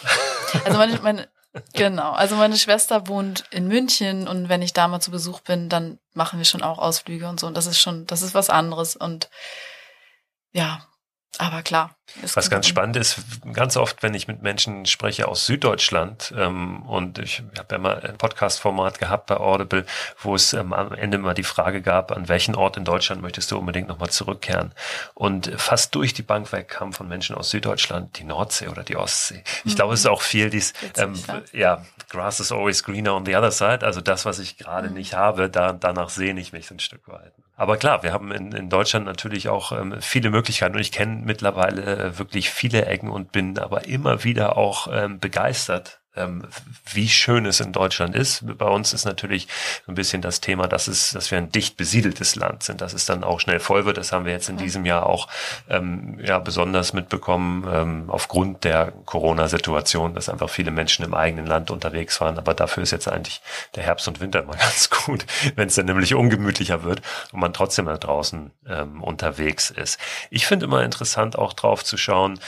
Also 0.65 0.79
meine, 0.79 0.99
meine, 1.01 1.29
Genau. 1.75 2.13
Also 2.13 2.37
meine 2.37 2.57
Schwester 2.57 3.09
wohnt 3.09 3.45
in 3.51 3.67
München 3.67 4.29
und 4.29 4.49
wenn 4.49 4.63
ich 4.63 4.73
da 4.73 4.87
mal 4.87 5.01
zu 5.01 5.11
Besuch 5.11 5.41
bin, 5.41 5.69
dann 5.69 5.99
machen 6.15 6.39
wir 6.39 6.45
schon 6.45 6.63
auch 6.63 6.79
Ausflüge 6.79 7.29
und 7.29 7.41
so. 7.41 7.47
Und 7.47 7.57
das 7.57 7.67
ist 7.67 7.81
schon, 7.81 8.07
das 8.07 8.23
ist 8.23 8.35
was 8.35 8.51
anderes. 8.51 8.95
Und 8.97 9.31
ja, 10.53 10.87
Aber 11.39 11.63
klar. 11.63 11.97
Was 12.35 12.51
ganz 12.51 12.67
spannend 12.67 12.97
ist, 12.97 13.21
ganz 13.53 13.77
oft, 13.77 14.03
wenn 14.03 14.15
ich 14.15 14.27
mit 14.27 14.43
Menschen 14.43 14.85
spreche 14.87 15.29
aus 15.29 15.47
Süddeutschland, 15.47 16.35
ähm, 16.37 16.83
und 16.83 17.19
ich 17.19 17.43
habe 17.57 17.75
ja 17.75 17.79
mal 17.79 18.01
ein 18.01 18.19
Podcast-Format 18.19 18.99
gehabt 18.99 19.27
bei 19.27 19.37
Audible, 19.37 19.87
wo 20.21 20.35
es 20.35 20.53
ähm, 20.53 20.73
am 20.73 20.93
Ende 20.93 21.19
mal 21.19 21.35
die 21.35 21.45
Frage 21.45 21.83
gab, 21.83 22.11
an 22.11 22.29
welchen 22.29 22.57
Ort 22.57 22.77
in 22.77 22.85
Deutschland 22.85 23.23
möchtest 23.23 23.53
du 23.53 23.59
unbedingt 23.59 23.87
nochmal 23.89 24.11
zurückkehren? 24.11 24.73
Und 25.15 25.53
fast 25.57 25.95
durch 25.95 26.13
die 26.13 26.23
Bank 26.23 26.51
weg 26.53 26.69
kamen 26.69 26.93
von 26.93 27.07
Menschen 27.07 27.37
aus 27.37 27.51
Süddeutschland 27.51 28.19
die 28.19 28.25
Nordsee 28.25 28.67
oder 28.67 28.83
die 28.83 28.97
Ostsee. 28.97 29.45
Ich 29.65 29.73
mhm. 29.73 29.77
glaube, 29.77 29.95
es 29.95 30.01
ist 30.01 30.07
auch 30.07 30.23
viel 30.23 30.51
dies, 30.51 30.73
ähm, 30.97 31.15
ja, 31.53 31.85
grass 32.09 32.41
is 32.41 32.51
always 32.51 32.83
greener 32.83 33.15
on 33.15 33.25
the 33.25 33.37
other 33.37 33.53
side. 33.53 33.87
Also 33.87 34.01
das, 34.01 34.25
was 34.25 34.41
ich 34.41 34.59
gerade 34.59 34.89
mhm. 34.89 34.95
nicht 34.95 35.15
habe, 35.15 35.49
da, 35.49 35.73
danach 35.73 36.09
sehne 36.09 36.41
ich 36.41 36.53
mich 36.53 36.71
ein 36.73 36.81
Stück 36.81 37.07
weit. 37.07 37.33
Aber 37.61 37.77
klar, 37.77 38.03
wir 38.03 38.15
haben 38.15 38.33
in, 38.33 38.53
in 38.53 38.71
Deutschland 38.71 39.05
natürlich 39.05 39.51
auch 39.51 39.73
ähm, 39.73 39.95
viele 40.01 40.31
Möglichkeiten 40.31 40.77
und 40.77 40.81
ich 40.81 40.93
kenne 40.93 41.21
mittlerweile 41.27 41.83
äh, 41.83 42.19
wirklich 42.19 42.49
viele 42.49 42.87
Ecken 42.87 43.11
und 43.11 43.33
bin 43.33 43.59
aber 43.59 43.85
immer 43.85 44.25
wieder 44.25 44.57
auch 44.57 44.89
ähm, 44.91 45.21
begeistert 45.21 46.00
ähm, 46.17 46.45
wie 46.93 47.09
schön 47.09 47.47
es 47.47 47.61
in 47.61 47.73
Deutschland 47.73 48.17
ist. 48.17 48.43
Bei 48.59 48.67
uns 48.67 48.93
ist 48.93 49.05
natürlich 49.05 49.47
ein 49.87 49.95
bisschen 49.95 50.23
das 50.23 50.41
Thema, 50.41 50.67
dass 50.67 50.89
es, 50.89 51.13
dass 51.13 51.31
wir 51.31 51.39
ein 51.39 51.53
dicht 51.53 51.77
besiedeltes 51.77 52.35
Land 52.37 52.63
sind, 52.65 52.81
dass 52.81 52.93
es 52.93 53.07
dann 53.07 53.23
auch 53.23 53.41
schnell 53.41 53.61
voll 53.61 53.85
wird. 53.85 53.97
Das 53.97 54.13
haben 54.13 54.25
wir 54.25 54.33
jetzt 54.33 54.49
in 54.49 54.57
diesem 54.57 54.85
Jahr 54.85 55.07
auch 55.07 55.29
ähm, 55.69 56.19
ja 56.23 56.39
besonders 56.39 56.93
mitbekommen 56.93 57.67
ähm, 57.73 58.05
aufgrund 58.09 58.65
der 58.65 58.93
Corona-Situation, 59.05 60.15
dass 60.15 60.29
einfach 60.29 60.51
viele 60.51 60.71
Menschen 60.71 61.05
im 61.05 61.15
eigenen 61.15 61.47
Land 61.47 61.71
unterwegs 61.71 62.21
waren. 62.21 62.39
Aber 62.39 62.55
dafür 62.55 62.83
ist 62.83 62.91
jetzt 62.91 63.09
eigentlich 63.09 63.41
der 63.77 63.85
Herbst 63.85 64.09
und 64.09 64.21
Winter 64.21 64.43
mal 64.43 64.57
ganz 64.59 64.91
gut, 64.91 65.25
wenn 65.55 65.69
es 65.69 65.77
dann 65.77 65.87
nämlich 65.87 66.15
ungemütlicher 66.15 66.83
wird 66.83 67.03
und 67.33 67.41
man 67.41 67.53
trotzdem 67.53 67.87
da 67.87 67.97
draußen 67.97 68.51
ähm, 68.67 69.03
unterwegs 69.03 69.71
ist. 69.71 69.99
Ich 70.31 70.47
finde 70.47 70.67
immer 70.67 70.83
interessant, 70.83 71.39
auch 71.39 71.53
drauf 71.53 71.85
zu 71.85 71.97
schauen. 71.97 72.41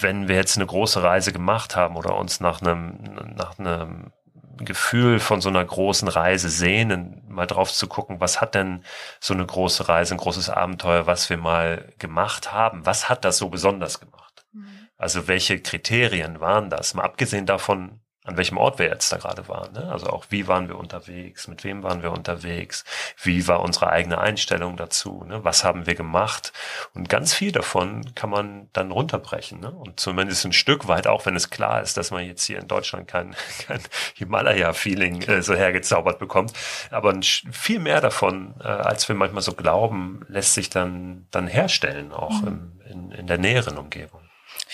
Wenn 0.00 0.28
wir 0.28 0.36
jetzt 0.36 0.56
eine 0.56 0.66
große 0.66 1.02
Reise 1.02 1.32
gemacht 1.32 1.76
haben 1.76 1.96
oder 1.96 2.16
uns 2.16 2.40
nach 2.40 2.60
einem, 2.60 2.98
nach 3.36 3.58
einem 3.58 4.12
Gefühl 4.58 5.18
von 5.20 5.40
so 5.40 5.48
einer 5.48 5.64
großen 5.64 6.08
Reise 6.08 6.48
sehnen, 6.48 7.22
mal 7.28 7.46
drauf 7.46 7.72
zu 7.72 7.86
gucken, 7.88 8.20
was 8.20 8.40
hat 8.40 8.54
denn 8.54 8.84
so 9.20 9.34
eine 9.34 9.44
große 9.44 9.88
Reise, 9.88 10.14
ein 10.14 10.18
großes 10.18 10.50
Abenteuer, 10.50 11.06
was 11.06 11.30
wir 11.30 11.36
mal 11.36 11.92
gemacht 11.98 12.52
haben, 12.52 12.86
was 12.86 13.08
hat 13.08 13.24
das 13.24 13.38
so 13.38 13.48
besonders 13.48 14.00
gemacht? 14.00 14.46
Mhm. 14.52 14.88
Also 14.96 15.26
welche 15.26 15.60
Kriterien 15.60 16.40
waren 16.40 16.70
das? 16.70 16.94
Mal 16.94 17.02
abgesehen 17.02 17.46
davon, 17.46 18.00
an 18.24 18.38
welchem 18.38 18.56
Ort 18.56 18.78
wir 18.78 18.86
jetzt 18.86 19.12
da 19.12 19.18
gerade 19.18 19.48
waren. 19.48 19.72
Ne? 19.74 19.90
Also 19.92 20.06
auch, 20.06 20.24
wie 20.30 20.48
waren 20.48 20.68
wir 20.68 20.78
unterwegs, 20.78 21.46
mit 21.46 21.62
wem 21.62 21.82
waren 21.82 22.02
wir 22.02 22.10
unterwegs, 22.10 22.84
wie 23.22 23.46
war 23.46 23.60
unsere 23.60 23.90
eigene 23.90 24.18
Einstellung 24.18 24.78
dazu, 24.78 25.24
ne? 25.28 25.44
was 25.44 25.62
haben 25.62 25.86
wir 25.86 25.94
gemacht. 25.94 26.54
Und 26.94 27.10
ganz 27.10 27.34
viel 27.34 27.52
davon 27.52 28.14
kann 28.14 28.30
man 28.30 28.70
dann 28.72 28.90
runterbrechen. 28.90 29.60
Ne? 29.60 29.70
Und 29.70 30.00
zumindest 30.00 30.46
ein 30.46 30.54
Stück 30.54 30.88
weit, 30.88 31.06
auch 31.06 31.26
wenn 31.26 31.36
es 31.36 31.50
klar 31.50 31.82
ist, 31.82 31.98
dass 31.98 32.10
man 32.10 32.24
jetzt 32.24 32.44
hier 32.44 32.58
in 32.58 32.66
Deutschland 32.66 33.08
kein, 33.08 33.36
kein 33.66 33.80
Himalaya-Feeling 34.14 35.22
äh, 35.22 35.42
so 35.42 35.54
hergezaubert 35.54 36.18
bekommt. 36.18 36.54
Aber 36.90 37.14
viel 37.20 37.78
mehr 37.78 38.00
davon, 38.00 38.54
äh, 38.60 38.66
als 38.66 39.06
wir 39.06 39.16
manchmal 39.16 39.42
so 39.42 39.52
glauben, 39.52 40.24
lässt 40.28 40.54
sich 40.54 40.70
dann, 40.70 41.26
dann 41.30 41.46
herstellen, 41.46 42.10
auch 42.10 42.40
mhm. 42.40 42.48
im, 42.48 42.80
in, 42.90 43.10
in 43.12 43.26
der 43.26 43.38
näheren 43.38 43.76
Umgebung. 43.76 44.23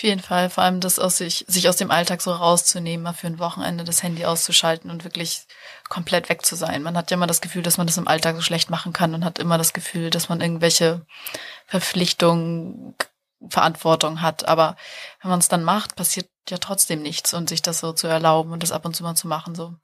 Auf 0.01 0.03
jeden 0.03 0.21
Fall, 0.21 0.49
vor 0.49 0.63
allem 0.63 0.79
das 0.79 0.97
aus 0.97 1.17
sich, 1.17 1.45
sich 1.47 1.69
aus 1.69 1.75
dem 1.75 1.91
Alltag 1.91 2.23
so 2.23 2.31
rauszunehmen, 2.31 3.03
mal 3.03 3.13
für 3.13 3.27
ein 3.27 3.37
Wochenende 3.37 3.83
das 3.83 4.01
Handy 4.01 4.25
auszuschalten 4.25 4.89
und 4.89 5.03
wirklich 5.03 5.43
komplett 5.89 6.27
weg 6.27 6.43
zu 6.43 6.55
sein. 6.55 6.81
Man 6.81 6.97
hat 6.97 7.11
ja 7.11 7.17
immer 7.17 7.27
das 7.27 7.39
Gefühl, 7.39 7.61
dass 7.61 7.77
man 7.77 7.85
das 7.85 7.97
im 7.99 8.07
Alltag 8.07 8.35
so 8.35 8.41
schlecht 8.41 8.71
machen 8.71 8.93
kann 8.93 9.13
und 9.13 9.23
hat 9.23 9.37
immer 9.37 9.59
das 9.59 9.73
Gefühl, 9.73 10.09
dass 10.09 10.27
man 10.27 10.41
irgendwelche 10.41 11.05
Verpflichtungen, 11.67 12.95
Verantwortung 13.47 14.23
hat. 14.23 14.47
Aber 14.47 14.75
wenn 15.21 15.29
man 15.29 15.37
es 15.37 15.49
dann 15.49 15.63
macht, 15.63 15.95
passiert 15.95 16.31
ja 16.49 16.57
trotzdem 16.57 17.03
nichts 17.03 17.35
und 17.35 17.47
sich 17.47 17.61
das 17.61 17.79
so 17.79 17.93
zu 17.93 18.07
erlauben 18.07 18.53
und 18.53 18.63
das 18.63 18.71
ab 18.71 18.85
und 18.85 18.95
zu 18.95 19.03
mal 19.03 19.13
zu 19.13 19.27
machen, 19.27 19.53
so 19.53 19.75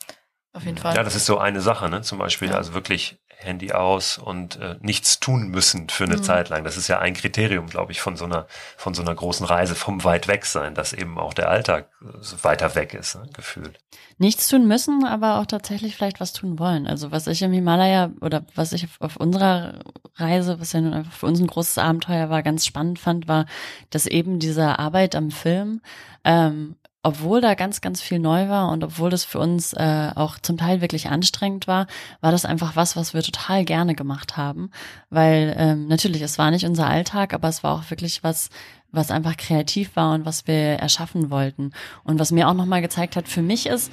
auf 0.51 0.65
jeden 0.65 0.80
Fall. 0.80 0.95
Ja, 0.95 1.03
das 1.03 1.13
ist 1.13 1.28
so 1.28 1.38
eine 1.38 1.61
Sache, 1.61 1.89
ne? 1.89 2.01
Zum 2.01 2.18
Beispiel, 2.18 2.49
ja. 2.49 2.55
also 2.55 2.74
wirklich 2.74 3.20
Handy 3.40 3.72
aus 3.72 4.18
und 4.18 4.60
äh, 4.60 4.76
nichts 4.82 5.20
tun 5.20 5.50
müssen 5.50 5.90
für 5.90 6.06
eine 6.06 6.18
mhm. 6.18 6.24
Zeit 6.24 6.50
lang. 6.50 6.64
Das 6.64 6.76
ist 6.76 6.88
ja 6.88 7.00
ein 7.00 7.14
Kriterium, 7.14 7.68
glaube 7.68 7.92
ich, 7.92 8.02
von 8.02 8.18
so 8.18 8.26
einer 8.26 8.48
von 8.76 8.96
so 8.96 9.04
einer 9.04 9.14
großen 9.14 9.46
Reise 9.46 9.76
vom 9.76 10.04
weit 10.04 10.28
weg 10.28 10.46
sein, 10.46 10.74
dass 10.74 10.92
eben 10.92 11.20
auch 11.20 11.36
der 11.36 11.50
Alltag 11.50 11.90
so 12.20 12.44
weiter 12.44 12.74
weg 12.74 12.96
ist, 12.96 13.16
ne, 13.16 13.30
gefühlt. 13.34 13.80
Nichts 14.18 14.48
tun 14.48 14.68
müssen, 14.68 15.06
aber 15.06 15.40
auch 15.40 15.46
tatsächlich 15.46 15.96
vielleicht 15.96 16.20
was 16.20 16.34
tun 16.34 16.58
wollen. 16.58 16.88
Also 16.88 17.12
was 17.12 17.28
ich 17.28 17.44
im 17.44 17.52
Himalaya 17.52 18.12
oder 18.22 18.44
was 18.56 18.74
ich 18.74 18.88
auf 19.00 19.18
unserer 19.18 19.84
Reise, 20.16 20.60
was 20.60 20.74
ja 20.74 20.82
nun 20.82 20.96
einfach 20.96 21.14
für 21.14 21.28
uns 21.28 21.40
ein 21.40 21.48
großes 21.48 21.78
Abenteuer 21.78 22.30
war, 22.32 22.42
ganz 22.42 22.66
spannend 22.66 22.98
fand, 22.98 23.28
war, 23.28 23.46
dass 23.92 24.08
eben 24.08 24.40
diese 24.40 24.80
Arbeit 24.80 25.16
am 25.16 25.30
Film 25.30 25.82
ähm, 26.24 26.76
obwohl 27.08 27.39
da 27.39 27.53
ganz, 27.53 27.80
ganz 27.80 28.01
viel 28.01 28.20
neu 28.20 28.49
war 28.49 28.70
und 28.70 28.84
obwohl 28.84 29.10
das 29.10 29.24
für 29.24 29.39
uns 29.39 29.72
äh, 29.72 30.12
auch 30.14 30.39
zum 30.39 30.58
Teil 30.58 30.82
wirklich 30.82 31.08
anstrengend 31.08 31.66
war, 31.66 31.88
war 32.20 32.34
das 32.34 32.43
einfach 32.43 32.76
was, 32.76 32.97
was 32.97 33.14
wir 33.14 33.24
total 33.24 33.64
gerne 33.64 33.95
gemacht 33.95 34.36
haben. 34.36 34.72
Weil 35.10 35.55
ähm, 35.58 35.88
natürlich, 35.88 36.22
es 36.22 36.38
war 36.38 36.51
nicht 36.51 36.66
unser 36.66 36.86
Alltag, 36.86 37.34
aber 37.34 37.47
es 37.47 37.64
war 37.64 37.76
auch 37.76 37.89
wirklich 37.89 38.26
was, 38.26 38.49
was 38.91 39.10
einfach 39.10 39.38
kreativ 39.38 39.95
war 39.95 40.16
und 40.16 40.26
was 40.26 40.47
wir 40.47 40.55
erschaffen 40.55 41.30
wollten. 41.30 41.72
Und 42.03 42.20
was 42.20 42.34
mir 42.34 42.49
auch 42.49 42.53
nochmal 42.53 42.82
gezeigt 42.82 43.16
hat, 43.16 43.30
für 43.30 43.41
mich 43.41 43.68
ist, 43.68 43.89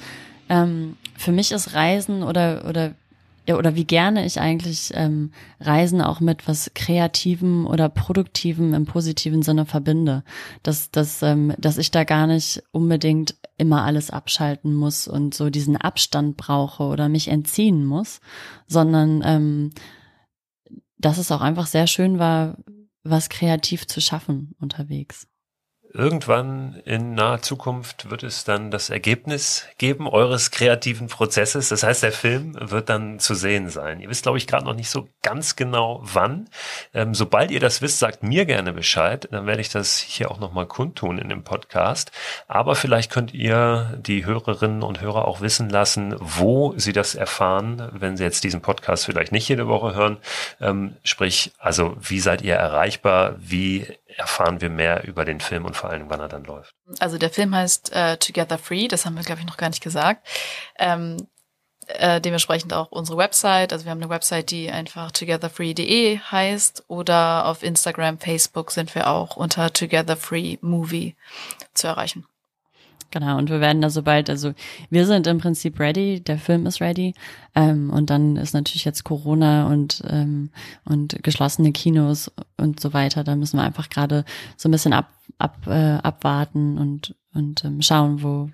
ähm, 0.49 0.97
für 1.15 1.31
mich 1.31 1.53
ist 1.53 1.73
Reisen 1.73 2.21
oder, 2.21 2.65
oder 2.67 2.95
ja, 3.47 3.57
oder 3.57 3.75
wie 3.75 3.85
gerne 3.85 4.25
ich 4.25 4.39
eigentlich 4.39 4.91
ähm, 4.95 5.31
Reisen 5.59 6.01
auch 6.01 6.19
mit 6.19 6.47
was 6.47 6.71
Kreativem 6.73 7.67
oder 7.67 7.89
Produktivem 7.89 8.73
im 8.73 8.85
positiven 8.85 9.43
Sinne 9.43 9.65
verbinde. 9.65 10.23
Dass, 10.63 10.89
dass, 10.89 11.21
ähm, 11.21 11.53
dass 11.57 11.77
ich 11.77 11.91
da 11.91 12.03
gar 12.03 12.25
nicht 12.27 12.63
unbedingt 12.71 13.35
immer 13.57 13.83
alles 13.83 14.09
abschalten 14.09 14.73
muss 14.73 15.07
und 15.07 15.35
so 15.35 15.49
diesen 15.49 15.77
Abstand 15.77 16.37
brauche 16.37 16.83
oder 16.83 17.07
mich 17.07 17.27
entziehen 17.27 17.85
muss, 17.85 18.19
sondern 18.67 19.21
ähm, 19.23 19.69
dass 20.97 21.17
es 21.19 21.31
auch 21.31 21.41
einfach 21.41 21.67
sehr 21.67 21.87
schön 21.87 22.17
war, 22.17 22.57
was 23.03 23.29
kreativ 23.29 23.85
zu 23.85 24.01
schaffen 24.01 24.55
unterwegs 24.59 25.27
irgendwann 25.95 26.81
in 26.85 27.13
naher 27.15 27.41
Zukunft 27.41 28.09
wird 28.09 28.23
es 28.23 28.43
dann 28.43 28.69
das 28.69 28.89
Ergebnis 28.89 29.65
geben 29.77 30.07
eures 30.07 30.51
kreativen 30.51 31.07
Prozesses. 31.07 31.69
Das 31.69 31.83
heißt, 31.83 32.03
der 32.03 32.11
Film 32.11 32.55
wird 32.59 32.89
dann 32.89 33.19
zu 33.19 33.33
sehen 33.33 33.69
sein. 33.69 34.01
Ihr 34.01 34.09
wisst, 34.09 34.23
glaube 34.23 34.37
ich, 34.37 34.45
gerade 34.45 34.65
noch 34.65 34.75
nicht 34.75 34.89
so 34.89 35.07
ganz 35.21 35.55
genau 35.55 36.01
wann. 36.03 36.49
Ähm, 36.93 37.15
sobald 37.15 37.49
ihr 37.49 37.59
das 37.59 37.81
wisst, 37.81 37.99
sagt 37.99 38.23
mir 38.23 38.45
gerne 38.45 38.73
Bescheid. 38.73 39.27
Dann 39.31 39.47
werde 39.47 39.61
ich 39.61 39.69
das 39.69 39.97
hier 39.97 40.29
auch 40.29 40.39
nochmal 40.39 40.65
kundtun 40.65 41.17
in 41.17 41.29
dem 41.29 41.43
Podcast. 41.43 42.11
Aber 42.47 42.75
vielleicht 42.75 43.11
könnt 43.11 43.33
ihr 43.33 43.97
die 44.01 44.25
Hörerinnen 44.25 44.83
und 44.83 45.01
Hörer 45.01 45.25
auch 45.25 45.39
wissen 45.41 45.69
lassen, 45.69 46.15
wo 46.19 46.73
sie 46.77 46.93
das 46.93 47.15
erfahren, 47.15 47.89
wenn 47.93 48.17
sie 48.17 48.23
jetzt 48.23 48.43
diesen 48.43 48.61
Podcast 48.61 49.05
vielleicht 49.05 49.31
nicht 49.31 49.47
jede 49.47 49.67
Woche 49.67 49.95
hören. 49.95 50.17
Ähm, 50.59 50.97
sprich, 51.03 51.53
also 51.57 51.95
wie 52.01 52.19
seid 52.19 52.41
ihr 52.41 52.55
erreichbar? 52.55 53.35
Wie 53.39 53.87
erfahren 54.15 54.61
wir 54.61 54.69
mehr 54.69 55.03
über 55.05 55.25
den 55.25 55.39
Film 55.39 55.65
und 55.65 55.75
vor 55.75 55.89
allem, 55.89 56.09
wann 56.09 56.19
er 56.19 56.27
dann 56.27 56.43
läuft. 56.43 56.71
Also 56.99 57.17
der 57.17 57.29
Film 57.29 57.55
heißt 57.55 57.91
äh, 57.93 58.17
Together 58.17 58.57
Free, 58.57 58.87
das 58.87 59.05
haben 59.05 59.15
wir, 59.15 59.23
glaube 59.23 59.41
ich, 59.41 59.47
noch 59.47 59.57
gar 59.57 59.69
nicht 59.69 59.83
gesagt. 59.83 60.25
Ähm, 60.77 61.17
äh, 61.87 62.19
dementsprechend 62.19 62.73
auch 62.73 62.91
unsere 62.91 63.17
Website. 63.17 63.71
Also 63.71 63.85
wir 63.85 63.91
haben 63.91 64.01
eine 64.01 64.09
Website, 64.09 64.49
die 64.51 64.71
einfach 64.71 65.11
togetherfree.de 65.11 66.17
heißt 66.19 66.85
oder 66.87 67.45
auf 67.45 67.63
Instagram, 67.63 68.19
Facebook 68.19 68.71
sind 68.71 68.95
wir 68.95 69.07
auch 69.07 69.35
unter 69.35 69.71
Together 69.71 70.17
Free 70.17 70.57
Movie 70.61 71.15
zu 71.73 71.87
erreichen. 71.87 72.25
Genau, 73.15 73.37
und 73.37 73.49
wir 73.49 73.61
werden 73.61 73.81
da 73.81 73.89
sobald, 73.89 74.29
also 74.29 74.51
wir 74.89 75.05
sind 75.05 75.25
im 75.25 75.37
Prinzip 75.37 75.79
ready, 75.79 76.19
der 76.19 76.37
Film 76.37 76.65
ist 76.65 76.81
ready. 76.81 77.13
Ähm, 77.55 77.89
und 77.89 78.09
dann 78.09 78.35
ist 78.35 78.53
natürlich 78.53 78.83
jetzt 78.83 79.05
Corona 79.05 79.67
und, 79.67 80.03
ähm, 80.09 80.49
und 80.83 81.23
geschlossene 81.23 81.71
Kinos 81.71 82.29
und 82.57 82.81
so 82.81 82.93
weiter. 82.93 83.23
Da 83.23 83.37
müssen 83.37 83.55
wir 83.55 83.63
einfach 83.63 83.87
gerade 83.87 84.25
so 84.57 84.67
ein 84.67 84.73
bisschen 84.73 84.91
ab, 84.91 85.13
ab, 85.37 85.65
äh, 85.65 85.93
abwarten 86.03 86.77
und, 86.77 87.15
und 87.33 87.63
ähm, 87.63 87.81
schauen, 87.81 88.21
wo, 88.21 88.49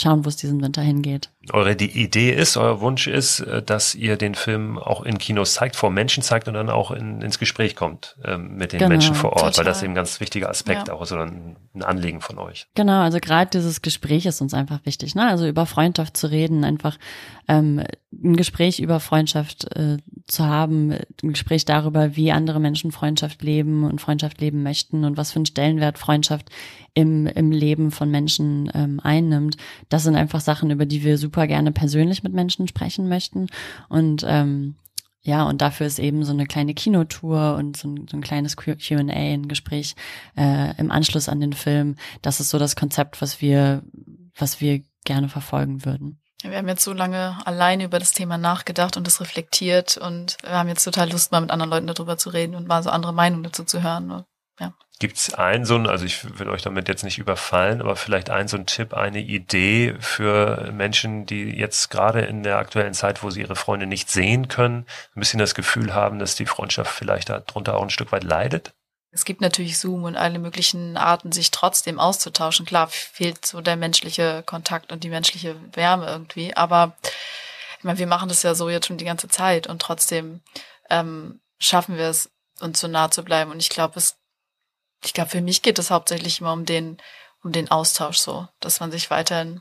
schauen, 0.00 0.24
wo 0.24 0.28
es 0.28 0.36
diesen 0.36 0.62
Winter 0.62 0.82
hingeht. 0.82 1.30
Eure 1.52 1.76
die 1.76 1.90
Idee 1.90 2.32
ist, 2.32 2.56
euer 2.56 2.80
Wunsch 2.80 3.06
ist, 3.06 3.40
äh, 3.40 3.62
dass 3.62 3.94
ihr 3.94 4.16
den 4.16 4.34
Film 4.34 4.78
auch 4.78 5.02
in 5.02 5.18
Kinos 5.18 5.54
zeigt, 5.54 5.76
vor 5.76 5.90
Menschen 5.90 6.22
zeigt 6.22 6.48
und 6.48 6.54
dann 6.54 6.68
auch 6.68 6.90
in, 6.90 7.22
ins 7.22 7.38
Gespräch 7.38 7.76
kommt 7.76 8.16
ähm, 8.24 8.56
mit 8.56 8.72
den 8.72 8.80
genau, 8.80 8.90
Menschen 8.90 9.14
vor 9.14 9.32
Ort, 9.32 9.54
total. 9.54 9.58
weil 9.58 9.64
das 9.64 9.82
eben 9.82 9.92
ein 9.92 9.96
ganz 9.96 10.20
wichtiger 10.20 10.50
Aspekt 10.50 10.88
ja. 10.88 10.94
auch 10.94 11.02
ist 11.02 11.12
oder 11.12 11.26
ein, 11.26 11.56
ein, 11.74 11.82
Anliegen 11.82 12.20
von 12.20 12.38
euch. 12.38 12.66
Genau, 12.74 13.00
also 13.00 13.18
gerade 13.20 13.50
dieses 13.50 13.82
Gespräch 13.82 14.26
ist 14.26 14.40
uns 14.40 14.54
einfach 14.54 14.84
wichtig, 14.84 15.14
ne? 15.14 15.28
Also 15.28 15.46
über 15.46 15.66
Freundschaft 15.66 16.16
zu 16.16 16.30
reden, 16.30 16.64
einfach 16.64 16.98
ähm, 17.48 17.84
ein 18.12 18.36
Gespräch 18.36 18.80
über 18.80 19.00
Freundschaft 19.00 19.64
äh, 19.76 19.98
zu 20.26 20.46
haben, 20.46 20.92
ein 20.92 21.32
Gespräch 21.32 21.64
darüber, 21.64 22.16
wie 22.16 22.32
andere 22.32 22.60
Menschen 22.60 22.92
Freundschaft 22.92 23.42
leben 23.42 23.84
und 23.84 24.00
Freundschaft 24.00 24.40
leben 24.40 24.62
möchten 24.62 25.04
und 25.04 25.16
was 25.16 25.32
für 25.32 25.36
einen 25.36 25.46
Stellenwert 25.46 25.98
Freundschaft 25.98 26.50
im, 26.94 27.26
im 27.26 27.50
Leben 27.50 27.90
von 27.90 28.10
Menschen 28.10 28.70
ähm, 28.74 29.00
einnimmt. 29.02 29.56
Das 29.88 30.02
sind 30.04 30.16
einfach 30.16 30.40
Sachen, 30.40 30.70
über 30.70 30.86
die 30.86 31.04
wir 31.04 31.18
super 31.18 31.46
gerne 31.46 31.72
persönlich 31.72 32.22
mit 32.22 32.32
Menschen 32.32 32.68
sprechen 32.68 33.08
möchten. 33.08 33.46
Und 33.88 34.24
ähm, 34.26 34.76
ja, 35.22 35.44
und 35.44 35.60
dafür 35.60 35.86
ist 35.86 35.98
eben 35.98 36.24
so 36.24 36.32
eine 36.32 36.46
kleine 36.46 36.74
Kinotour 36.74 37.56
und 37.56 37.76
so 37.76 37.88
ein, 37.88 38.08
so 38.08 38.16
ein 38.16 38.22
kleines 38.22 38.56
Q&A, 38.56 39.12
ein 39.12 39.48
Gespräch 39.48 39.94
äh, 40.36 40.74
im 40.78 40.90
Anschluss 40.90 41.28
an 41.28 41.40
den 41.40 41.52
Film. 41.52 41.96
Das 42.22 42.40
ist 42.40 42.48
so 42.48 42.58
das 42.58 42.74
Konzept, 42.74 43.20
was 43.20 43.42
wir, 43.42 43.82
was 44.34 44.60
wir 44.60 44.82
gerne 45.04 45.28
verfolgen 45.28 45.84
würden. 45.84 46.20
Wir 46.42 46.56
haben 46.56 46.68
jetzt 46.68 46.84
so 46.84 46.94
lange 46.94 47.36
alleine 47.44 47.84
über 47.84 47.98
das 47.98 48.12
Thema 48.12 48.38
nachgedacht 48.38 48.96
und 48.96 49.06
das 49.06 49.20
reflektiert 49.20 49.98
und 49.98 50.38
wir 50.42 50.52
haben 50.52 50.70
jetzt 50.70 50.84
total 50.84 51.10
Lust, 51.10 51.32
mal 51.32 51.42
mit 51.42 51.50
anderen 51.50 51.70
Leuten 51.70 51.86
darüber 51.86 52.16
zu 52.16 52.30
reden 52.30 52.54
und 52.54 52.66
mal 52.66 52.82
so 52.82 52.88
andere 52.88 53.12
Meinungen 53.12 53.42
dazu 53.42 53.64
zu 53.64 53.82
hören. 53.82 54.24
Gibt 55.00 55.16
es 55.16 55.32
einen 55.32 55.64
so 55.64 55.76
ein, 55.76 55.86
also 55.86 56.04
ich 56.04 56.38
will 56.38 56.50
euch 56.50 56.60
damit 56.60 56.86
jetzt 56.86 57.04
nicht 57.04 57.16
überfallen, 57.16 57.80
aber 57.80 57.96
vielleicht 57.96 58.28
einen 58.28 58.48
so 58.48 58.58
ein 58.58 58.66
Tipp, 58.66 58.92
eine 58.92 59.20
Idee 59.20 59.96
für 59.98 60.70
Menschen, 60.72 61.24
die 61.24 61.56
jetzt 61.56 61.88
gerade 61.88 62.20
in 62.20 62.42
der 62.42 62.58
aktuellen 62.58 62.92
Zeit, 62.92 63.22
wo 63.22 63.30
sie 63.30 63.40
ihre 63.40 63.56
Freunde 63.56 63.86
nicht 63.86 64.10
sehen 64.10 64.48
können, 64.48 64.84
ein 65.16 65.20
bisschen 65.20 65.38
das 65.38 65.54
Gefühl 65.54 65.94
haben, 65.94 66.18
dass 66.18 66.34
die 66.34 66.44
Freundschaft 66.44 66.94
vielleicht 66.94 67.30
darunter 67.30 67.78
auch 67.78 67.82
ein 67.82 67.88
Stück 67.88 68.12
weit 68.12 68.24
leidet? 68.24 68.74
Es 69.10 69.24
gibt 69.24 69.40
natürlich 69.40 69.78
Zoom 69.78 70.04
und 70.04 70.16
alle 70.16 70.38
möglichen 70.38 70.98
Arten, 70.98 71.32
sich 71.32 71.50
trotzdem 71.50 71.98
auszutauschen. 71.98 72.66
Klar, 72.66 72.88
fehlt 72.88 73.46
so 73.46 73.62
der 73.62 73.76
menschliche 73.76 74.42
Kontakt 74.44 74.92
und 74.92 75.02
die 75.02 75.08
menschliche 75.08 75.56
Wärme 75.72 76.08
irgendwie, 76.08 76.54
aber 76.54 76.94
ich 77.78 77.84
meine, 77.84 77.98
wir 77.98 78.06
machen 78.06 78.28
das 78.28 78.42
ja 78.42 78.54
so 78.54 78.68
jetzt 78.68 78.86
schon 78.86 78.98
die 78.98 79.06
ganze 79.06 79.28
Zeit 79.28 79.66
und 79.66 79.80
trotzdem 79.80 80.42
ähm, 80.90 81.40
schaffen 81.58 81.96
wir 81.96 82.10
es, 82.10 82.30
uns 82.60 82.78
so 82.78 82.86
nah 82.86 83.10
zu 83.10 83.24
bleiben. 83.24 83.50
Und 83.50 83.60
ich 83.60 83.70
glaube, 83.70 83.94
es 83.98 84.19
ich 85.04 85.14
glaube, 85.14 85.30
für 85.30 85.40
mich 85.40 85.62
geht 85.62 85.78
es 85.78 85.90
hauptsächlich 85.90 86.40
immer 86.40 86.52
um 86.52 86.64
den, 86.64 86.98
um 87.42 87.52
den 87.52 87.70
Austausch 87.70 88.18
so, 88.18 88.46
dass 88.60 88.80
man 88.80 88.90
sich 88.90 89.10
weiterhin, 89.10 89.60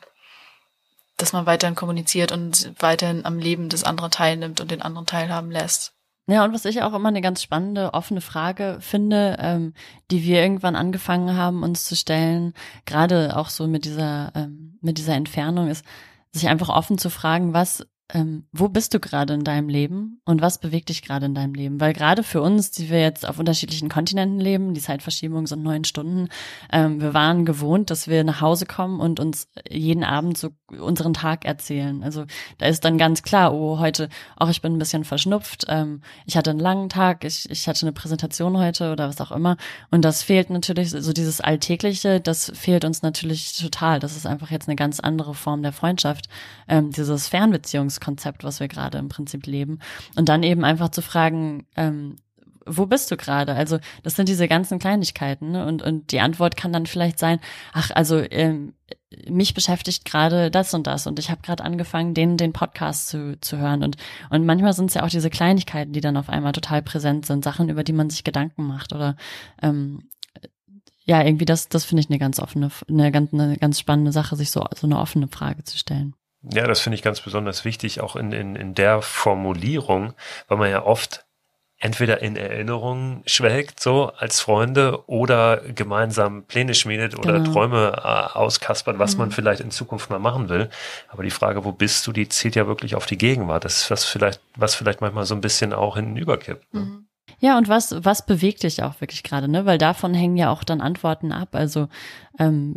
dass 1.18 1.34
man 1.34 1.46
weiterhin 1.46 1.76
kommuniziert 1.76 2.32
und 2.32 2.74
weiterhin 2.80 3.26
am 3.26 3.40
Leben 3.40 3.70
des 3.70 3.84
anderen 3.84 4.12
teilnimmt 4.12 4.62
und 4.62 4.72
den 4.72 4.82
anderen 4.82 5.06
teilhaben 5.06 5.52
lässt. 5.52 5.94
Ja, 6.28 6.44
und 6.44 6.54
was 6.54 6.66
ich 6.66 6.84
auch 6.84 6.94
immer 6.94 7.10
eine 7.10 7.22
ganz 7.22 7.42
spannende, 7.42 7.96
offene 7.96 8.22
Frage 8.22 8.78
finde, 8.82 9.38
ähm, 9.40 9.74
die 10.12 10.24
wir 10.24 10.40
irgendwann 10.42 10.76
angefangen 10.76 11.36
haben, 11.36 11.64
uns 11.64 11.86
zu 11.86 11.96
stellen, 11.96 12.54
gerade 12.86 13.36
auch 13.36 13.50
so 13.50 13.66
mit 13.66 13.84
dieser, 13.84 14.32
ähm, 14.36 14.78
mit 14.80 15.00
dieser 15.00 15.16
Entfernung, 15.16 15.70
ist, 15.70 15.84
sich 16.32 16.48
einfach 16.48 16.70
offen 16.70 17.00
zu 17.00 17.10
fragen, 17.10 17.54
was 17.54 17.84
ähm, 18.12 18.46
wo 18.52 18.70
bist 18.70 18.94
du 18.94 19.00
gerade 19.00 19.36
in 19.36 19.44
deinem 19.44 19.70
Leben 19.70 20.20
und 20.26 20.42
was 20.42 20.58
bewegt 20.58 20.90
dich 20.90 21.04
gerade 21.04 21.28
in 21.28 21.36
deinem 21.36 21.54
Leben? 21.54 21.80
Weil 21.80 21.94
gerade 21.94 22.24
für 22.24 22.42
uns, 22.42 22.72
die 22.72 22.90
wir 22.90 23.00
jetzt 23.00 23.28
auf 23.28 23.38
unterschiedlichen 23.38 23.88
Kontinenten 23.88 24.40
leben, 24.40 24.74
die 24.74 24.82
Zeitverschiebung 24.82 25.46
sind 25.46 25.62
neun 25.62 25.84
Stunden, 25.84 26.30
ähm, 26.72 27.02
wir 27.02 27.14
waren 27.14 27.46
gewohnt, 27.46 27.92
dass 27.92 28.08
wir 28.08 28.24
nach 28.24 28.42
Hause 28.42 28.66
kommen 28.66 29.00
und 29.00 29.20
uns 29.20 29.48
jeden 29.70 30.04
Abend 30.04 30.40
so 30.40 30.50
unseren 30.68 31.14
Tag 31.14 31.46
erzählen. 31.46 32.02
Also 32.04 32.26
da 32.58 32.66
ist 32.66 32.84
dann 32.84 32.98
ganz 32.98 33.22
klar, 33.22 33.54
oh, 33.54 33.78
heute, 33.78 34.10
auch 34.36 34.50
ich 34.50 34.62
bin 34.62 34.74
ein 34.74 34.80
bisschen 34.80 35.04
verschnupft, 35.04 35.66
ähm, 35.68 36.02
ich 36.26 36.36
hatte 36.36 36.50
einen 36.50 36.60
langen 36.60 36.90
Tag, 36.90 37.24
ich, 37.24 37.48
ich 37.52 37.68
hatte 37.68 37.86
eine 37.86 37.94
Präsentation 37.94 38.58
heute 38.58 38.92
oder 38.92 39.08
was 39.08 39.22
auch 39.22 39.32
immer. 39.32 39.56
Und 39.92 40.04
das 40.04 40.24
fehlt 40.24 40.50
natürlich, 40.50 40.90
so 40.90 41.14
dieses 41.14 41.42
Alltägliche, 41.42 42.20
das 42.20 42.52
fehlt 42.56 42.86
uns 42.86 43.04
natürlich 43.04 43.56
total. 43.56 44.00
Das 44.00 44.16
ist 44.16 44.26
einfach 44.26 44.50
jetzt 44.50 44.68
eine 44.68 44.76
ganz 44.76 45.00
andere 45.00 45.36
Form 45.36 45.62
der 45.62 45.74
Freundschaft, 45.74 46.28
ähm, 46.68 46.90
dieses 46.92 47.28
Fernbeziehungs 47.28 47.99
Konzept, 48.00 48.44
was 48.44 48.60
wir 48.60 48.68
gerade 48.68 48.98
im 48.98 49.10
Prinzip 49.10 49.46
leben. 49.46 49.80
Und 50.16 50.30
dann 50.30 50.44
eben 50.44 50.64
einfach 50.66 50.90
zu 50.90 51.02
fragen, 51.02 51.66
ähm, 51.76 52.16
wo 52.70 52.86
bist 52.86 53.10
du 53.12 53.18
gerade? 53.18 53.54
Also 53.56 53.80
das 54.04 54.16
sind 54.16 54.30
diese 54.30 54.48
ganzen 54.48 54.80
Kleinigkeiten 54.80 55.52
ne? 55.52 55.66
und 55.66 55.82
und 55.82 56.12
die 56.12 56.20
Antwort 56.20 56.56
kann 56.56 56.74
dann 56.74 56.86
vielleicht 56.86 57.20
sein, 57.20 57.40
ach 57.74 57.92
also 57.94 58.20
ähm, 58.20 58.74
mich 59.28 59.54
beschäftigt 59.54 60.06
gerade 60.06 60.52
das 60.52 60.74
und 60.74 60.86
das 60.88 61.08
und 61.08 61.20
ich 61.20 61.32
habe 61.32 61.42
gerade 61.42 61.64
angefangen, 61.64 62.14
den 62.14 62.38
den 62.38 62.54
Podcast 62.54 63.10
zu 63.10 63.40
zu 63.42 63.58
hören 63.58 63.84
und 63.84 63.98
und 64.30 64.46
manchmal 64.46 64.74
sind 64.74 64.88
es 64.88 64.94
ja 64.94 65.04
auch 65.04 65.10
diese 65.10 65.30
Kleinigkeiten, 65.30 65.94
die 65.94 66.02
dann 66.02 66.18
auf 66.18 66.30
einmal 66.30 66.52
total 66.52 66.82
präsent 66.82 67.26
sind, 67.26 67.44
Sachen 67.44 67.70
über 67.70 67.84
die 67.84 67.94
man 67.94 68.10
sich 68.10 68.24
Gedanken 68.24 68.68
macht 68.68 68.94
oder 68.94 69.16
ähm, 69.62 70.10
ja 71.06 71.24
irgendwie 71.24 71.46
das 71.46 71.70
das 71.70 71.86
finde 71.86 72.02
ich 72.02 72.10
eine 72.10 72.20
ganz 72.20 72.40
offene 72.40 72.70
eine 72.88 73.12
ganz 73.12 73.34
eine 73.34 73.58
ganz 73.58 73.80
spannende 73.80 74.12
Sache, 74.12 74.36
sich 74.36 74.52
so 74.52 74.66
so 74.76 74.88
eine 74.88 75.00
offene 75.00 75.28
Frage 75.28 75.64
zu 75.64 75.78
stellen. 75.78 76.14
Ja, 76.42 76.68
das 76.68 76.80
finde 76.80 76.96
ich 76.96 77.02
ganz 77.02 77.22
besonders 77.22 77.66
wichtig, 77.66 78.02
auch 78.02 78.16
in, 78.16 78.32
in, 78.32 78.56
in 78.56 78.74
der 78.74 79.02
Formulierung, 79.02 80.14
weil 80.48 80.58
man 80.58 80.70
ja 80.70 80.84
oft 80.84 81.26
entweder 81.80 82.22
in 82.22 82.36
Erinnerungen 82.36 83.24
schwelgt, 83.26 83.80
so 83.80 84.12
als 84.18 84.42
Freunde, 84.42 85.08
oder 85.08 85.58
gemeinsam 85.58 86.44
Pläne 86.44 86.74
schmiedet 86.74 87.18
oder 87.18 87.40
genau. 87.40 87.52
Träume 87.52 87.94
äh, 87.98 88.38
auskaspert, 88.38 89.00
was 89.00 89.14
mhm. 89.14 89.20
man 89.20 89.32
vielleicht 89.32 89.62
in 89.62 89.72
Zukunft 89.72 90.10
mal 90.10 90.20
machen 90.20 90.50
will. 90.50 90.70
Aber 91.08 91.24
die 91.24 91.32
Frage, 91.32 91.64
wo 91.64 91.72
bist 91.72 92.06
du, 92.06 92.12
die 92.12 92.28
zielt 92.28 92.56
ja 92.56 92.68
wirklich 92.68 92.96
auf 92.96 93.06
die 93.06 93.18
Gegenwart. 93.18 93.64
Das 93.64 93.82
ist 93.82 93.92
was 93.92 94.04
vielleicht, 94.04 94.42
was 94.56 94.76
vielleicht 94.76 95.00
manchmal 95.00 95.26
so 95.26 95.36
ein 95.36 95.42
bisschen 95.42 95.74
auch 95.74 95.96
hinüberkippt. 95.96 96.74
Ne? 96.74 96.82
Mhm. 96.82 97.06
Ja, 97.40 97.58
und 97.58 97.70
was, 97.70 97.96
was 98.04 98.26
bewegt 98.26 98.64
dich 98.64 98.84
auch 98.84 99.00
wirklich 99.00 99.24
gerade, 99.24 99.48
ne? 99.48 99.66
Weil 99.66 99.78
davon 99.78 100.14
hängen 100.14 100.36
ja 100.36 100.50
auch 100.50 100.64
dann 100.64 100.82
Antworten 100.82 101.32
ab. 101.32 101.50
Also 101.54 101.88
ähm, 102.38 102.76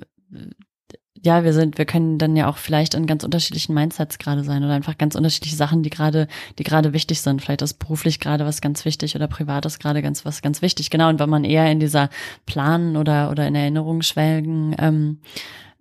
ja, 1.21 1.45
wir 1.45 1.53
sind, 1.53 1.79
wir 1.79 1.85
können 1.85 2.19
dann 2.19 2.35
ja 2.37 2.49
auch 2.49 2.57
vielleicht 2.57 2.95
in 2.95 3.07
ganz 3.07 3.23
unterschiedlichen 3.23 3.75
Mindsets 3.75 4.19
gerade 4.19 4.45
sein 4.45 4.65
oder 4.65 4.73
einfach 4.73 4.99
ganz 4.99 5.15
unterschiedliche 5.15 5.57
Sachen, 5.57 5.83
die 5.83 5.91
gerade, 5.91 6.27
die 6.59 6.65
gerade 6.65 6.93
wichtig 6.93 7.21
sind. 7.21 7.43
Vielleicht 7.43 7.63
ist 7.63 7.75
beruflich 7.75 8.19
gerade 8.19 8.47
was 8.47 8.61
ganz 8.61 8.85
wichtig 8.85 9.15
oder 9.15 9.29
privat 9.29 9.67
ist 9.67 9.79
gerade 9.79 10.03
ganz 10.03 10.25
was 10.25 10.43
ganz 10.43 10.63
wichtig. 10.63 10.91
Genau. 10.91 11.09
Und 11.09 11.21
wenn 11.21 11.29
man 11.29 11.45
eher 11.45 11.71
in 11.71 11.81
dieser 11.81 12.09
Planen 12.47 12.97
oder 12.97 13.31
oder 13.31 13.47
in 13.47 13.55
Erinnerungen 13.55 14.03
schwelgen 14.03 14.75
ähm, 14.79 15.21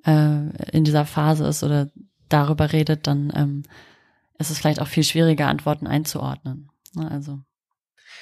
äh, 0.05 0.71
in 0.71 0.83
dieser 0.83 1.05
Phase 1.05 1.47
ist 1.47 1.63
oder 1.63 1.89
darüber 2.29 2.71
redet, 2.71 3.07
dann 3.07 3.31
ähm, 3.35 3.63
ist 4.37 4.51
es 4.51 4.59
vielleicht 4.59 4.81
auch 4.81 4.87
viel 4.87 5.03
schwieriger, 5.03 5.47
Antworten 5.47 5.87
einzuordnen. 5.87 6.69
Ne, 6.93 7.09
also 7.09 7.39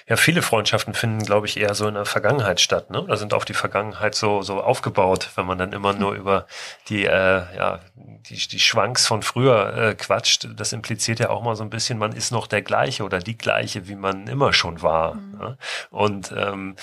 ja, 0.10 0.18
viele 0.18 0.42
Freundschaften 0.42 0.96
finden, 0.96 1.24
glaube 1.24 1.46
ich, 1.46 1.56
eher 1.56 1.76
so 1.76 1.88
in 1.88 1.94
der 1.94 2.06
Vergangenheit 2.06 2.60
statt, 2.60 2.90
ne? 2.90 3.04
Oder 3.04 3.16
sind 3.16 3.32
auf 3.32 3.46
die 3.46 3.54
Vergangenheit 3.54 4.16
so, 4.16 4.42
so 4.42 4.60
aufgebaut, 4.60 5.30
wenn 5.36 5.46
man 5.46 5.60
dann 5.60 5.72
immer 5.72 5.94
nur 5.94 6.14
über 6.14 6.48
die, 6.88 7.06
äh, 7.06 7.44
ja, 7.56 7.80
die, 7.96 8.36
die 8.36 8.60
Schwanks 8.60 9.06
von 9.06 9.22
früher 9.22 9.78
äh, 9.78 9.94
quatscht. 9.94 10.48
Das 10.56 10.74
impliziert 10.74 11.20
ja 11.20 11.30
auch 11.30 11.44
mal 11.44 11.56
so 11.56 11.64
ein 11.64 11.70
bisschen, 11.70 12.00
man 12.00 12.14
ist 12.14 12.32
noch 12.32 12.48
der 12.48 12.64
gleiche 12.64 13.04
oder 13.04 13.20
die 13.20 13.38
gleiche, 13.38 13.88
wie 13.88 13.96
man 13.96 14.26
immer 14.26 14.52
schon 14.52 14.82
war. 14.82 15.14
Mhm. 15.14 15.38
Ne? 15.38 15.58
Und 15.92 16.34
ähm, 16.36 16.76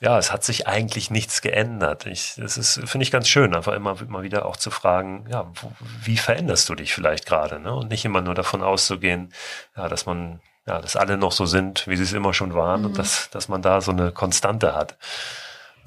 ja, 0.00 0.18
es 0.18 0.32
hat 0.32 0.42
sich 0.42 0.66
eigentlich 0.66 1.08
nichts 1.08 1.40
geändert. 1.40 2.06
Ich, 2.06 2.34
das 2.36 2.56
ist, 2.56 2.80
finde 2.86 3.04
ich 3.04 3.12
ganz 3.12 3.28
schön, 3.28 3.54
einfach 3.54 3.74
immer, 3.74 3.96
immer 4.00 4.24
wieder 4.24 4.44
auch 4.44 4.56
zu 4.56 4.72
fragen, 4.72 5.26
ja, 5.30 5.48
wo, 5.54 5.70
wie 6.02 6.16
veränderst 6.16 6.68
du 6.68 6.74
dich 6.74 6.92
vielleicht 6.92 7.26
gerade, 7.26 7.60
ne? 7.60 7.72
Und 7.72 7.90
nicht 7.90 8.04
immer 8.04 8.22
nur 8.22 8.34
davon 8.34 8.60
auszugehen, 8.60 9.32
ja, 9.76 9.88
dass 9.88 10.04
man 10.04 10.40
ja, 10.66 10.80
dass 10.80 10.96
alle 10.96 11.16
noch 11.16 11.32
so 11.32 11.46
sind, 11.46 11.86
wie 11.86 11.96
sie 11.96 12.04
es 12.04 12.12
immer 12.12 12.34
schon 12.34 12.54
waren 12.54 12.80
mhm. 12.80 12.86
und 12.86 12.98
dass, 12.98 13.30
dass 13.30 13.48
man 13.48 13.62
da 13.62 13.80
so 13.80 13.90
eine 13.90 14.12
Konstante 14.12 14.74
hat. 14.74 14.96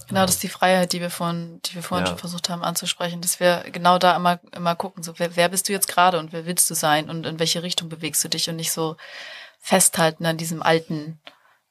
Genau, 0.08 0.22
das 0.22 0.36
ist 0.36 0.44
die 0.44 0.50
Freiheit, 0.50 0.94
die 0.94 1.02
wir 1.02 1.10
vorhin, 1.10 1.62
die 1.66 1.76
wir 1.76 1.82
vorhin 1.82 2.06
ja. 2.06 2.10
schon 2.10 2.20
versucht 2.20 2.50
haben 2.50 2.64
anzusprechen, 2.64 3.22
dass 3.22 3.40
wir 3.40 3.64
genau 3.72 3.98
da 3.98 4.16
immer, 4.16 4.40
immer 4.52 4.76
gucken, 4.76 5.02
so 5.02 5.18
wer, 5.18 5.36
wer 5.36 5.50
bist 5.50 5.68
du 5.68 5.74
jetzt 5.74 5.88
gerade 5.88 6.20
und 6.20 6.32
wer 6.32 6.46
willst 6.46 6.70
du 6.70 6.76
sein 6.76 7.10
und 7.10 7.26
in 7.26 7.40
welche 7.40 7.64
Richtung 7.64 7.90
bewegst 7.90 8.24
du 8.24 8.28
dich 8.28 8.48
und 8.50 8.58
nicht 8.58 8.72
so 8.72 8.98
festhalten 9.60 10.26
an 10.28 10.38
diesem 10.38 10.62
alten, 10.62 11.20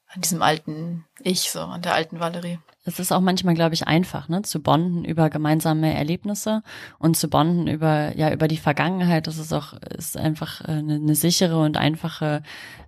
an 0.08 0.20
diesem 0.20 0.42
alten 0.42 1.04
Ich, 1.20 1.50
so 1.50 1.60
an 1.60 1.82
der 1.82 1.94
alten 1.94 2.18
Valerie 2.18 2.58
es 2.84 2.98
ist 2.98 3.12
auch 3.12 3.20
manchmal, 3.20 3.54
glaube 3.54 3.74
ich, 3.74 3.88
einfach, 3.88 4.28
ne, 4.28 4.42
zu 4.42 4.62
bonden 4.62 5.04
über 5.04 5.30
gemeinsame 5.30 5.94
Erlebnisse 5.94 6.62
und 6.98 7.16
zu 7.16 7.28
bonden 7.28 7.66
über, 7.66 8.16
ja, 8.16 8.32
über 8.32 8.46
die 8.46 8.58
Vergangenheit. 8.58 9.26
Das 9.26 9.38
ist 9.38 9.52
auch, 9.52 9.72
ist 9.96 10.16
einfach 10.16 10.60
eine, 10.60 10.96
eine 10.96 11.14
sichere 11.14 11.58
und 11.60 11.78
einfache, 11.78 12.42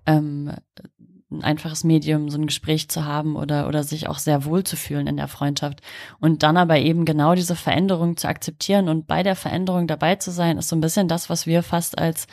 ähm, 0.04 0.52
ein 1.30 1.42
einfaches 1.42 1.82
Medium, 1.82 2.28
so 2.30 2.38
ein 2.38 2.46
Gespräch 2.46 2.88
zu 2.88 3.04
haben 3.04 3.36
oder, 3.36 3.66
oder 3.68 3.82
sich 3.82 4.06
auch 4.06 4.18
sehr 4.18 4.44
wohl 4.44 4.64
zu 4.64 4.76
fühlen 4.76 5.06
in 5.06 5.16
der 5.16 5.28
Freundschaft. 5.28 5.80
Und 6.20 6.42
dann 6.42 6.56
aber 6.56 6.78
eben 6.78 7.04
genau 7.04 7.34
diese 7.34 7.56
Veränderung 7.56 8.16
zu 8.16 8.28
akzeptieren 8.28 8.88
und 8.88 9.06
bei 9.06 9.22
der 9.22 9.34
Veränderung 9.34 9.86
dabei 9.86 10.16
zu 10.16 10.30
sein, 10.30 10.58
ist 10.58 10.68
so 10.68 10.76
ein 10.76 10.80
bisschen 10.80 11.08
das, 11.08 11.30
was 11.30 11.46
wir 11.46 11.62
fast 11.62 11.98
als, 11.98 12.26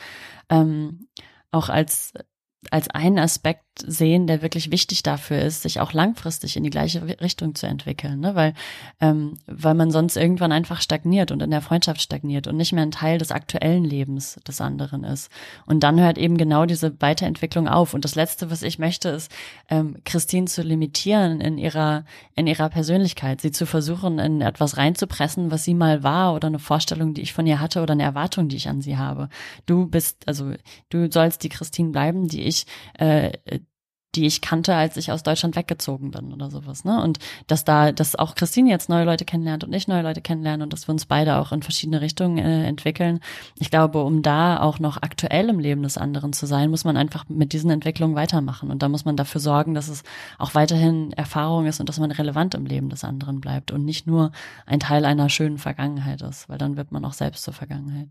ähm, 0.49 1.07
auch 1.51 1.69
als 1.69 2.13
als 2.71 2.89
einen 2.89 3.19
Aspekt 3.19 3.72
sehen, 3.79 4.27
der 4.27 4.41
wirklich 4.41 4.71
wichtig 4.71 5.01
dafür 5.01 5.39
ist, 5.39 5.63
sich 5.63 5.79
auch 5.79 5.93
langfristig 5.93 6.55
in 6.55 6.63
die 6.63 6.69
gleiche 6.69 7.19
Richtung 7.21 7.55
zu 7.55 7.65
entwickeln, 7.65 8.19
ne? 8.19 8.35
weil 8.35 8.53
ähm, 9.01 9.33
weil 9.47 9.73
man 9.73 9.89
sonst 9.89 10.15
irgendwann 10.15 10.51
einfach 10.51 10.79
stagniert 10.79 11.31
und 11.31 11.41
in 11.41 11.49
der 11.49 11.61
Freundschaft 11.61 12.01
stagniert 12.01 12.47
und 12.47 12.55
nicht 12.55 12.71
mehr 12.71 12.83
ein 12.83 12.91
Teil 12.91 13.17
des 13.17 13.31
aktuellen 13.31 13.83
Lebens 13.83 14.39
des 14.47 14.61
anderen 14.61 15.03
ist. 15.03 15.31
Und 15.65 15.81
dann 15.81 15.99
hört 15.99 16.17
eben 16.17 16.37
genau 16.37 16.65
diese 16.65 17.01
Weiterentwicklung 17.01 17.67
auf. 17.67 17.93
Und 17.93 18.05
das 18.05 18.15
Letzte, 18.15 18.51
was 18.51 18.61
ich 18.61 18.77
möchte, 18.77 19.09
ist 19.09 19.31
ähm, 19.69 19.97
Christine 20.05 20.45
zu 20.45 20.61
limitieren 20.61 21.41
in 21.41 21.57
ihrer 21.57 22.05
in 22.35 22.45
ihrer 22.45 22.69
Persönlichkeit, 22.69 23.41
sie 23.41 23.51
zu 23.51 23.65
versuchen, 23.65 24.19
in 24.19 24.41
etwas 24.41 24.77
reinzupressen, 24.77 25.49
was 25.49 25.63
sie 25.63 25.73
mal 25.73 26.03
war 26.03 26.35
oder 26.35 26.47
eine 26.47 26.59
Vorstellung, 26.59 27.13
die 27.15 27.21
ich 27.21 27.33
von 27.33 27.47
ihr 27.47 27.59
hatte 27.59 27.81
oder 27.81 27.93
eine 27.93 28.03
Erwartung, 28.03 28.49
die 28.49 28.55
ich 28.55 28.69
an 28.69 28.81
sie 28.81 28.97
habe. 28.97 29.29
Du 29.65 29.87
bist 29.87 30.27
also 30.27 30.53
du 30.89 31.11
sollst 31.11 31.43
die 31.43 31.49
Christine 31.49 31.89
bleiben, 31.89 32.27
die 32.27 32.43
ich 32.43 32.65
äh, 32.99 33.31
die 34.15 34.25
ich 34.25 34.41
kannte, 34.41 34.75
als 34.75 34.97
ich 34.97 35.11
aus 35.11 35.23
Deutschland 35.23 35.55
weggezogen 35.55 36.11
bin 36.11 36.33
oder 36.33 36.49
sowas, 36.49 36.85
ne? 36.85 37.01
Und 37.01 37.19
dass 37.47 37.63
da, 37.63 37.91
dass 37.91 38.15
auch 38.15 38.35
Christine 38.35 38.69
jetzt 38.69 38.89
neue 38.89 39.05
Leute 39.05 39.25
kennenlernt 39.25 39.63
und 39.63 39.73
ich 39.73 39.87
neue 39.87 40.03
Leute 40.03 40.21
kennenlernen 40.21 40.61
und 40.61 40.73
dass 40.73 40.87
wir 40.87 40.93
uns 40.93 41.05
beide 41.05 41.37
auch 41.37 41.51
in 41.51 41.63
verschiedene 41.63 42.01
Richtungen 42.01 42.37
äh, 42.37 42.65
entwickeln. 42.65 43.19
Ich 43.59 43.71
glaube, 43.71 44.03
um 44.03 44.21
da 44.21 44.59
auch 44.59 44.79
noch 44.79 45.01
aktuell 45.01 45.49
im 45.49 45.59
Leben 45.59 45.83
des 45.83 45.97
anderen 45.97 46.33
zu 46.33 46.45
sein, 46.45 46.69
muss 46.69 46.83
man 46.83 46.97
einfach 46.97 47.27
mit 47.29 47.53
diesen 47.53 47.71
Entwicklungen 47.71 48.15
weitermachen. 48.15 48.69
Und 48.69 48.83
da 48.83 48.89
muss 48.89 49.05
man 49.05 49.17
dafür 49.17 49.41
sorgen, 49.41 49.73
dass 49.73 49.87
es 49.87 50.03
auch 50.37 50.55
weiterhin 50.55 51.11
Erfahrung 51.13 51.65
ist 51.65 51.79
und 51.79 51.89
dass 51.89 51.99
man 51.99 52.11
relevant 52.11 52.55
im 52.55 52.65
Leben 52.65 52.89
des 52.89 53.03
anderen 53.03 53.41
bleibt 53.41 53.71
und 53.71 53.85
nicht 53.85 54.07
nur 54.07 54.31
ein 54.65 54.79
Teil 54.79 55.05
einer 55.05 55.29
schönen 55.29 55.57
Vergangenheit 55.57 56.21
ist, 56.21 56.49
weil 56.49 56.57
dann 56.57 56.77
wird 56.77 56.91
man 56.91 57.05
auch 57.05 57.13
selbst 57.13 57.43
zur 57.43 57.53
Vergangenheit. 57.53 58.09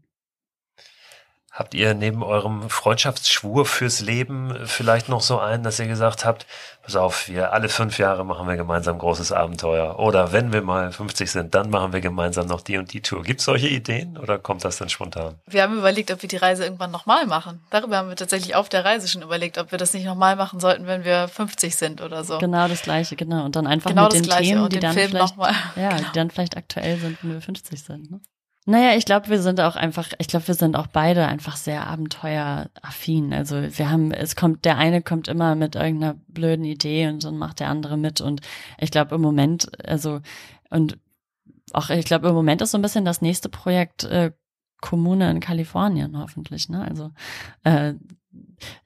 Habt 1.52 1.74
ihr 1.74 1.92
neben 1.92 2.22
eurem 2.22 2.70
Freundschaftsschwur 2.70 3.66
fürs 3.66 4.00
Leben 4.00 4.56
vielleicht 4.64 5.10
noch 5.10 5.20
so 5.20 5.38
einen, 5.38 5.62
dass 5.62 5.78
ihr 5.78 5.86
gesagt 5.86 6.24
habt, 6.24 6.46
pass 6.82 6.96
auf, 6.96 7.28
wir 7.28 7.52
alle 7.52 7.68
fünf 7.68 7.98
Jahre 7.98 8.24
machen 8.24 8.48
wir 8.48 8.56
gemeinsam 8.56 8.96
großes 8.96 9.32
Abenteuer. 9.32 9.98
Oder 9.98 10.32
wenn 10.32 10.54
wir 10.54 10.62
mal 10.62 10.90
50 10.90 11.30
sind, 11.30 11.54
dann 11.54 11.68
machen 11.68 11.92
wir 11.92 12.00
gemeinsam 12.00 12.46
noch 12.46 12.62
die 12.62 12.78
und 12.78 12.94
die 12.94 13.02
Tour. 13.02 13.22
Gibt 13.22 13.40
es 13.40 13.44
solche 13.44 13.68
Ideen 13.68 14.16
oder 14.16 14.38
kommt 14.38 14.64
das 14.64 14.78
dann 14.78 14.88
spontan? 14.88 15.34
Wir 15.46 15.62
haben 15.62 15.76
überlegt, 15.76 16.10
ob 16.10 16.22
wir 16.22 16.28
die 16.30 16.38
Reise 16.38 16.64
irgendwann 16.64 16.90
nochmal 16.90 17.26
machen. 17.26 17.60
Darüber 17.68 17.98
haben 17.98 18.08
wir 18.08 18.16
tatsächlich 18.16 18.54
auf 18.54 18.70
der 18.70 18.86
Reise 18.86 19.06
schon 19.06 19.20
überlegt, 19.20 19.58
ob 19.58 19.72
wir 19.72 19.78
das 19.78 19.92
nicht 19.92 20.06
nochmal 20.06 20.36
machen 20.36 20.58
sollten, 20.58 20.86
wenn 20.86 21.04
wir 21.04 21.28
50 21.28 21.76
sind 21.76 22.00
oder 22.00 22.24
so. 22.24 22.38
Genau 22.38 22.66
das 22.66 22.80
Gleiche, 22.80 23.14
genau. 23.14 23.44
Und 23.44 23.56
dann 23.56 23.66
einfach 23.66 23.90
genau 23.90 24.04
mit 24.04 24.14
den 24.14 24.22
Themen, 24.22 24.70
die 24.70 24.80
dann, 24.80 24.94
Film 24.94 25.10
vielleicht, 25.10 25.36
ja, 25.76 25.96
die 25.96 26.12
dann 26.14 26.30
vielleicht 26.30 26.56
aktuell 26.56 26.96
sind, 26.96 27.18
wenn 27.22 27.34
wir 27.34 27.42
50 27.42 27.82
sind. 27.82 28.10
Ne? 28.10 28.20
Naja, 28.64 28.96
ich 28.96 29.04
glaube, 29.04 29.28
wir 29.28 29.42
sind 29.42 29.60
auch 29.60 29.74
einfach, 29.74 30.12
ich 30.18 30.28
glaube, 30.28 30.46
wir 30.46 30.54
sind 30.54 30.76
auch 30.76 30.86
beide 30.86 31.26
einfach 31.26 31.56
sehr 31.56 31.86
abenteueraffin. 31.88 33.32
Also 33.32 33.56
wir 33.56 33.90
haben, 33.90 34.12
es 34.12 34.36
kommt, 34.36 34.64
der 34.64 34.78
eine 34.78 35.02
kommt 35.02 35.26
immer 35.26 35.56
mit 35.56 35.74
irgendeiner 35.74 36.14
blöden 36.28 36.64
Idee 36.64 37.08
und 37.08 37.24
dann 37.24 37.38
macht 37.38 37.58
der 37.58 37.68
andere 37.68 37.96
mit. 37.96 38.20
Und 38.20 38.40
ich 38.78 38.92
glaube 38.92 39.16
im 39.16 39.20
Moment, 39.20 39.68
also, 39.84 40.20
und 40.70 40.96
auch, 41.72 41.90
ich 41.90 42.04
glaube, 42.04 42.28
im 42.28 42.34
Moment 42.34 42.62
ist 42.62 42.70
so 42.70 42.78
ein 42.78 42.82
bisschen 42.82 43.04
das 43.04 43.20
nächste 43.20 43.48
Projekt 43.48 44.04
äh, 44.04 44.30
Kommune 44.82 45.30
in 45.30 45.40
Kalifornien, 45.40 46.18
hoffentlich. 46.18 46.68
Ne? 46.68 46.86
Also 46.86 47.10
äh, 47.64 47.94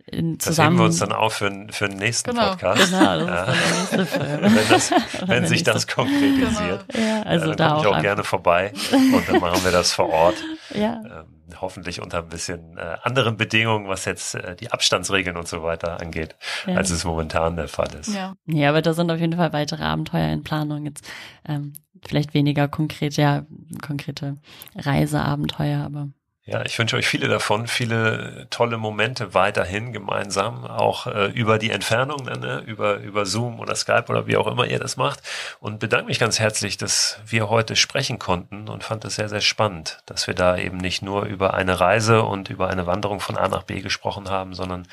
in 0.07 0.38
zusammen. 0.38 0.44
Das 0.44 0.59
heben 0.59 0.78
wir 0.78 0.84
uns 0.84 0.99
dann 0.99 1.12
auf 1.12 1.34
für, 1.34 1.66
für 1.70 1.88
den 1.88 1.99
nächsten 1.99 2.30
genau. 2.30 2.51
Podcast. 2.51 2.90
Genau, 2.90 3.26
das 3.26 3.28
ja. 3.28 3.42
ist 3.42 3.92
der 3.92 3.99
nächste 3.99 4.07
Film. 4.18 4.42
wenn, 4.42 4.68
das, 4.68 4.90
wenn 5.26 5.47
sich 5.47 5.62
das 5.64 5.86
konkretisiert, 5.88 6.88
genau. 6.88 7.07
ja, 7.07 7.22
also 7.22 7.47
dann 7.47 7.57
da 7.57 7.68
komme 7.68 7.80
ich 7.80 7.86
auch, 7.86 7.97
auch 7.97 8.03
gerne 8.03 8.24
vorbei 8.24 8.72
und 8.92 9.28
dann 9.28 9.40
machen 9.40 9.64
wir 9.64 9.72
das 9.72 9.92
vor 9.92 10.09
Ort. 10.11 10.36
Ja. 10.74 11.01
Ähm, 11.05 11.36
hoffentlich 11.61 12.03
unter 12.03 12.18
ein 12.18 12.28
bisschen 12.28 12.76
äh, 12.76 12.97
anderen 13.03 13.36
Bedingungen, 13.36 13.88
was 13.88 14.05
jetzt 14.05 14.34
äh, 14.34 14.57
die 14.57 14.72
Abstandsregeln 14.72 15.36
und 15.36 15.49
so 15.49 15.62
weiter 15.62 16.01
angeht, 16.01 16.36
ja. 16.66 16.74
als 16.74 16.90
es 16.90 17.05
momentan 17.05 17.57
der 17.57 17.68
Fall 17.68 17.94
ist. 17.94 18.14
Ja. 18.14 18.34
ja, 18.47 18.68
aber 18.68 18.82
da 18.82 18.92
sind 18.92 19.11
auf 19.11 19.20
jeden 19.20 19.36
Fall 19.36 19.53
weitere 19.53 19.84
Abenteuer 19.84 20.32
in 20.32 20.42
Planung. 20.42 20.86
Jetzt 20.86 21.09
ähm, 21.47 21.72
vielleicht 22.07 22.34
weniger 22.34 22.68
konkret, 22.68 23.16
ja, 23.16 23.47
konkrete 23.80 24.36
Reiseabenteuer, 24.76 25.84
aber 25.84 26.09
ja, 26.49 26.64
ich 26.64 26.78
wünsche 26.78 26.97
euch 26.97 27.09
viele 27.09 27.26
davon, 27.26 27.66
viele 27.66 28.47
tolle 28.51 28.78
Momente 28.78 29.34
weiterhin 29.34 29.92
gemeinsam, 29.92 30.64
auch 30.64 31.09
äh, 31.09 31.26
über 31.32 31.59
die 31.59 31.70
Entfernung, 31.70 32.24
ne, 32.24 32.62
über, 32.64 32.99
über 32.99 33.26
Zoom 33.26 33.59
oder 33.59 33.74
Skype 33.74 34.05
oder 34.09 34.28
wie 34.28 34.36
auch 34.36 34.47
immer 34.47 34.64
ihr 34.64 34.78
das 34.78 34.97
macht. 34.97 35.22
Und 35.59 35.80
bedanke 35.80 36.07
mich 36.07 36.20
ganz 36.20 36.38
herzlich, 36.38 36.76
dass 36.76 37.18
wir 37.26 37.49
heute 37.51 37.74
sprechen 37.74 38.20
konnten 38.20 38.68
und 38.68 38.84
fand 38.84 39.05
es 39.05 39.16
sehr, 39.16 39.28
sehr 39.28 39.40
spannend, 39.40 39.99
dass 40.07 40.28
wir 40.28 40.34
da 40.34 40.57
eben 40.57 40.76
nicht 40.76 41.03
nur 41.03 41.24
über 41.24 41.55
eine 41.55 41.80
Reise 41.80 42.22
und 42.22 42.49
über 42.49 42.68
eine 42.68 42.86
Wanderung 42.86 43.18
von 43.18 43.36
A 43.36 43.49
nach 43.49 43.64
B 43.64 43.80
gesprochen 43.80 44.30
haben, 44.30 44.55
sondern 44.55 44.86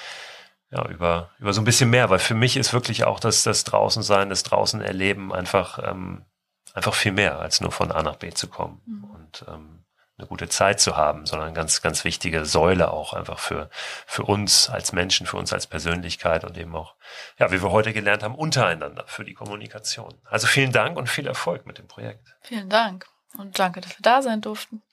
ja, 0.71 0.83
über, 0.87 1.29
über 1.37 1.53
so 1.53 1.61
ein 1.61 1.65
bisschen 1.65 1.91
mehr, 1.91 2.09
weil 2.09 2.17
für 2.17 2.33
mich 2.33 2.57
ist 2.57 2.73
wirklich 2.73 3.03
auch 3.03 3.19
das, 3.19 3.43
das 3.43 3.63
Draußensein, 3.63 4.29
das 4.29 4.41
Draußenerleben 4.41 5.31
einfach, 5.31 5.77
ähm, 5.87 6.25
einfach 6.73 6.95
viel 6.95 7.11
mehr, 7.11 7.37
als 7.37 7.61
nur 7.61 7.71
von 7.71 7.91
A 7.91 8.01
nach 8.01 8.15
B 8.15 8.31
zu 8.31 8.47
kommen. 8.47 8.81
Mhm. 8.87 9.03
Und 9.03 9.45
ähm, 9.47 9.82
eine 10.17 10.27
gute 10.27 10.47
Zeit 10.47 10.79
zu 10.79 10.95
haben, 10.95 11.25
sondern 11.25 11.53
ganz, 11.53 11.81
ganz 11.81 12.03
wichtige 12.03 12.45
Säule 12.45 12.91
auch 12.91 13.13
einfach 13.13 13.39
für, 13.39 13.69
für 14.05 14.23
uns 14.23 14.69
als 14.69 14.93
Menschen, 14.93 15.25
für 15.25 15.37
uns 15.37 15.51
als 15.51 15.65
Persönlichkeit 15.65 16.43
und 16.43 16.57
eben 16.57 16.75
auch, 16.75 16.95
ja, 17.39 17.51
wie 17.51 17.61
wir 17.61 17.71
heute 17.71 17.93
gelernt 17.93 18.21
haben, 18.21 18.35
untereinander 18.35 19.05
für 19.07 19.25
die 19.25 19.33
Kommunikation. 19.33 20.13
Also 20.25 20.45
vielen 20.45 20.71
Dank 20.71 20.97
und 20.97 21.09
viel 21.09 21.25
Erfolg 21.25 21.65
mit 21.65 21.79
dem 21.79 21.87
Projekt. 21.87 22.35
Vielen 22.41 22.69
Dank 22.69 23.07
und 23.37 23.57
danke, 23.57 23.81
dass 23.81 23.91
wir 23.91 24.03
da 24.03 24.21
sein 24.21 24.41
durften. 24.41 24.83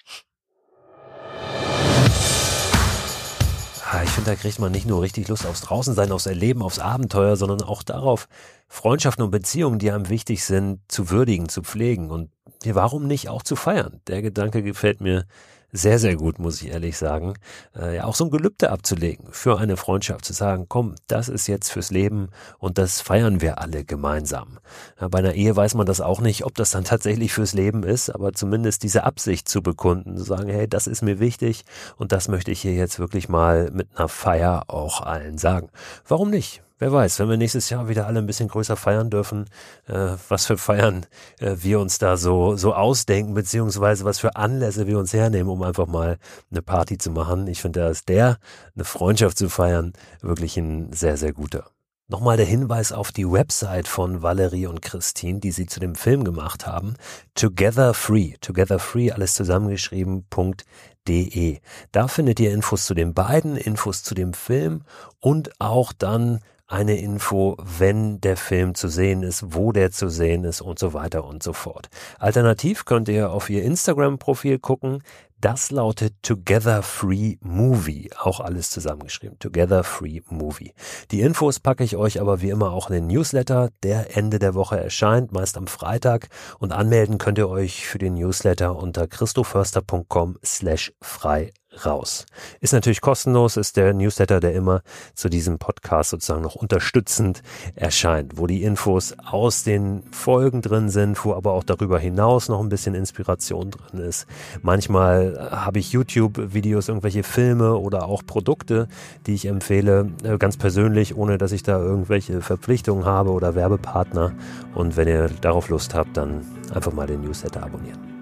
Ich 4.05 4.11
finde, 4.11 4.31
da 4.31 4.37
kriegt 4.37 4.61
man 4.61 4.71
nicht 4.71 4.87
nur 4.87 5.03
richtig 5.03 5.27
Lust 5.27 5.45
aufs 5.45 5.63
Draußensein, 5.63 6.13
aufs 6.13 6.27
Erleben, 6.27 6.63
aufs 6.63 6.79
Abenteuer, 6.79 7.35
sondern 7.37 7.63
auch 7.63 7.83
darauf, 7.83 8.29
Freundschaften 8.69 9.25
und 9.25 9.33
Beziehungen, 9.33 9.81
die 9.81 9.91
einem 9.91 10.09
wichtig 10.09 10.45
sind, 10.45 10.81
zu 10.87 11.11
würdigen, 11.11 11.49
zu 11.49 11.63
pflegen 11.63 12.13
und 12.13 12.31
warum 12.65 13.07
nicht 13.07 13.29
auch 13.29 13.43
zu 13.43 13.57
feiern. 13.57 14.01
Der 14.07 14.23
Gedanke 14.23 14.63
gefällt 14.63 15.01
mir 15.01 15.27
sehr, 15.73 15.99
sehr 15.99 16.17
gut, 16.17 16.39
muss 16.39 16.61
ich 16.63 16.71
ehrlich 16.71 16.97
sagen. 16.97 17.35
Äh, 17.77 17.97
ja, 17.97 18.05
auch 18.05 18.15
so 18.15 18.25
ein 18.25 18.31
Gelübde 18.31 18.71
abzulegen 18.71 19.29
für 19.31 19.59
eine 19.59 19.77
Freundschaft, 19.77 20.25
zu 20.25 20.33
sagen, 20.33 20.67
komm, 20.69 20.97
das 21.07 21.29
ist 21.29 21.47
jetzt 21.47 21.71
fürs 21.71 21.91
Leben 21.91 22.31
und 22.59 22.79
das 22.79 23.01
feiern 23.01 23.41
wir 23.41 23.61
alle 23.61 23.85
gemeinsam. 23.85 24.59
Ja, 25.01 25.09
bei 25.09 25.19
einer 25.19 25.35
Ehe 25.35 25.55
weiß 25.55 25.75
man 25.75 25.87
das 25.87 26.01
auch 26.01 26.21
nicht, 26.21 26.45
ob 26.45 26.55
das 26.57 26.71
dann 26.71 26.85
tatsächlich 26.85 27.33
fürs 27.33 27.55
Leben 27.55 27.85
ist, 27.85 28.11
aber 28.11 28.33
zumindest 28.33 28.83
diese 28.83 29.05
Absicht 29.05 29.49
zu 29.49 29.63
bekunden, 29.63 30.17
zu 30.17 30.25
sagen, 30.25 30.49
hey, 30.51 30.69
das 30.69 30.87
ist 30.87 31.03
mir 31.03 31.21
wichtig 31.21 31.65
und 31.97 32.13
das 32.13 32.29
möchte 32.29 32.51
ich 32.51 32.61
hier 32.61 32.75
jetzt 32.75 32.99
wirklich 32.99 33.29
mal 33.29 33.71
mit 33.71 33.89
einer 33.95 34.09
Feier 34.09 34.65
auch 34.69 35.01
allen 35.03 35.39
sagen. 35.39 35.71
Warum 36.07 36.31
nicht? 36.31 36.63
Wer 36.81 36.93
weiß, 36.93 37.19
wenn 37.19 37.29
wir 37.29 37.37
nächstes 37.37 37.69
Jahr 37.69 37.91
wieder 37.91 38.07
alle 38.07 38.21
ein 38.21 38.27
bisschen 38.27 38.49
größer 38.49 38.75
feiern 38.75 39.11
dürfen, 39.11 39.45
äh, 39.87 40.13
was 40.31 40.47
für 40.47 40.57
Feiern 40.57 41.05
äh, 41.39 41.57
wir 41.59 41.79
uns 41.79 41.99
da 41.99 42.17
so, 42.17 42.57
so 42.57 42.75
ausdenken, 42.75 43.35
beziehungsweise 43.35 44.07
was 44.07 44.19
für 44.19 44.35
Anlässe 44.35 44.87
wir 44.87 44.99
uns 44.99 45.13
hernehmen, 45.13 45.51
um 45.51 45.63
einfach 45.63 45.87
mal 45.87 46.17
eine 46.51 46.63
Party 46.63 46.97
zu 46.97 47.11
machen. 47.11 47.47
Ich 47.49 47.61
finde, 47.61 47.81
da 47.81 47.91
ist 47.91 48.09
der, 48.09 48.39
eine 48.75 48.85
Freundschaft 48.85 49.37
zu 49.37 49.51
feiern, 49.51 49.93
wirklich 50.23 50.57
ein 50.57 50.91
sehr, 50.95 51.19
sehr 51.19 51.35
guter. 51.35 51.67
Nochmal 52.09 52.39
der 52.39 52.47
Hinweis 52.47 52.93
auf 52.93 53.13
die 53.13 53.31
Website 53.31 53.87
von 53.87 54.23
Valerie 54.23 54.67
und 54.67 54.81
Christine, 54.81 55.39
die 55.39 55.53
sie 55.53 55.67
zu 55.67 55.81
dem 55.81 55.95
Film 55.95 56.25
gemacht 56.25 56.67
haben. 56.67 56.95
Together 57.35 57.93
Free. 57.93 58.37
Together 58.41 58.79
Free, 58.79 59.13
alles 59.13 59.35
zusammengeschrieben.de. 59.35 61.59
Da 61.93 62.09
findet 62.09 62.41
ihr 62.41 62.53
Infos 62.53 62.87
zu 62.87 62.95
den 62.95 63.13
beiden, 63.13 63.59
Infos 63.59 64.03
zu 64.03 64.15
dem 64.15 64.33
Film 64.33 64.81
und 65.21 65.61
auch 65.61 65.93
dann 65.93 66.41
eine 66.71 66.97
Info, 66.97 67.57
wenn 67.59 68.21
der 68.21 68.37
Film 68.37 68.75
zu 68.75 68.89
sehen 68.89 69.23
ist, 69.23 69.55
wo 69.55 69.73
der 69.73 69.91
zu 69.91 70.09
sehen 70.09 70.45
ist 70.45 70.61
und 70.61 70.79
so 70.79 70.95
weiter 70.95 71.25
und 71.25 71.43
so 71.43 71.53
fort. 71.53 71.89
Alternativ 72.19 72.85
könnt 72.85 73.09
ihr 73.09 73.33
auf 73.33 73.51
ihr 73.51 73.65
Instagram-Profil 73.65 74.61
gucken. 74.61 75.03
Das 75.41 75.71
lautet 75.71 76.23
Together 76.23 76.83
Free 76.83 77.37
Movie. 77.41 78.11
Auch 78.19 78.41
alles 78.41 78.71
zusammengeschrieben. 78.71 79.39
Together 79.39 79.85
Free 79.85 80.21
Movie. 80.29 80.75
Die 81.11 81.23
Infos 81.23 81.61
packe 81.61 81.83
ich 81.83 81.97
euch 81.97 82.21
aber 82.21 82.43
wie 82.43 82.51
immer 82.51 82.73
auch 82.73 82.91
in 82.91 82.95
den 82.95 83.07
Newsletter, 83.07 83.71
der 83.83 84.17
Ende 84.17 84.39
der 84.39 84.55
Woche 84.55 84.79
erscheint, 84.79 85.33
meist 85.33 85.57
am 85.57 85.67
Freitag. 85.67 86.29
Und 86.59 86.73
anmelden 86.73 87.19
könnt 87.19 87.39
ihr 87.39 87.49
euch 87.49 87.87
für 87.87 87.99
den 87.99 88.15
Newsletter 88.15 88.77
unter 88.77 89.09
christoförster.com 89.09 90.39
slash 90.45 90.93
frei 91.01 91.53
raus. 91.85 92.27
Ist 92.61 92.73
natürlich 92.73 93.01
kostenlos, 93.01 93.57
ist 93.57 93.77
der 93.77 93.95
Newsletter, 93.95 94.41
der 94.41 94.55
immer 94.55 94.83
zu 95.15 95.29
diesem 95.29 95.59
Podcast 95.59 96.11
sozusagen 96.11 96.43
noch 96.43 96.55
unterstützend 96.55 97.43
erscheint, 97.75 98.39
wo 98.39 98.47
die 98.47 98.63
Infos 98.63 99.15
aus 99.25 99.63
den 99.63 100.03
Folgen 100.11 100.63
drin 100.63 100.89
sind, 100.89 101.25
wo 101.25 101.35
aber 101.35 101.53
auch 101.53 101.65
darüber 101.65 101.99
hinaus 101.99 102.49
noch 102.49 102.61
ein 102.61 102.69
bisschen 102.69 102.95
Inspiration 102.95 103.71
drin 103.71 104.01
ist. 104.01 104.27
Manchmal 104.63 105.51
habe 105.51 105.79
ich 105.79 105.93
YouTube-Videos, 105.93 106.89
irgendwelche 106.89 107.23
Filme 107.23 107.77
oder 107.77 108.07
auch 108.07 108.25
Produkte, 108.27 108.89
die 109.27 109.35
ich 109.35 109.47
empfehle, 109.47 110.11
äh, 110.25 110.39
ganz 110.39 110.57
persönlich, 110.57 111.17
ohne 111.17 111.39
dass 111.39 111.53
ich 111.53 111.63
da 111.63 111.79
irgendwelche 111.79 112.41
Verpflichtungen 112.41 113.05
habe 113.05 113.31
oder 113.31 113.55
Werbepartner. 113.55 114.33
Und 114.75 114.97
wenn 114.97 115.09
ihr 115.09 115.29
darauf 115.41 115.69
Lust 115.69 115.95
habt, 115.95 116.17
dann 116.17 116.45
einfach 116.75 116.93
mal 116.93 117.07
den 117.07 117.23
Newsletter 117.23 117.63
abonnieren. 117.63 118.20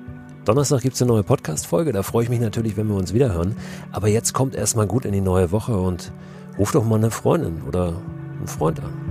Donnerstag 0.49 0.81
gibt 0.81 0.95
es 0.95 1.03
eine 1.03 1.13
neue 1.13 1.25
Podcast-Folge, 1.25 1.93
da 1.93 2.03
freue 2.03 2.25
ich 2.25 2.31
mich 2.31 2.41
natürlich, 2.41 2.79
wenn 2.79 2.89
wir 2.89 2.95
uns 2.95 3.13
wiederhören. 3.13 3.55
Aber 3.93 4.09
jetzt 4.09 4.33
kommt 4.33 4.55
erstmal 4.55 4.87
gut 4.87 5.05
in 5.05 5.13
die 5.13 5.21
neue 5.21 5.53
Woche 5.53 5.77
und 5.77 6.11
ruf 6.59 6.73
doch 6.73 6.87
mal 6.87 6.97
eine 6.97 7.11
Freundin 7.11 7.61
oder 7.69 7.89
einen 8.39 8.47
Freund 8.47 8.81
an. 8.81 9.08